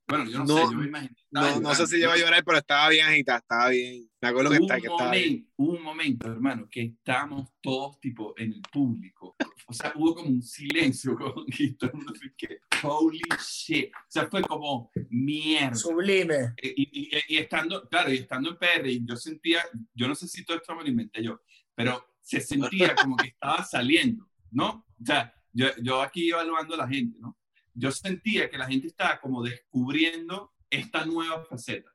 Bueno, 0.06 0.30
yo 0.30 0.44
no, 0.44 0.46
sé, 0.46 0.62
yo 0.62 0.78
me 0.78 0.86
imagino. 0.86 1.14
No, 1.30 1.60
no 1.60 1.74
sé 1.74 1.86
si 1.86 1.98
iba 1.98 2.12
a 2.12 2.16
llorar, 2.16 2.44
pero 2.44 2.58
estaba 2.58 2.88
bien 2.90 3.06
agitada, 3.06 3.38
estaba 3.38 3.68
bien. 3.70 4.08
Me 4.20 4.28
acuerdo 4.28 4.50
que, 4.50 4.56
está, 4.58 4.80
que 4.80 4.86
estaba 4.86 5.10
bien. 5.10 5.50
Hubo 5.56 5.72
un 5.72 5.82
momento, 5.82 6.30
hermano, 6.30 6.68
que 6.70 6.82
estábamos 6.82 7.50
todos 7.60 7.98
tipo 8.00 8.34
en 8.38 8.52
el 8.52 8.62
público. 8.62 9.36
O 9.66 9.72
sea, 9.72 9.92
hubo 9.96 10.14
como 10.14 10.28
un 10.28 10.42
silencio 10.42 11.16
con 11.18 11.44
y 11.48 11.74
todo 11.74 11.90
el 11.92 12.34
que, 12.36 12.58
holy 12.82 13.20
shit. 13.40 13.92
O 13.92 13.98
sea, 14.08 14.28
fue 14.28 14.42
como 14.42 14.90
mierda. 15.10 15.74
Sublime. 15.74 16.54
Y, 16.62 17.08
y, 17.10 17.10
y, 17.28 17.36
estando, 17.38 17.88
claro, 17.88 18.12
y 18.12 18.18
estando 18.18 18.50
en 18.50 18.58
PR, 18.58 18.88
yo 19.04 19.16
sentía, 19.16 19.62
yo 19.92 20.06
no 20.06 20.14
sé 20.14 20.28
si 20.28 20.44
todo 20.44 20.56
esto 20.56 20.74
me 20.76 20.82
lo 20.82 20.88
inventé 20.88 21.22
yo, 21.22 21.40
pero 21.74 22.14
se 22.20 22.40
sentía 22.40 22.94
como 22.94 23.16
que 23.16 23.28
estaba 23.28 23.64
saliendo, 23.64 24.30
¿no? 24.52 24.86
O 25.00 25.04
sea, 25.04 25.34
yo, 25.52 25.66
yo 25.82 26.00
aquí 26.00 26.30
evaluando 26.30 26.74
a 26.74 26.78
la 26.78 26.88
gente, 26.88 27.18
¿no? 27.20 27.36
Yo 27.74 27.90
sentía 27.90 28.48
que 28.48 28.58
la 28.58 28.66
gente 28.66 28.86
estaba 28.86 29.20
como 29.20 29.42
descubriendo 29.42 30.52
esta 30.70 31.04
nueva 31.04 31.44
faceta. 31.44 31.90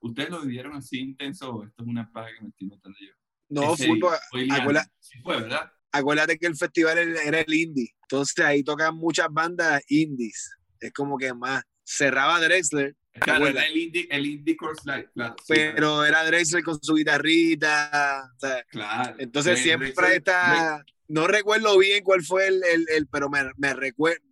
¿Ustedes 0.00 0.30
lo 0.30 0.40
vivieron 0.42 0.74
así 0.74 0.98
intenso 0.98 1.54
o 1.54 1.64
esto 1.64 1.82
es 1.82 1.88
una 1.88 2.10
paga 2.10 2.28
que 2.34 2.42
me 2.42 2.48
estoy 2.48 2.68
notando 2.68 2.98
yo? 3.00 3.12
No, 3.48 3.76
fútbol, 3.76 4.16
acuérdate, 4.50 4.90
sí 5.00 5.18
fue, 5.20 5.40
¿verdad? 5.40 5.72
Acuérdate 5.92 6.38
que 6.38 6.46
el 6.46 6.56
festival 6.56 6.98
era 6.98 7.40
el 7.40 7.52
indie, 7.52 7.94
entonces 8.02 8.44
ahí 8.44 8.62
tocan 8.62 8.94
muchas 8.94 9.26
bandas 9.30 9.82
indies, 9.88 10.56
es 10.78 10.92
como 10.92 11.18
que 11.18 11.34
más 11.34 11.64
cerraba 11.84 12.40
Drexler. 12.40 12.94
Claro, 13.12 13.48
era 13.48 13.66
el 13.66 13.76
indie, 13.76 14.06
el 14.08 14.24
indie 14.24 14.56
course 14.56 14.82
light, 14.84 15.08
claro. 15.12 15.34
Pero 15.48 16.04
era 16.04 16.24
Drexler 16.24 16.62
con 16.62 16.80
su 16.80 16.94
guitarrita, 16.94 18.30
claro. 18.70 19.16
Entonces 19.18 19.58
siempre 19.60 19.92
está, 20.14 20.84
no 21.08 21.26
recuerdo 21.26 21.76
bien 21.76 22.04
cuál 22.04 22.22
fue 22.22 22.46
el, 22.46 22.62
el, 22.62 22.86
el 22.88 23.08
pero 23.08 23.28
me, 23.28 23.50
me 23.56 23.74
recuerdo, 23.74 24.22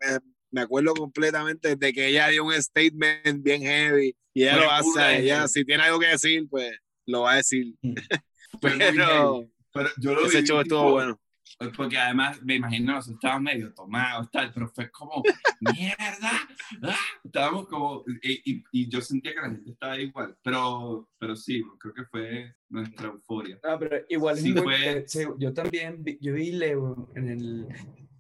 me 0.51 0.63
acuerdo 0.63 0.95
completamente 0.95 1.77
de 1.77 1.93
que 1.93 2.07
ella 2.09 2.29
dio 2.29 2.45
un 2.45 2.55
statement 2.55 3.43
bien 3.43 3.63
heavy 3.63 4.17
y 4.35 4.43
ella 4.43 4.57
lo 4.57 4.71
hace, 4.71 5.19
ella 5.19 5.49
si 5.49 5.65
tiene 5.65 5.83
algo 5.83 5.99
que 5.99 6.07
decir, 6.07 6.47
pues 6.49 6.77
lo 7.07 7.23
va 7.23 7.33
a 7.33 7.37
decir. 7.37 7.75
Mm. 7.83 7.95
pero, 8.63 9.49
pero 9.73 9.89
yo 9.99 10.15
lo 10.15 10.27
ese 10.27 10.43
show 10.43 10.61
estuvo 10.61 10.93
bueno. 10.93 11.21
Porque 11.77 11.99
además 11.99 12.41
me 12.43 12.55
imagino 12.55 12.93
nosotros 12.93 13.17
estábamos 13.17 13.43
medio 13.53 13.75
tomados, 13.75 14.31
tal, 14.31 14.53
pero 14.53 14.69
fue 14.69 14.91
como, 14.91 15.23
mierda, 15.61 16.31
ah", 16.83 16.97
estábamos 17.25 17.67
como, 17.67 18.05
y, 18.23 18.63
y, 18.71 18.89
yo 18.89 19.01
sentía 19.01 19.35
que 19.35 19.41
la 19.41 19.51
gente 19.51 19.71
estaba 19.73 19.99
igual, 19.99 20.37
pero, 20.45 21.09
pero 21.19 21.35
sí, 21.35 21.65
creo 21.81 21.95
que 21.95 22.05
fue 22.05 22.55
nuestra 22.69 23.09
euforia. 23.09 23.59
Ah, 23.65 23.77
pero 23.77 24.05
igual 24.09 24.39
sí, 24.39 24.53
fue... 24.53 25.05
yo 25.39 25.53
también, 25.53 26.05
yo 26.21 26.35
vi 26.35 26.53
Leo 26.53 27.11
en 27.17 27.29
el 27.29 27.69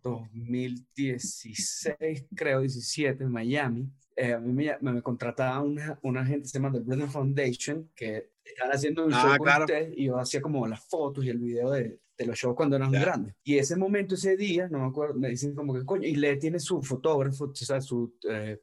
2016, 0.03 2.26
creo, 2.34 2.61
17, 2.61 3.24
en 3.24 3.30
Miami. 3.30 3.90
Eh, 4.16 4.32
a 4.32 4.40
mí 4.40 4.53
me, 4.53 4.76
me, 4.80 5.03
contrataba 5.03 5.61
una, 5.61 5.99
una 6.03 6.26
gente 6.26 6.49
se 6.49 6.59
llama 6.59 6.72
The 6.72 6.80
Brennan 6.80 7.11
Foundation, 7.11 7.88
que 7.94 8.32
están 8.44 8.70
haciendo 8.70 9.07
un 9.07 9.14
ah, 9.14 9.22
show 9.22 9.36
con 9.38 9.62
usted, 9.62 9.92
y 9.96 10.07
yo 10.07 10.18
hacía 10.18 10.40
como 10.40 10.66
las 10.66 10.84
fotos 10.84 11.24
y 11.24 11.28
el 11.28 11.38
video 11.38 11.70
de, 11.70 12.01
de 12.18 12.26
los 12.26 12.36
shows 12.36 12.57
cuando 12.57 12.76
eran 12.76 12.90
grandes. 12.90 13.34
Y 13.44 13.59
ese 13.59 13.76
momento, 13.76 14.16
ese 14.16 14.36
día, 14.36 14.68
no 14.68 14.80
me 14.80 14.86
acuerdo, 14.86 15.14
me 15.14 15.28
dicen 15.28 15.55
como 15.55 15.72
que, 15.72 15.84
coño, 15.84 16.07
y 16.07 16.16
le 16.16 16.36
tiene 16.36 16.59
su 16.59 16.82
fotógrafo, 16.82 17.44
o 17.44 17.55
sea, 17.55 17.80
su 17.80 18.12
eh, 18.28 18.61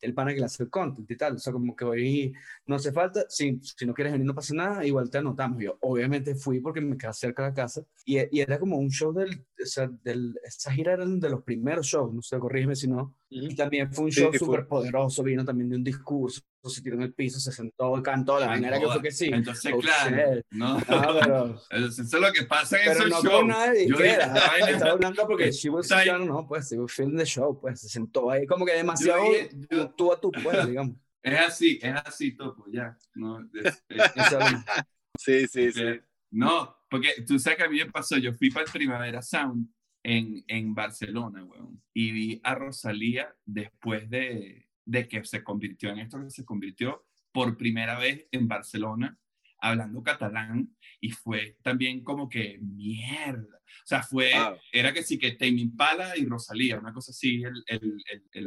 el 0.00 0.14
pana 0.14 0.32
que 0.32 0.40
le 0.40 0.46
hace 0.46 0.62
el 0.62 0.70
content 0.70 1.10
y 1.10 1.16
tal. 1.16 1.36
O 1.36 1.38
sea, 1.38 1.52
como 1.52 1.74
que 1.74 1.84
hoy 1.84 2.34
no 2.66 2.76
hace 2.76 2.92
falta, 2.92 3.24
si, 3.28 3.60
si 3.62 3.86
no 3.86 3.94
quieres 3.94 4.12
venir 4.12 4.26
no 4.26 4.34
pasa 4.34 4.54
nada, 4.54 4.84
igual 4.84 5.10
te 5.10 5.18
anotamos. 5.18 5.62
Yo 5.62 5.78
obviamente 5.80 6.34
fui 6.34 6.60
porque 6.60 6.80
me 6.80 6.96
quedaba 6.96 7.14
cerca 7.14 7.42
de 7.42 7.48
la 7.50 7.54
casa 7.54 7.82
y, 8.04 8.18
era 8.38 8.58
como 8.58 8.76
un 8.76 8.90
show 8.90 9.12
del, 9.12 9.44
o 9.62 9.66
sea, 9.66 9.88
del, 10.04 10.38
esa 10.44 10.72
gira 10.72 10.92
era 10.94 11.06
de 11.06 11.30
los 11.30 11.42
primeros 11.42 11.86
shows, 11.86 12.14
no 12.14 12.22
sé, 12.22 12.38
corrígeme 12.38 12.76
si 12.76 12.88
no. 12.88 13.15
Y 13.38 13.54
también 13.54 13.92
fue 13.92 14.06
un 14.06 14.10
show 14.10 14.32
súper 14.32 14.66
poderoso, 14.66 15.22
vino 15.22 15.44
también 15.44 15.68
de 15.68 15.76
un 15.76 15.84
discurso, 15.84 16.40
se 16.64 16.80
tiró 16.80 16.96
en 16.96 17.02
el 17.02 17.12
piso, 17.12 17.38
se 17.38 17.52
sentó, 17.52 18.02
cantó, 18.02 18.40
la 18.40 18.46
manera 18.46 18.80
que 18.80 18.86
fue 18.86 19.02
que 19.02 19.10
sí. 19.10 19.28
Entonces, 19.30 19.74
claro, 19.78 20.40
no, 20.52 20.78
pero, 20.86 21.60
eso 21.70 22.02
es 22.02 22.12
lo 22.12 22.32
que 22.32 22.44
pasa 22.44 22.78
en 22.78 22.92
pero 22.94 23.08
no 23.08 23.22
show. 23.22 23.40
Con 23.40 23.50
Yo 23.86 23.96
estaba 23.98 24.90
hablando 24.92 25.26
porque 25.26 25.52
she 25.52 25.68
was, 25.68 25.90
no, 26.20 26.46
pues, 26.48 26.70
she 26.70 26.78
was 26.78 26.92
feeling 26.92 27.18
the 27.18 27.26
show, 27.26 27.60
pues, 27.60 27.78
se 27.78 27.90
sentó 27.90 28.30
ahí 28.30 28.46
como 28.46 28.64
que 28.64 28.72
demasiado 28.72 29.22
yo, 29.70 29.90
tú 29.90 30.12
a 30.12 30.18
tú, 30.18 30.32
pues, 30.32 30.66
digamos. 30.66 30.96
Es 31.22 31.40
así, 31.40 31.78
es 31.82 31.94
así, 32.06 32.36
Topo, 32.36 32.64
ya. 32.72 32.96
No, 33.14 33.46
es, 33.52 33.84
sí, 35.18 35.46
sí, 35.46 35.72
sí. 35.72 36.00
No, 36.30 36.74
porque 36.88 37.22
tú 37.26 37.38
sabes 37.38 37.58
que 37.58 37.64
a 37.64 37.68
mí 37.68 37.78
me 37.78 37.90
pasó, 37.90 38.16
yo 38.16 38.32
fui 38.32 38.50
para 38.50 38.64
el 38.64 38.72
Primavera 38.72 39.20
Sound 39.20 39.68
en, 40.06 40.44
en 40.46 40.72
Barcelona, 40.72 41.42
weón, 41.42 41.82
y 41.92 42.12
vi 42.12 42.40
a 42.44 42.54
Rosalía 42.54 43.34
después 43.44 44.08
de, 44.08 44.68
de 44.84 45.08
que 45.08 45.24
se 45.24 45.42
convirtió 45.42 45.90
en 45.90 45.98
esto 45.98 46.22
que 46.22 46.30
se 46.30 46.44
convirtió 46.44 47.04
por 47.32 47.56
primera 47.56 47.98
vez 47.98 48.28
en 48.30 48.46
Barcelona 48.46 49.18
hablando 49.58 50.04
catalán 50.04 50.76
y 51.00 51.10
fue 51.10 51.56
también 51.60 52.04
como 52.04 52.28
que 52.28 52.58
mierda. 52.60 53.56
O 53.56 53.86
sea, 53.86 54.02
fue, 54.04 54.30
era 54.70 54.92
que 54.92 55.02
sí 55.02 55.18
que 55.18 55.32
Tame 55.32 55.60
Impala 55.60 56.16
y 56.16 56.24
Rosalía, 56.24 56.78
una 56.78 56.92
cosa 56.92 57.10
así, 57.10 57.42
el, 57.42 57.64
el, 57.66 57.98
el, 58.32 58.46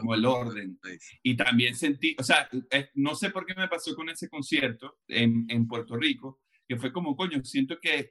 como 0.00 0.14
el 0.14 0.24
orden. 0.24 0.80
Y 1.22 1.36
también 1.36 1.74
sentí, 1.74 2.16
o 2.18 2.22
sea, 2.22 2.48
no 2.94 3.14
sé 3.14 3.28
por 3.28 3.44
qué 3.44 3.54
me 3.54 3.68
pasó 3.68 3.94
con 3.94 4.08
ese 4.08 4.28
concierto 4.30 5.00
en, 5.06 5.44
en 5.48 5.68
Puerto 5.68 5.96
Rico, 5.96 6.40
que 6.66 6.78
fue 6.78 6.92
como, 6.92 7.14
coño, 7.14 7.44
siento 7.44 7.78
que, 7.78 8.10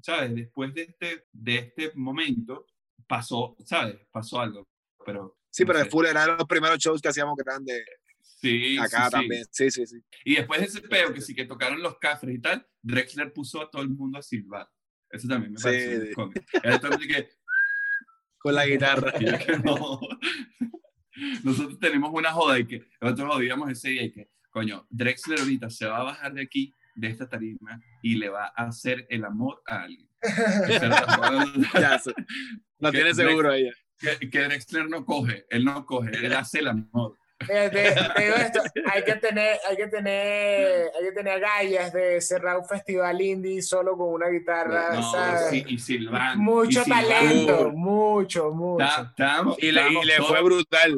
¿sabes? 0.00 0.34
Después 0.34 0.72
de 0.74 0.82
este, 0.82 1.26
de 1.32 1.56
este 1.56 1.92
momento 1.94 2.66
pasó, 3.06 3.56
¿sabes? 3.64 3.96
Pasó 4.10 4.40
algo, 4.40 4.68
pero... 5.04 5.38
Sí, 5.50 5.64
pero 5.66 5.80
de 5.80 5.84
full 5.86 6.06
eran 6.06 6.36
los 6.36 6.46
primeros 6.46 6.78
shows 6.78 7.02
que 7.02 7.08
hacíamos 7.08 7.36
grandes. 7.36 7.84
Sí, 8.22 8.78
acá 8.78 9.10
también. 9.10 9.44
Sí. 9.50 9.70
sí, 9.70 9.86
sí, 9.86 10.02
Y 10.24 10.36
después 10.36 10.60
de 10.60 10.66
ese 10.66 10.80
peo, 10.80 11.12
que 11.12 11.20
sí 11.20 11.34
que 11.34 11.44
tocaron 11.44 11.82
los 11.82 11.98
cafres 11.98 12.36
y 12.36 12.40
tal, 12.40 12.66
Drexler 12.80 13.32
puso 13.32 13.60
a 13.60 13.70
todo 13.70 13.82
el 13.82 13.90
mundo 13.90 14.18
a 14.18 14.22
silbar. 14.22 14.68
Eso 15.10 15.28
también 15.28 15.52
me 15.52 15.60
parece 15.60 16.06
sí. 16.06 16.12
cómico. 16.14 16.40
Que... 17.06 17.28
Con 18.38 18.54
la 18.54 18.66
guitarra. 18.66 19.12
no. 19.64 20.00
Nosotros 21.44 21.78
tenemos 21.78 22.10
una 22.12 22.32
joda 22.32 22.58
y 22.58 22.66
que 22.66 22.84
nosotros 23.00 23.36
odiamos 23.36 23.70
ese 23.70 23.90
día 23.90 24.02
y 24.04 24.12
que, 24.12 24.30
coño, 24.50 24.86
Drexler 24.90 25.38
ahorita 25.38 25.70
se 25.70 25.86
va 25.86 25.98
a 25.98 26.04
bajar 26.04 26.32
de 26.32 26.42
aquí, 26.42 26.74
de 26.94 27.08
esta 27.08 27.28
tarima, 27.28 27.80
y 28.02 28.16
le 28.16 28.28
va 28.28 28.52
a 28.56 28.66
hacer 28.66 29.06
el 29.08 29.24
amor 29.24 29.62
a 29.66 29.82
alguien. 29.82 30.08
ya, 31.74 32.00
lo 32.78 32.90
tiene 32.92 33.14
seguro 33.14 33.52
ella. 33.52 33.72
Que, 33.98 34.30
que 34.30 34.40
Drexler 34.40 34.88
no 34.88 35.04
coge, 35.04 35.46
él 35.50 35.64
no 35.64 35.86
coge, 35.86 36.10
él 36.10 36.32
hace 36.32 36.58
el 36.58 36.68
amor 36.68 37.16
hay 37.50 39.02
que 39.04 39.14
tener, 39.16 39.58
hay 39.68 39.76
que 39.76 39.86
tener, 39.88 40.90
hay 40.96 41.04
que 41.06 41.12
tener 41.12 41.40
gallas 41.40 41.92
de 41.92 42.20
cerrar 42.20 42.58
un 42.58 42.66
festival 42.66 43.20
indie 43.20 43.62
solo 43.62 43.96
con 43.96 44.08
una 44.08 44.28
guitarra, 44.28 45.00
y 45.52 45.78
silbando. 45.78 46.42
Mucho 46.42 46.84
talento, 46.84 47.70
mucho, 47.72 48.50
mucho. 48.50 49.12
y, 49.58 49.72
le, 49.72 49.82
fue 50.26 50.42
brutal, 50.42 50.94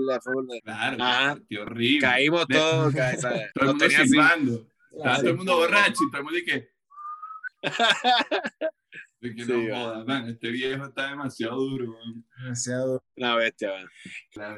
Claro, 0.65 1.41
qué 1.49 1.59
horrible. 1.59 2.01
Caímos 2.01 2.47
todos, 2.47 2.93
todo 2.93 3.35
el 3.61 3.67
mundo 3.67 3.89
silbando. 3.89 4.67
Todo 5.03 5.29
el 5.29 5.37
mundo 5.37 5.57
borracho 5.57 6.05
y 6.05 6.11
todo 6.11 6.19
el 6.19 6.25
mundo 6.25 6.39
que 6.45 6.75
que 9.33 9.47
no 9.47 10.05
man, 10.05 10.29
este 10.29 10.51
viejo 10.51 10.85
está 10.85 11.09
demasiado 11.09 11.57
duro. 11.57 11.95
Demasiado 12.37 13.03
Una 13.17 13.37
bestia, 13.37 13.73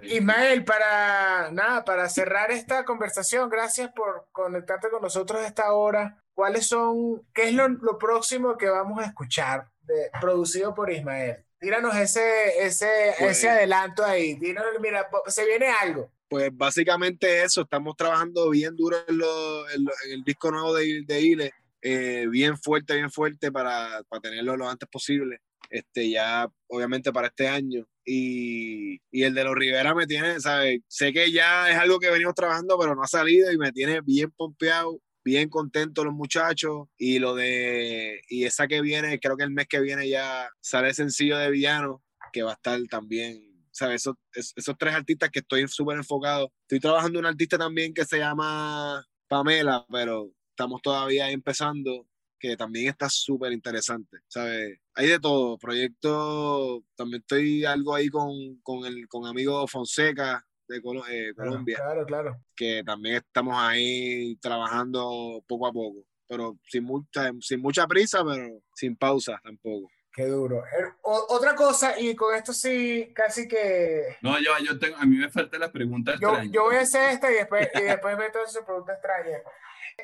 Ismael, 0.02 0.64
para 0.64 1.50
nada, 1.52 1.84
para 1.84 2.08
cerrar 2.08 2.50
esta 2.50 2.84
conversación, 2.84 3.48
gracias 3.48 3.92
por 3.92 4.28
conectarte 4.32 4.90
con 4.90 5.02
nosotros 5.02 5.40
a 5.40 5.46
esta 5.46 5.72
hora. 5.72 6.20
¿Cuáles 6.34 6.66
son, 6.66 7.22
qué 7.32 7.44
es 7.44 7.54
lo, 7.54 7.68
lo 7.68 7.96
próximo 7.96 8.58
que 8.58 8.68
vamos 8.68 9.00
a 9.00 9.06
escuchar 9.06 9.70
de, 9.82 10.10
producido 10.20 10.74
por 10.74 10.90
Ismael? 10.90 11.44
Tíranos 11.58 11.96
ese, 11.96 12.66
ese, 12.66 13.14
pues 13.18 13.38
ese 13.38 13.48
adelanto 13.48 14.04
ahí. 14.04 14.34
Díganos, 14.34 14.72
mira, 14.80 15.08
se 15.26 15.46
viene 15.46 15.68
algo. 15.68 16.10
Pues 16.28 16.50
básicamente 16.52 17.42
eso, 17.44 17.62
estamos 17.62 17.96
trabajando 17.96 18.50
bien 18.50 18.74
duro 18.76 18.96
en, 19.08 19.18
lo, 19.18 19.70
en, 19.70 19.86
el 20.10 20.24
disco 20.24 20.50
nuevo 20.50 20.74
de, 20.74 21.02
de 21.06 21.20
Ile 21.22 21.52
eh, 21.82 22.26
bien 22.28 22.58
fuerte, 22.58 22.94
bien 22.94 23.10
fuerte 23.10 23.52
para, 23.52 24.02
para, 24.08 24.20
tenerlo 24.20 24.56
lo 24.56 24.68
antes 24.68 24.88
posible. 24.88 25.40
Este, 25.70 26.10
ya 26.10 26.48
obviamente 26.68 27.12
para 27.12 27.28
este 27.28 27.48
año. 27.48 27.86
Y, 28.04 29.00
y, 29.10 29.22
el 29.22 29.34
de 29.34 29.44
los 29.44 29.54
Rivera 29.54 29.94
me 29.94 30.06
tiene, 30.06 30.40
¿sabes? 30.40 30.80
Sé 30.88 31.12
que 31.12 31.30
ya 31.30 31.70
es 31.70 31.76
algo 31.76 32.00
que 32.00 32.10
venimos 32.10 32.34
trabajando, 32.34 32.76
pero 32.78 32.94
no 32.94 33.02
ha 33.02 33.08
salido 33.08 33.52
y 33.52 33.58
me 33.58 33.72
tiene 33.72 34.00
bien 34.00 34.32
pompeado, 34.32 35.00
bien 35.24 35.48
contento 35.48 36.04
los 36.04 36.14
muchachos. 36.14 36.88
Y 36.98 37.20
lo 37.20 37.36
de, 37.36 38.20
y 38.28 38.44
esa 38.44 38.66
que 38.66 38.80
viene, 38.80 39.20
creo 39.20 39.36
que 39.36 39.44
el 39.44 39.50
mes 39.50 39.68
que 39.68 39.80
viene 39.80 40.08
ya 40.08 40.48
sale 40.60 40.92
sencillo 40.92 41.36
de 41.38 41.50
Villano, 41.50 42.02
que 42.32 42.42
va 42.42 42.50
a 42.52 42.54
estar 42.54 42.80
también 42.90 43.55
¿sabes? 43.76 44.02
Esos, 44.02 44.14
esos 44.32 44.78
tres 44.78 44.94
artistas 44.94 45.30
que 45.30 45.40
estoy 45.40 45.68
súper 45.68 45.98
enfocado. 45.98 46.50
Estoy 46.62 46.80
trabajando 46.80 47.18
un 47.18 47.26
artista 47.26 47.58
también 47.58 47.92
que 47.92 48.04
se 48.04 48.18
llama 48.18 49.04
Pamela, 49.28 49.84
pero 49.90 50.32
estamos 50.50 50.80
todavía 50.80 51.30
empezando, 51.30 52.06
que 52.38 52.56
también 52.56 52.88
está 52.88 53.10
súper 53.10 53.52
interesante, 53.52 54.18
¿sabes? 54.28 54.78
Hay 54.94 55.08
de 55.08 55.20
todo, 55.20 55.58
proyectos, 55.58 56.82
también 56.96 57.20
estoy 57.20 57.66
algo 57.66 57.94
ahí 57.94 58.08
con, 58.08 58.56
con 58.62 58.86
el 58.86 59.06
con 59.08 59.26
amigo 59.26 59.66
Fonseca 59.68 60.42
de 60.68 60.78
eh, 60.78 61.34
Colombia. 61.34 61.76
Claro, 61.76 62.06
claro. 62.06 62.42
Que 62.56 62.82
también 62.82 63.16
estamos 63.16 63.54
ahí 63.58 64.36
trabajando 64.36 65.44
poco 65.46 65.66
a 65.66 65.72
poco, 65.72 66.06
pero 66.26 66.58
sin 66.66 66.84
mucha, 66.84 67.30
sin 67.40 67.60
mucha 67.60 67.86
prisa, 67.86 68.24
pero 68.24 68.62
sin 68.74 68.96
pausa 68.96 69.38
tampoco. 69.44 69.90
Qué 70.16 70.24
duro. 70.24 70.64
Er, 70.64 70.94
otra 71.02 71.54
cosa, 71.54 72.00
y 72.00 72.16
con 72.16 72.34
esto 72.34 72.54
sí, 72.54 73.12
casi 73.14 73.46
que. 73.46 74.16
No, 74.22 74.38
yo, 74.40 74.52
yo 74.64 74.78
tengo, 74.78 74.96
a 74.96 75.04
mí 75.04 75.18
me 75.18 75.28
falta 75.28 75.58
la 75.58 75.70
pregunta 75.70 76.14
yo, 76.18 76.42
Yo 76.44 76.62
voy 76.64 76.76
a 76.76 76.80
hacer 76.80 77.10
esta 77.10 77.30
y 77.30 77.34
después, 77.34 77.68
y 77.74 77.82
después 77.82 78.16
meto 78.16 78.38
esa 78.42 78.64
pregunta 78.64 78.94
extraña. 78.94 79.42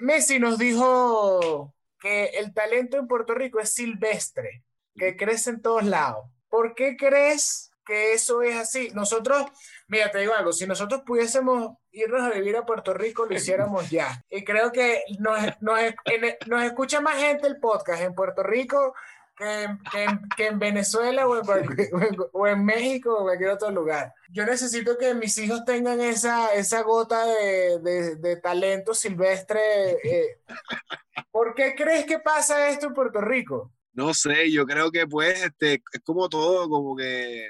Messi 0.00 0.38
nos 0.38 0.58
dijo 0.58 1.74
que 1.98 2.26
el 2.26 2.52
talento 2.52 2.98
en 2.98 3.08
Puerto 3.08 3.32
Rico 3.32 3.58
es 3.58 3.72
silvestre, 3.72 4.62
que 4.94 5.16
crece 5.16 5.48
en 5.48 5.62
todos 5.62 5.84
lados. 5.84 6.26
¿Por 6.50 6.74
qué 6.74 6.94
crees 6.98 7.70
que 7.86 8.12
eso 8.12 8.42
es 8.42 8.54
así? 8.56 8.90
Nosotros, 8.92 9.46
mira, 9.88 10.10
te 10.10 10.18
digo 10.18 10.34
algo, 10.34 10.52
si 10.52 10.66
nosotros 10.66 11.04
pudiésemos 11.06 11.78
irnos 11.90 12.20
a 12.20 12.34
vivir 12.34 12.58
a 12.58 12.66
Puerto 12.66 12.92
Rico, 12.92 13.24
lo 13.24 13.34
hiciéramos 13.34 13.88
ya. 13.88 14.22
Y 14.28 14.44
creo 14.44 14.72
que 14.72 15.04
nos, 15.20 15.40
nos, 15.62 15.80
nos 16.48 16.64
escucha 16.64 17.00
más 17.00 17.16
gente 17.16 17.46
el 17.46 17.58
podcast 17.58 18.02
en 18.02 18.14
Puerto 18.14 18.42
Rico 18.42 18.94
que, 19.36 20.44
en 20.46 20.58
Venezuela 20.58 21.26
o 22.32 22.46
en, 22.46 22.64
México 22.64 23.14
o 23.14 23.18
en 23.18 23.24
cualquier 23.24 23.50
otro 23.50 23.70
lugar. 23.70 24.12
Yo 24.30 24.44
necesito 24.44 24.96
que 24.98 25.14
mis 25.14 25.36
hijos 25.38 25.64
tengan 25.64 26.00
esa, 26.00 26.54
esa 26.54 26.82
gota 26.82 27.24
de, 27.26 28.16
de, 28.16 28.36
talento 28.36 28.94
silvestre. 28.94 29.60
Eh. 30.04 30.38
¿Por 31.30 31.54
qué 31.54 31.74
crees 31.76 32.04
que 32.04 32.18
pasa 32.18 32.68
esto 32.68 32.86
en 32.86 32.94
Puerto 32.94 33.20
Rico? 33.20 33.72
No 33.94 34.14
sé, 34.14 34.50
yo 34.50 34.64
creo 34.64 34.90
que 34.90 35.06
pues 35.06 35.42
este, 35.42 35.82
es 35.92 36.00
como 36.02 36.28
todo, 36.28 36.68
como 36.68 36.96
que 36.96 37.48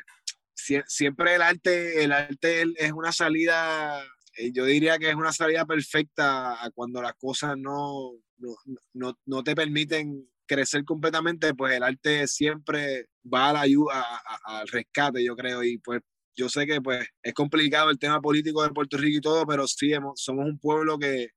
siempre 0.54 1.36
el 1.36 1.42
arte, 1.42 2.02
el 2.02 2.12
arte 2.12 2.62
es 2.76 2.92
una 2.92 3.12
salida, 3.12 4.02
eh, 4.36 4.50
yo 4.52 4.64
diría 4.64 4.98
que 4.98 5.08
es 5.08 5.14
una 5.14 5.32
salida 5.32 5.64
perfecta 5.66 6.64
a 6.64 6.70
cuando 6.70 7.00
las 7.00 7.14
cosas 7.14 7.56
no, 7.56 8.12
no, 8.38 8.56
no, 8.92 9.18
no 9.24 9.44
te 9.44 9.54
permiten 9.54 10.28
crecer 10.46 10.84
completamente, 10.84 11.54
pues 11.54 11.74
el 11.74 11.82
arte 11.82 12.26
siempre 12.26 13.06
va 13.32 13.50
a 13.50 13.52
la 13.54 13.60
ayuda, 13.62 14.04
al 14.44 14.68
rescate, 14.68 15.24
yo 15.24 15.36
creo, 15.36 15.62
y 15.62 15.78
pues 15.78 16.00
yo 16.36 16.48
sé 16.48 16.66
que 16.66 16.80
pues 16.80 17.06
es 17.22 17.34
complicado 17.34 17.90
el 17.90 17.98
tema 17.98 18.20
político 18.20 18.62
de 18.62 18.70
Puerto 18.70 18.96
Rico 18.96 19.18
y 19.18 19.20
todo, 19.20 19.46
pero 19.46 19.66
sí 19.66 19.92
somos 20.16 20.46
un 20.46 20.58
pueblo 20.58 20.98
que, 20.98 21.28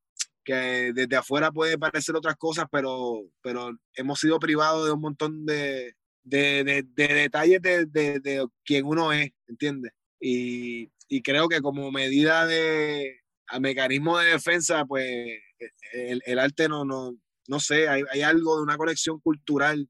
que 0.43 0.91
desde 0.93 1.15
afuera 1.17 1.51
puede 1.51 1.77
parecer 1.77 2.15
otras 2.15 2.35
cosas, 2.37 2.65
pero, 2.71 3.23
pero 3.41 3.71
hemos 3.95 4.19
sido 4.19 4.39
privados 4.39 4.85
de 4.85 4.93
un 4.93 5.01
montón 5.01 5.45
de, 5.45 5.93
de, 6.23 6.85
de, 6.93 7.07
detalles 7.07 7.61
de, 7.61 7.85
de, 7.85 8.47
quién 8.63 8.85
uno 8.85 9.11
es, 9.11 9.31
¿entiendes? 9.47 9.91
Y, 10.19 10.91
y, 11.09 11.21
creo 11.21 11.47
que 11.49 11.61
como 11.61 11.91
medida 11.91 12.45
de 12.45 13.19
a 13.47 13.59
mecanismo 13.59 14.17
de 14.17 14.31
defensa, 14.31 14.85
pues 14.85 15.05
el, 15.93 16.21
el 16.25 16.39
arte 16.39 16.67
no, 16.67 16.85
no, 16.85 17.15
no 17.47 17.59
sé, 17.59 17.87
hay, 17.87 18.03
hay, 18.11 18.21
algo 18.21 18.57
de 18.57 18.63
una 18.63 18.77
conexión 18.77 19.19
cultural 19.19 19.89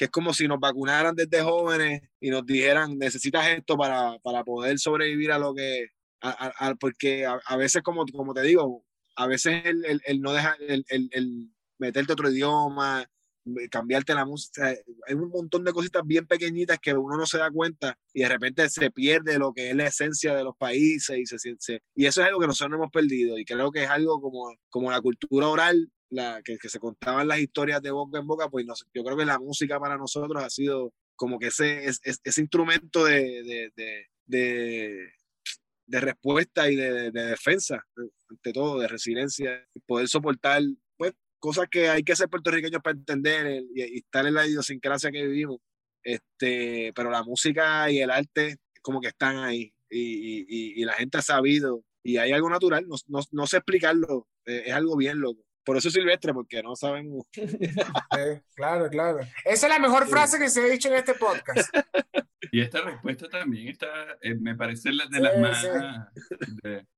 que 0.00 0.06
es 0.06 0.10
como 0.10 0.32
si 0.32 0.48
nos 0.48 0.58
vacunaran 0.58 1.14
desde 1.14 1.42
jóvenes 1.42 2.00
y 2.20 2.30
nos 2.30 2.46
dijeran, 2.46 2.96
necesitas 2.96 3.46
esto 3.48 3.76
para, 3.76 4.18
para 4.20 4.42
poder 4.44 4.78
sobrevivir 4.78 5.30
a 5.30 5.38
lo 5.38 5.54
que, 5.54 5.88
a, 6.22 6.74
porque 6.80 7.26
a, 7.26 7.56
veces, 7.58 7.82
como, 7.82 8.06
como 8.06 8.32
te 8.32 8.40
digo, 8.40 8.82
a 9.16 9.26
veces 9.26 9.62
el, 9.66 9.84
el, 9.84 10.00
el 10.06 10.20
no 10.22 10.32
dejar, 10.32 10.56
el, 10.62 10.86
el, 10.88 11.50
meterte 11.78 12.14
otro 12.14 12.30
idioma, 12.30 13.06
cambiarte 13.70 14.14
la 14.14 14.24
música, 14.24 14.68
hay 15.06 15.14
un 15.14 15.28
montón 15.28 15.64
de 15.64 15.72
cositas 15.74 16.02
bien 16.06 16.26
pequeñitas 16.26 16.78
que 16.78 16.94
uno 16.94 17.18
no 17.18 17.26
se 17.26 17.36
da 17.36 17.50
cuenta 17.50 17.98
y 18.14 18.20
de 18.22 18.28
repente 18.30 18.70
se 18.70 18.90
pierde 18.90 19.38
lo 19.38 19.52
que 19.52 19.68
es 19.68 19.76
la 19.76 19.86
esencia 19.86 20.34
de 20.34 20.44
los 20.44 20.56
países 20.56 21.18
y, 21.18 21.26
se, 21.26 21.82
y 21.94 22.06
eso 22.06 22.22
es 22.22 22.26
algo 22.26 22.40
que 22.40 22.46
nosotros 22.46 22.70
no 22.70 22.76
hemos 22.76 22.90
perdido 22.90 23.38
y 23.38 23.44
creo 23.44 23.70
que 23.70 23.84
es 23.84 23.90
algo 23.90 24.20
como, 24.20 24.54
como 24.68 24.90
la 24.90 25.00
cultura 25.00 25.48
oral 25.48 25.90
la, 26.10 26.42
que, 26.42 26.58
que, 26.58 26.68
se 26.68 26.78
contaban 26.78 27.28
las 27.28 27.38
historias 27.38 27.80
de 27.80 27.90
boca 27.90 28.18
en 28.18 28.26
boca, 28.26 28.48
pues 28.48 28.66
yo 28.92 29.04
creo 29.04 29.16
que 29.16 29.24
la 29.24 29.38
música 29.38 29.78
para 29.80 29.96
nosotros 29.96 30.42
ha 30.42 30.50
sido 30.50 30.92
como 31.16 31.38
que 31.38 31.48
ese, 31.48 31.84
ese, 31.84 32.40
instrumento 32.40 33.04
de, 33.04 33.70
de, 33.76 34.06
de, 34.26 35.12
de, 35.86 36.00
respuesta 36.00 36.70
y 36.70 36.76
de, 36.76 37.10
defensa, 37.10 37.84
ante 38.28 38.52
todo, 38.52 38.80
de 38.80 38.88
resiliencia, 38.88 39.66
poder 39.86 40.08
soportar 40.08 40.62
pues, 40.96 41.12
cosas 41.38 41.68
que 41.70 41.88
hay 41.88 42.02
que 42.02 42.16
ser 42.16 42.28
puertorriqueños 42.28 42.82
para 42.82 42.96
entender 42.96 43.62
y, 43.74 43.98
estar 43.98 44.26
en 44.26 44.34
la 44.34 44.46
idiosincrasia 44.46 45.10
que 45.10 45.26
vivimos. 45.26 45.58
Este, 46.02 46.92
pero 46.94 47.10
la 47.10 47.22
música 47.22 47.90
y 47.90 47.98
el 47.98 48.10
arte 48.10 48.56
como 48.80 49.02
que 49.02 49.08
están 49.08 49.36
ahí 49.36 49.74
y, 49.90 50.46
y, 50.48 50.80
y 50.80 50.84
la 50.86 50.94
gente 50.94 51.18
ha 51.18 51.22
sabido 51.22 51.84
y 52.02 52.16
hay 52.16 52.32
algo 52.32 52.48
natural, 52.48 52.88
no, 52.88 52.96
no, 53.08 53.20
no 53.30 53.46
sé 53.46 53.58
explicarlo, 53.58 54.26
es 54.46 54.72
algo 54.72 54.96
bien 54.96 55.20
loco 55.20 55.44
por 55.64 55.76
eso 55.76 55.90
Silvestre, 55.90 56.32
porque 56.32 56.62
no 56.62 56.74
sabemos. 56.76 57.26
claro, 58.54 58.88
claro. 58.88 59.20
Esa 59.44 59.66
es 59.66 59.72
la 59.72 59.78
mejor 59.78 60.06
frase 60.06 60.38
que 60.38 60.48
se 60.48 60.60
ha 60.60 60.66
dicho 60.66 60.88
en 60.88 60.94
este 60.94 61.14
podcast. 61.14 61.74
Y 62.52 62.62
esta 62.62 62.80
respuesta 62.80 63.28
también 63.28 63.68
está, 63.68 63.86
eh, 64.22 64.34
me 64.34 64.56
parece 64.56 64.92
la 64.92 65.06
de 65.06 65.20
las 65.20 65.38
más. 65.38 65.64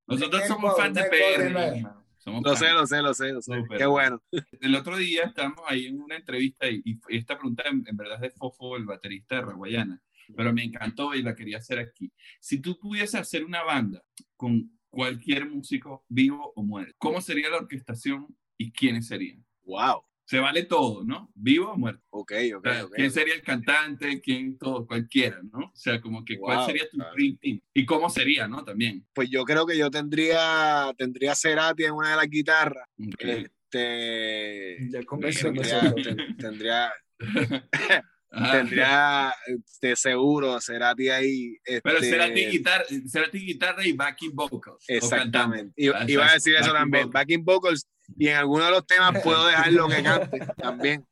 nosotros 0.07 0.47
somos 0.47 0.75
fans 0.77 0.95
de 0.95 1.03
PR. 1.03 1.85
Somos 2.17 2.43
lo 2.43 2.57
sé, 2.57 2.71
lo 2.73 2.87
sé, 2.87 3.03
lo 3.03 3.13
sé, 3.13 3.33
lo 3.33 3.43
sé. 3.43 3.65
Qué 3.77 3.85
bueno. 3.85 4.23
El 4.61 4.75
otro 4.77 4.97
día 4.97 5.25
estábamos 5.25 5.61
ahí 5.67 5.87
en 5.87 6.01
una 6.01 6.17
entrevista 6.17 6.71
y, 6.71 6.99
esta 7.09 7.37
pregunta 7.37 7.65
en, 7.67 7.85
verdad 7.97 8.15
es 8.15 8.21
de 8.21 8.31
Fofo, 8.31 8.77
el 8.77 8.85
baterista 8.85 9.35
de 9.35 9.43
Raguayana, 9.43 10.01
pero 10.35 10.53
me 10.53 10.63
encantó 10.63 11.13
y 11.15 11.23
la 11.23 11.35
quería 11.35 11.59
hacer 11.59 11.81
aquí. 11.81 12.13
Si 12.41 12.61
tú 12.61 12.79
pudieses 12.79 13.17
hacer 13.17 13.45
una 13.45 13.65
banda 13.65 14.03
con 14.37 14.79
cualquier 14.89 15.51
músico 15.51 16.05
vivo 16.09 16.53
o 16.55 16.63
muerto, 16.63 16.95
¿cómo 16.99 17.21
sería 17.21 17.51
la 17.51 17.57
orquestación 17.57 18.29
y 18.63 18.73
quiénes 18.73 19.07
serían? 19.07 19.45
Wow 19.65 20.05
se 20.33 20.39
vale 20.39 20.63
todo, 20.63 21.05
¿no? 21.05 21.31
Vivo 21.35 21.73
o 21.73 21.77
muerto. 21.77 22.03
Ok, 22.09 22.33
ok, 22.57 22.67
¿Quién 22.95 23.11
sería 23.11 23.35
el 23.35 23.43
cantante? 23.43 24.19
¿Quién 24.23 24.57
todo? 24.57 24.87
Cualquiera, 24.87 25.41
¿no? 25.53 25.67
O 25.67 25.73
sea, 25.75 26.01
como 26.01 26.25
que 26.25 26.39
cuál 26.39 26.65
sería 26.65 26.89
tu 26.89 26.97
dream 27.15 27.37
team 27.37 27.61
y 27.75 27.85
cómo 27.85 28.09
sería, 28.09 28.49
¿no? 28.49 28.65
También. 28.65 29.07
Pues 29.13 29.29
yo 29.29 29.45
creo 29.45 29.67
que 29.67 29.77
yo 29.77 29.91
tendría, 29.91 30.91
tendría 30.97 31.35
Cerati 31.35 31.85
en 31.85 31.93
una 31.93 32.13
de 32.13 32.17
las 32.17 32.31
guitarras. 32.31 32.89
Este. 33.19 34.89
Ya 34.91 35.01
tendría, 35.43 35.95
tendría 36.39 36.93
Tendría 38.33 39.35
de 39.81 39.97
seguro 39.97 40.59
Cerati 40.61 41.11
ahí. 41.11 41.57
Pero 41.83 42.01
Cerati 42.01 42.41
este, 42.41 42.51
guitarra, 42.51 42.85
Cerati 43.11 43.39
guitarra 43.39 43.87
y 43.87 43.93
backing 43.93 44.35
vocals. 44.35 44.85
Exactamente. 44.89 45.75
Iba, 45.77 46.01
a 46.01 46.33
decir 46.33 46.57
eso 46.57 46.73
también. 46.73 47.11
Backing 47.11 47.45
vocals 47.45 47.87
y 48.17 48.29
en 48.29 48.37
alguno 48.37 48.65
de 48.65 48.71
los 48.71 48.87
temas 48.87 49.23
puedo 49.23 49.47
dejarlo 49.47 49.89
que 49.89 50.03
cante 50.03 50.39
también. 50.57 51.07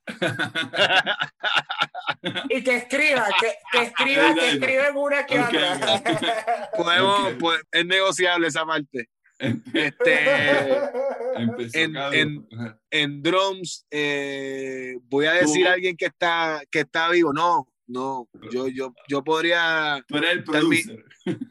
y 2.49 2.63
que 2.63 2.75
escriba, 2.75 3.27
que, 3.39 3.53
que 3.71 3.83
escriba, 3.83 4.33
que 4.33 4.49
escriba 4.49 4.87
en 4.87 4.97
una 4.97 5.25
que 5.25 5.39
otra. 5.39 6.69
Podemos, 6.75 7.33
pues, 7.39 7.61
es 7.71 7.85
negociable 7.85 8.47
esa 8.47 8.65
parte. 8.65 9.09
Este, 9.41 10.71
en, 11.73 11.97
en, 12.13 12.47
en, 12.91 13.21
drums, 13.23 13.85
eh, 13.89 14.95
voy 15.03 15.25
a 15.25 15.33
decir 15.33 15.67
a 15.67 15.73
alguien 15.73 15.97
que 15.97 16.05
está, 16.05 16.61
que 16.69 16.81
está 16.81 17.09
vivo. 17.09 17.33
No, 17.33 17.67
no, 17.87 18.29
yo, 18.51 18.67
yo, 18.67 18.93
yo 19.07 19.23
podría. 19.23 20.03
Tú 20.07 20.17
eres 20.17 20.31
el 20.31 20.43
producer. 20.43 21.03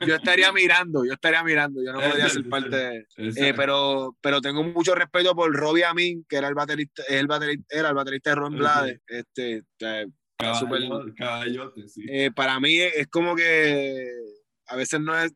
yo 0.07 0.15
estaría 0.15 0.53
mirando, 0.53 1.05
yo 1.05 1.13
estaría 1.13 1.43
mirando, 1.43 1.83
yo 1.85 1.93
no 1.93 2.01
podría 2.01 2.29
ser 2.29 2.49
parte 2.49 2.77
de. 2.77 3.07
Eh, 3.17 3.55
pero, 3.55 4.17
pero 4.21 4.41
tengo 4.41 4.63
mucho 4.63 4.95
respeto 4.95 5.35
por 5.35 5.53
Robbie 5.53 5.85
Amin, 5.85 6.25
que 6.29 6.37
era 6.37 6.49
el 6.49 6.55
baterista, 6.55 7.03
es 7.09 7.17
el 7.17 7.27
baterista, 7.27 7.67
era 7.69 7.89
el 7.91 7.95
baterista 7.95 8.31
de 8.31 8.37
Ron 8.37 8.57
Blades. 8.57 9.01
Este, 9.07 9.65
caballote, 11.17 11.89
sí. 11.89 12.07
Eh, 12.09 12.31
para 12.35 12.59
mí 12.61 12.79
es 12.79 13.09
como 13.09 13.35
que 13.37 14.09
a 14.67 14.77
veces 14.77 15.01
no 15.01 15.19
es 15.19 15.33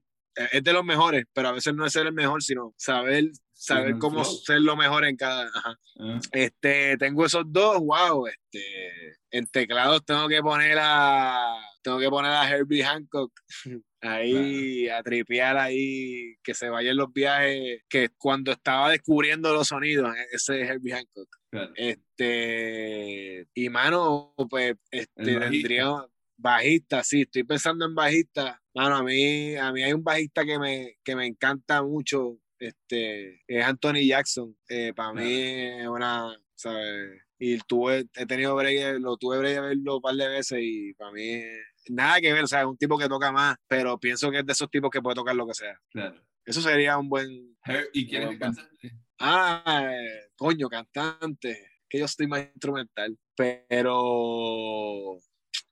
es 0.53 0.65
de 0.65 0.73
los 0.73 0.85
mejores, 0.85 1.25
pero 1.33 1.49
a 1.49 1.53
veces 1.53 1.75
no 1.75 1.87
es 1.87 1.93
ser 1.93 2.07
el 2.07 2.13
mejor, 2.13 2.43
sino 2.43 2.75
saber, 2.77 3.31
saber 3.53 3.99
cómo 3.99 4.25
ser 4.25 4.61
lo 4.61 4.77
mejor 4.77 5.05
en 5.05 5.17
cada. 5.17 5.51
Ah. 5.99 6.21
Este, 6.33 6.97
tengo 6.99 7.27
esos 7.27 7.45
dos, 7.47 7.79
wow. 7.79 8.27
Este, 8.27 9.17
en 9.31 9.47
teclados 9.47 10.05
tengo 10.05 10.29
que 10.29 10.41
poner 10.41 10.79
a. 10.81 11.57
Tengo 11.83 11.99
que 11.99 12.09
poner 12.09 12.31
a 12.31 12.49
Herbie 12.49 12.83
Hancock 12.83 13.31
ahí, 14.01 14.89
a 14.89 15.03
tripear 15.03 15.59
ahí, 15.59 16.35
que 16.43 16.55
se 16.55 16.71
vayan 16.71 16.97
los 16.97 17.13
viajes, 17.13 17.83
que 17.91 18.09
cuando 18.17 18.53
estaba 18.53 18.91
descubriendo 18.91 19.53
los 19.53 19.69
sonidos, 19.69 20.17
e, 20.17 20.27
ese 20.33 20.63
es 20.63 20.71
Herbie 20.71 20.95
Hancock. 20.95 21.29
Este, 21.77 23.47
y 23.55 23.69
mano, 23.69 24.35
pues, 24.49 24.75
este, 24.91 25.39
tendría 25.39 26.07
bajista, 26.37 27.03
sí, 27.05 27.23
estoy 27.23 27.45
pensando 27.45 27.87
en 27.87 27.95
bajista 27.95 28.61
Mano, 28.75 28.97
a 28.97 29.03
mí, 29.05 29.55
a 29.55 29.71
mí 29.73 29.85
hay 29.85 29.93
un 29.93 30.03
bajista 30.03 30.45
que 30.45 30.59
me, 30.59 30.97
que 31.05 31.15
me 31.15 31.27
encanta 31.27 31.81
mucho, 31.85 32.39
este, 32.59 33.41
es 33.47 33.65
Anthony 33.65 34.05
Jackson. 34.09 34.57
Eh, 34.69 34.93
para 34.93 35.13
mí 35.13 35.33
es 35.33 35.87
una, 35.87 36.37
¿sabes? 36.57 37.23
Y 37.39 37.59
tuve, 37.59 38.07
he 38.17 38.27
tenido 38.27 38.57
break, 38.57 38.99
lo 38.99 39.17
tuve 39.17 39.39
break 39.39 39.55
de 39.55 39.61
verlo 39.61 39.97
un 39.97 40.03
par 40.03 40.17
de 40.17 40.29
veces 40.29 40.59
y 40.61 40.93
para 40.95 41.13
mí 41.13 41.41
nada 41.89 42.21
que 42.21 42.33
ver, 42.33 42.43
o 42.43 42.47
sea, 42.49 42.63
es 42.63 42.67
un 42.67 42.77
tipo 42.77 42.99
que 42.99 43.09
toca 43.09 43.31
más, 43.31 43.57
pero 43.69 43.99
pienso 44.01 44.31
que 44.33 44.39
es 44.41 44.47
de 44.47 44.53
esos 44.53 44.71
tipos 44.71 44.91
que 44.91 45.03
puede 45.03 45.15
tocar 45.15 45.37
lo 45.37 45.47
que 45.47 45.55
sea. 45.55 45.81
Claro. 45.91 46.21
Eso 46.45 46.61
sería 46.61 46.99
un 46.99 47.09
buen... 47.09 47.57
¿Y 47.93 48.09
quién 48.09 48.25
es 48.25 48.31
el 48.31 48.39
cantante? 48.41 48.91
Ah, 49.21 49.93
coño, 50.37 50.69
cantante, 50.69 51.71
que 51.89 51.99
yo 51.99 52.07
estoy 52.07 52.27
más 52.27 52.49
instrumental, 52.53 53.17
pero 53.37 55.21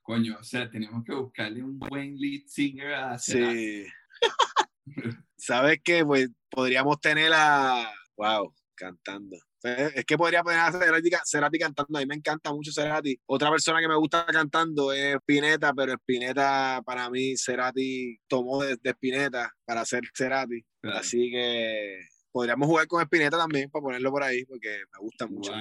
Coño, 0.02 0.36
o 0.40 0.42
sea, 0.42 0.68
tenemos 0.68 1.04
que 1.04 1.14
buscarle 1.14 1.62
un 1.62 1.78
buen 1.78 2.16
lead 2.16 2.42
singer 2.46 2.92
a 2.94 3.18
Sí. 3.18 3.86
¿Sabes 5.36 5.78
qué? 5.82 6.04
Pues 6.04 6.28
podríamos 6.50 7.00
tener 7.00 7.32
a. 7.34 7.88
Wow, 8.16 8.54
cantando. 8.74 9.36
Es 9.62 10.04
que 10.04 10.18
podría 10.18 10.42
poner 10.42 10.58
a 10.58 10.72
Cerati, 11.24 11.58
cantando. 11.58 11.96
A 11.96 12.00
mí 12.00 12.06
me 12.06 12.16
encanta 12.16 12.52
mucho 12.52 12.72
Cerati. 12.72 13.16
Otra 13.26 13.48
persona 13.50 13.80
que 13.80 13.86
me 13.86 13.94
gusta 13.94 14.26
cantando 14.26 14.92
es 14.92 15.14
Spinetta, 15.16 15.72
pero 15.72 15.92
Spinetta, 15.94 16.82
para 16.84 17.08
mí, 17.08 17.36
Cerati 17.36 18.18
tomó 18.26 18.62
de, 18.64 18.76
Spinetta 18.82 19.52
para 19.64 19.82
hacer 19.82 20.02
Cerati. 20.14 20.64
Así 20.82 21.30
que 21.30 22.00
podríamos 22.32 22.66
jugar 22.66 22.88
con 22.88 23.02
Spinetta 23.02 23.38
también 23.38 23.70
para 23.70 23.82
ponerlo 23.84 24.10
por 24.10 24.24
ahí, 24.24 24.44
porque 24.46 24.82
me 24.92 24.98
gusta 24.98 25.26
mucho. 25.28 25.52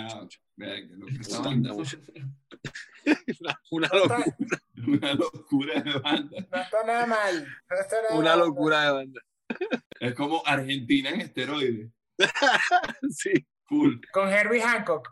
Una, 3.71 3.89
locura. 3.93 4.25
Una 4.87 5.13
locura 5.13 5.81
de 5.81 5.99
banda. 5.99 6.47
No 6.51 6.61
está 6.61 6.83
nada 6.85 7.05
mal. 7.05 7.47
una 8.11 8.35
locura 8.35 8.85
de 8.85 8.91
banda. 8.91 9.21
Es 9.99 10.13
como 10.13 10.41
Argentina 10.45 11.09
en 11.09 11.21
esteroides. 11.21 11.91
sí. 13.09 13.31
Full. 13.65 13.95
Con 14.11 14.29
Herbie 14.29 14.61
Hancock. 14.61 15.09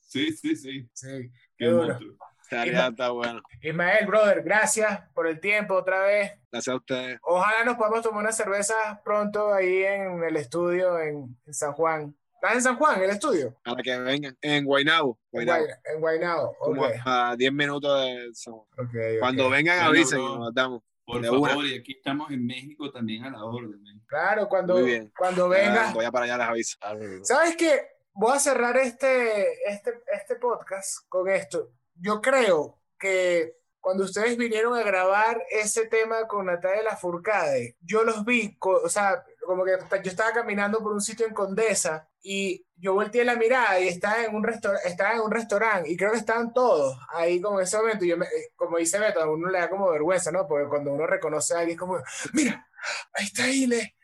Sí, 0.00 0.32
sí, 0.32 0.54
sí. 0.56 0.88
Sí. 0.92 1.30
Qué 1.56 1.70
monstruo. 1.70 2.16
Estaría, 2.42 2.86
está 2.86 3.10
bueno. 3.10 3.42
Ismael, 3.60 4.06
brother, 4.06 4.42
gracias 4.42 5.00
por 5.12 5.26
el 5.26 5.40
tiempo 5.40 5.74
otra 5.74 6.02
vez. 6.02 6.32
Gracias 6.52 6.72
a 6.72 6.76
ustedes. 6.76 7.18
Ojalá 7.22 7.64
nos 7.64 7.76
podamos 7.76 8.02
tomar 8.02 8.22
una 8.22 8.30
cerveza 8.30 9.02
pronto 9.04 9.52
ahí 9.52 9.82
en 9.82 10.22
el 10.22 10.36
estudio 10.36 11.00
en, 11.00 11.36
en 11.44 11.54
San 11.54 11.72
Juan. 11.72 12.14
¿Estás 12.46 12.58
en 12.58 12.62
San 12.62 12.76
Juan, 12.76 13.02
el 13.02 13.10
estudio? 13.10 13.56
Para 13.64 13.82
que 13.82 13.98
vengan. 13.98 14.38
En 14.40 14.64
Guaynabo. 14.64 15.18
En 15.32 15.98
Guaynabo. 15.98 16.56
Como 16.60 16.86
a 17.04 17.34
10 17.36 17.52
minutos 17.52 18.04
de 18.04 18.30
San 18.34 18.54
Juan. 18.54 18.88
Cuando 19.18 19.50
vengan, 19.50 19.80
avisen 19.80 20.20
y 20.20 20.22
nos 20.22 20.54
damos. 20.54 20.82
Por 21.04 21.24
favor, 21.24 21.66
y 21.66 21.76
aquí 21.76 21.94
estamos 21.96 22.30
en 22.30 22.46
México 22.46 22.92
también 22.92 23.24
a 23.24 23.30
la 23.30 23.44
orden. 23.44 23.80
Claro, 24.06 24.48
cuando, 24.48 24.78
cuando 25.18 25.48
vengas. 25.48 25.92
voy 25.92 26.04
a 26.04 26.12
para 26.12 26.26
allá, 26.26 26.38
les 26.38 26.46
aviso. 26.46 26.78
¿Sabes 27.22 27.56
qué? 27.56 27.80
Voy 28.12 28.36
a 28.36 28.38
cerrar 28.38 28.76
este, 28.76 29.68
este, 29.68 29.94
este 30.12 30.36
podcast 30.36 31.00
con 31.08 31.28
esto. 31.28 31.72
Yo 31.96 32.20
creo 32.20 32.78
que 32.96 33.56
cuando 33.80 34.04
ustedes 34.04 34.36
vinieron 34.36 34.74
a 34.74 34.82
grabar 34.82 35.42
ese 35.50 35.86
tema 35.86 36.28
con 36.28 36.46
Natalia 36.46 36.84
Lafourcade, 36.84 37.76
yo 37.80 38.04
los 38.04 38.24
vi, 38.24 38.56
o 38.60 38.88
sea, 38.88 39.24
como 39.46 39.64
que 39.64 39.72
yo 40.02 40.10
estaba 40.10 40.32
caminando 40.32 40.80
por 40.80 40.92
un 40.92 41.00
sitio 41.00 41.26
en 41.26 41.34
Condesa 41.34 42.08
y 42.22 42.66
yo 42.76 42.94
volteé 42.94 43.24
la 43.24 43.36
mirada 43.36 43.80
y 43.80 43.88
estaba 43.88 44.24
en 44.24 44.34
un, 44.34 44.46
estaba 44.84 45.14
en 45.14 45.20
un 45.20 45.30
restaurante 45.30 45.90
y 45.90 45.96
creo 45.96 46.12
que 46.12 46.18
estaban 46.18 46.52
todos 46.52 46.98
ahí 47.14 47.40
como 47.40 47.58
en 47.58 47.64
ese 47.64 47.78
momento. 47.78 48.04
Y 48.04 48.08
yo 48.08 48.16
me, 48.16 48.26
eh, 48.26 48.52
como 48.56 48.78
dice 48.78 48.98
Beto, 48.98 49.20
a 49.20 49.30
uno 49.30 49.48
le 49.48 49.58
da 49.58 49.70
como 49.70 49.90
vergüenza, 49.90 50.30
¿no? 50.30 50.46
Porque 50.46 50.68
cuando 50.68 50.92
uno 50.92 51.06
reconoce 51.06 51.54
a 51.54 51.60
alguien, 51.60 51.76
es 51.76 51.80
como, 51.80 51.98
mira, 52.32 52.68
ahí 53.14 53.24
está 53.24 53.48
Ile, 53.48 53.95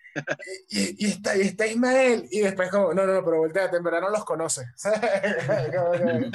y, 0.69 1.07
y, 1.07 1.11
está, 1.11 1.37
y 1.37 1.43
está 1.43 1.67
Ismael, 1.67 2.29
y 2.31 2.41
después 2.41 2.71
como, 2.71 2.95
no, 2.95 3.07
no, 3.07 3.15
no, 3.15 3.25
pero 3.25 3.39
volteate, 3.39 3.77
en 3.77 3.83
verdad 3.83 4.01
no 4.03 4.11
los 4.11 4.25
conoce. 4.25 4.67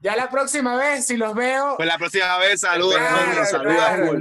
ya 0.00 0.16
la 0.16 0.30
próxima 0.30 0.76
vez, 0.76 1.06
si 1.06 1.16
los 1.16 1.34
veo... 1.34 1.76
Pues 1.76 1.88
la 1.88 1.98
próxima 1.98 2.38
vez, 2.38 2.60
saludos, 2.60 3.00
saludos, 3.50 4.14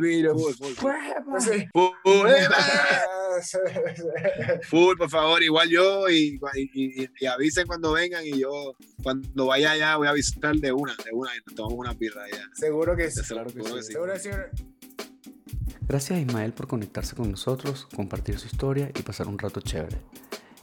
full, 4.70 4.98
por 4.98 5.10
favor, 5.10 5.42
igual 5.44 5.70
yo, 5.70 6.10
y, 6.10 6.40
y, 6.74 7.26
avisen 7.26 7.66
cuando 7.68 7.94
vengan, 7.94 8.26
y 8.26 8.40
yo, 8.40 8.76
cuando 9.02 9.48
vaya 9.48 9.72
allá, 9.72 9.98
voy 9.98 10.08
a 10.08 10.14
visitar 10.14 10.56
de 10.56 10.72
una, 10.72 10.96
de 11.04 11.12
una, 11.12 11.36
y 11.36 11.40
nos 11.46 11.56
tomamos 11.56 11.80
una 11.80 11.94
birra 11.94 12.24
allá. 12.24 12.50
Seguro 12.54 12.96
que 12.96 13.10
sí. 13.12 13.24
Seguro 13.24 13.46
que 13.54 13.84
sí. 13.84 13.92
Seguro 13.94 14.14
que 14.14 14.20
sí. 14.20 14.30
Gracias 15.88 16.18
a 16.18 16.22
Ismael 16.22 16.54
por 16.54 16.68
conectarse 16.68 17.16
con 17.16 17.30
nosotros, 17.30 17.88
compartir 17.94 18.40
su 18.40 18.48
historia 18.48 18.90
y 18.98 19.02
pasar 19.02 19.28
un 19.28 19.38
rato 19.38 19.60
chévere. 19.60 19.98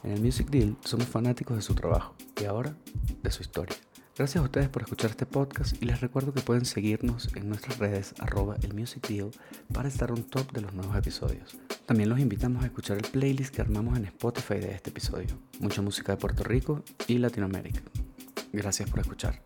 En 0.03 0.13
el 0.13 0.21
Music 0.21 0.49
Deal 0.49 0.75
somos 0.83 1.07
fanáticos 1.07 1.55
de 1.55 1.61
su 1.61 1.75
trabajo 1.75 2.15
y 2.41 2.45
ahora 2.45 2.75
de 3.21 3.31
su 3.31 3.43
historia. 3.43 3.75
Gracias 4.17 4.41
a 4.41 4.45
ustedes 4.45 4.69
por 4.69 4.81
escuchar 4.81 5.11
este 5.11 5.25
podcast 5.25 5.81
y 5.81 5.85
les 5.85 6.01
recuerdo 6.01 6.33
que 6.33 6.41
pueden 6.41 6.65
seguirnos 6.65 7.29
en 7.35 7.47
nuestras 7.47 7.77
redes 7.77 8.15
arroba 8.19 8.57
el 8.63 8.73
Music 8.73 9.07
Deal 9.07 9.29
para 9.71 9.87
estar 9.87 10.11
un 10.11 10.23
top 10.23 10.51
de 10.51 10.61
los 10.61 10.73
nuevos 10.73 10.95
episodios. 10.97 11.55
También 11.85 12.09
los 12.09 12.19
invitamos 12.19 12.63
a 12.63 12.67
escuchar 12.67 12.97
el 12.97 13.09
playlist 13.09 13.53
que 13.53 13.61
armamos 13.61 13.97
en 13.97 14.05
Spotify 14.05 14.55
de 14.55 14.73
este 14.73 14.89
episodio. 14.89 15.39
Mucha 15.59 15.81
música 15.81 16.13
de 16.13 16.17
Puerto 16.17 16.43
Rico 16.43 16.83
y 17.07 17.19
Latinoamérica. 17.19 17.81
Gracias 18.51 18.89
por 18.89 18.99
escuchar. 18.99 19.41